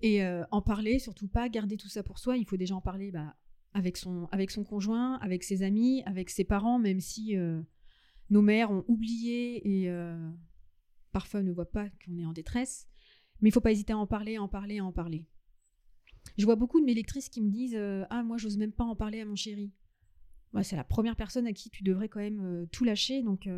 et 0.00 0.24
euh, 0.24 0.44
en 0.50 0.62
parler, 0.62 0.98
surtout 0.98 1.28
pas 1.28 1.48
garder 1.48 1.76
tout 1.76 1.88
ça 1.88 2.02
pour 2.02 2.18
soi. 2.18 2.36
Il 2.36 2.46
faut 2.46 2.56
déjà 2.56 2.74
en 2.74 2.80
parler 2.80 3.10
bah, 3.10 3.36
avec, 3.72 3.96
son, 3.96 4.28
avec 4.32 4.50
son 4.50 4.64
conjoint, 4.64 5.16
avec 5.16 5.44
ses 5.44 5.62
amis, 5.62 6.02
avec 6.06 6.30
ses 6.30 6.44
parents, 6.44 6.78
même 6.78 7.00
si 7.00 7.36
euh, 7.36 7.60
nos 8.30 8.42
mères 8.42 8.70
ont 8.70 8.84
oublié 8.88 9.84
et 9.84 9.90
parfois 11.12 11.42
ne 11.42 11.52
voient 11.52 11.70
pas 11.70 11.88
qu'on 12.04 12.18
est 12.18 12.26
en 12.26 12.32
détresse. 12.32 12.88
Mais 13.40 13.48
il 13.50 13.52
faut 13.52 13.60
pas 13.60 13.72
hésiter 13.72 13.92
à 13.92 13.98
en 13.98 14.06
parler, 14.06 14.36
à 14.36 14.42
en 14.42 14.48
parler, 14.48 14.78
à 14.78 14.84
en 14.84 14.92
parler. 14.92 15.26
Je 16.38 16.44
vois 16.44 16.56
beaucoup 16.56 16.80
de 16.80 16.86
mes 16.86 16.94
lectrices 16.94 17.28
qui 17.28 17.42
me 17.42 17.50
disent 17.50 17.78
Ah, 18.10 18.22
moi, 18.22 18.38
j'ose 18.38 18.56
même 18.56 18.72
pas 18.72 18.84
en 18.84 18.96
parler 18.96 19.20
à 19.20 19.24
mon 19.24 19.36
chéri. 19.36 19.72
C'est 20.62 20.76
la 20.76 20.84
première 20.84 21.16
personne 21.16 21.46
à 21.48 21.52
qui 21.52 21.68
tu 21.68 21.82
devrais 21.82 22.08
quand 22.08 22.20
même 22.20 22.66
tout 22.70 22.84
lâcher. 22.84 23.22
Donc, 23.22 23.48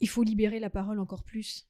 il 0.00 0.08
faut 0.08 0.22
libérer 0.22 0.60
la 0.60 0.70
parole 0.70 1.00
encore 1.00 1.24
plus. 1.24 1.66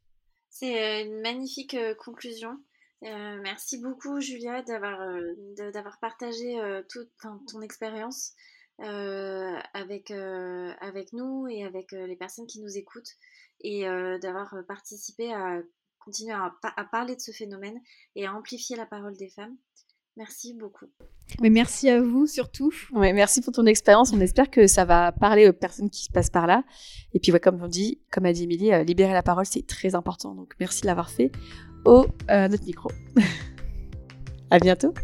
C'est 0.50 1.02
euh, 1.02 1.04
une 1.04 1.20
magnifique 1.20 1.74
euh, 1.74 1.94
conclusion. 1.94 2.58
Euh, 3.04 3.40
merci 3.42 3.78
beaucoup, 3.78 4.20
Julia, 4.20 4.62
d'avoir 4.62 5.98
partagé 6.00 6.56
toute 6.88 7.10
ton 7.20 7.60
expérience 7.60 8.32
avec, 8.78 10.10
nous 11.12 11.46
et 11.46 11.64
avec 11.64 11.92
les 11.92 12.16
personnes 12.16 12.46
qui 12.46 12.60
nous 12.60 12.78
écoutent 12.78 13.16
et 13.60 13.82
d'avoir 14.20 14.54
participé 14.66 15.30
à 15.32 15.60
continuer 15.98 16.32
à 16.32 16.84
parler 16.90 17.16
de 17.16 17.20
ce 17.20 17.32
phénomène 17.32 17.78
et 18.14 18.26
à 18.26 18.34
amplifier 18.34 18.76
la 18.76 18.86
parole 18.86 19.16
des 19.18 19.28
femmes. 19.28 19.58
Merci 20.16 20.54
beaucoup. 20.54 20.86
Mais 21.42 21.50
merci 21.50 21.90
à 21.90 22.00
vous 22.00 22.26
surtout. 22.26 22.72
Ouais, 22.92 23.12
merci 23.12 23.42
pour 23.42 23.52
ton 23.52 23.66
expérience. 23.66 24.12
On 24.12 24.20
espère 24.20 24.50
que 24.50 24.66
ça 24.66 24.84
va 24.84 25.12
parler 25.12 25.48
aux 25.48 25.52
personnes 25.52 25.90
qui 25.90 26.08
passent 26.10 26.30
par 26.30 26.46
là. 26.46 26.62
Et 27.12 27.20
puis, 27.20 27.32
ouais, 27.32 27.40
comme 27.40 27.62
on 27.62 27.68
dit, 27.68 28.00
comme 28.10 28.24
a 28.24 28.32
dit 28.32 28.44
Émilie, 28.44 28.72
euh, 28.72 28.82
libérer 28.82 29.12
la 29.12 29.22
parole, 29.22 29.44
c'est 29.44 29.66
très 29.66 29.94
important. 29.94 30.34
Donc, 30.34 30.54
merci 30.58 30.82
de 30.82 30.86
l'avoir 30.86 31.10
fait 31.10 31.30
au 31.84 32.06
euh, 32.30 32.48
notre 32.48 32.64
micro. 32.64 32.90
à 34.50 34.58
bientôt. 34.58 34.94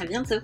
À 0.00 0.06
bientôt. 0.06 0.40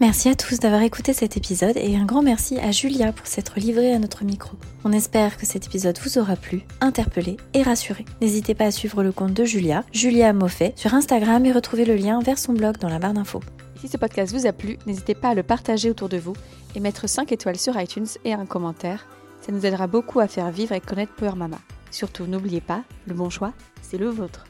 Merci 0.00 0.28
à 0.28 0.34
tous 0.34 0.58
d'avoir 0.58 0.82
écouté 0.82 1.12
cet 1.12 1.36
épisode 1.36 1.76
et 1.76 1.96
un 1.96 2.04
grand 2.04 2.22
merci 2.22 2.58
à 2.58 2.72
Julia 2.72 3.12
pour 3.12 3.26
s'être 3.26 3.60
livrée 3.60 3.92
à 3.92 4.00
notre 4.00 4.24
micro. 4.24 4.56
On 4.84 4.92
espère 4.92 5.36
que 5.36 5.46
cet 5.46 5.66
épisode 5.66 5.98
vous 6.02 6.18
aura 6.18 6.34
plu, 6.34 6.62
interpellé 6.80 7.36
et 7.54 7.62
rassuré. 7.62 8.04
N'hésitez 8.20 8.54
pas 8.54 8.64
à 8.64 8.70
suivre 8.72 9.04
le 9.04 9.12
compte 9.12 9.34
de 9.34 9.44
Julia, 9.44 9.84
Julia 9.92 10.32
Moffet, 10.32 10.72
sur 10.76 10.94
Instagram 10.94 11.46
et 11.46 11.52
retrouver 11.52 11.84
le 11.84 11.94
lien 11.94 12.18
vers 12.20 12.38
son 12.38 12.52
blog 12.52 12.78
dans 12.78 12.88
la 12.88 12.98
barre 12.98 13.14
d'infos. 13.14 13.42
Si 13.80 13.86
ce 13.86 13.96
podcast 13.96 14.34
vous 14.34 14.46
a 14.46 14.52
plu, 14.52 14.76
n'hésitez 14.86 15.14
pas 15.14 15.30
à 15.30 15.34
le 15.34 15.44
partager 15.44 15.88
autour 15.90 16.08
de 16.08 16.16
vous 16.16 16.34
et 16.74 16.80
mettre 16.80 17.08
5 17.08 17.30
étoiles 17.30 17.58
sur 17.58 17.80
iTunes 17.80 18.06
et 18.24 18.32
un 18.32 18.46
commentaire. 18.46 19.06
Ça 19.40 19.52
nous 19.52 19.64
aidera 19.66 19.86
beaucoup 19.86 20.18
à 20.18 20.26
faire 20.26 20.50
vivre 20.50 20.72
et 20.72 20.80
connaître 20.80 21.14
Power 21.14 21.36
Mama. 21.36 21.58
Surtout, 21.92 22.26
n'oubliez 22.26 22.60
pas, 22.60 22.82
le 23.06 23.14
bon 23.14 23.30
choix, 23.30 23.52
c'est 23.82 23.98
le 23.98 24.08
vôtre. 24.08 24.44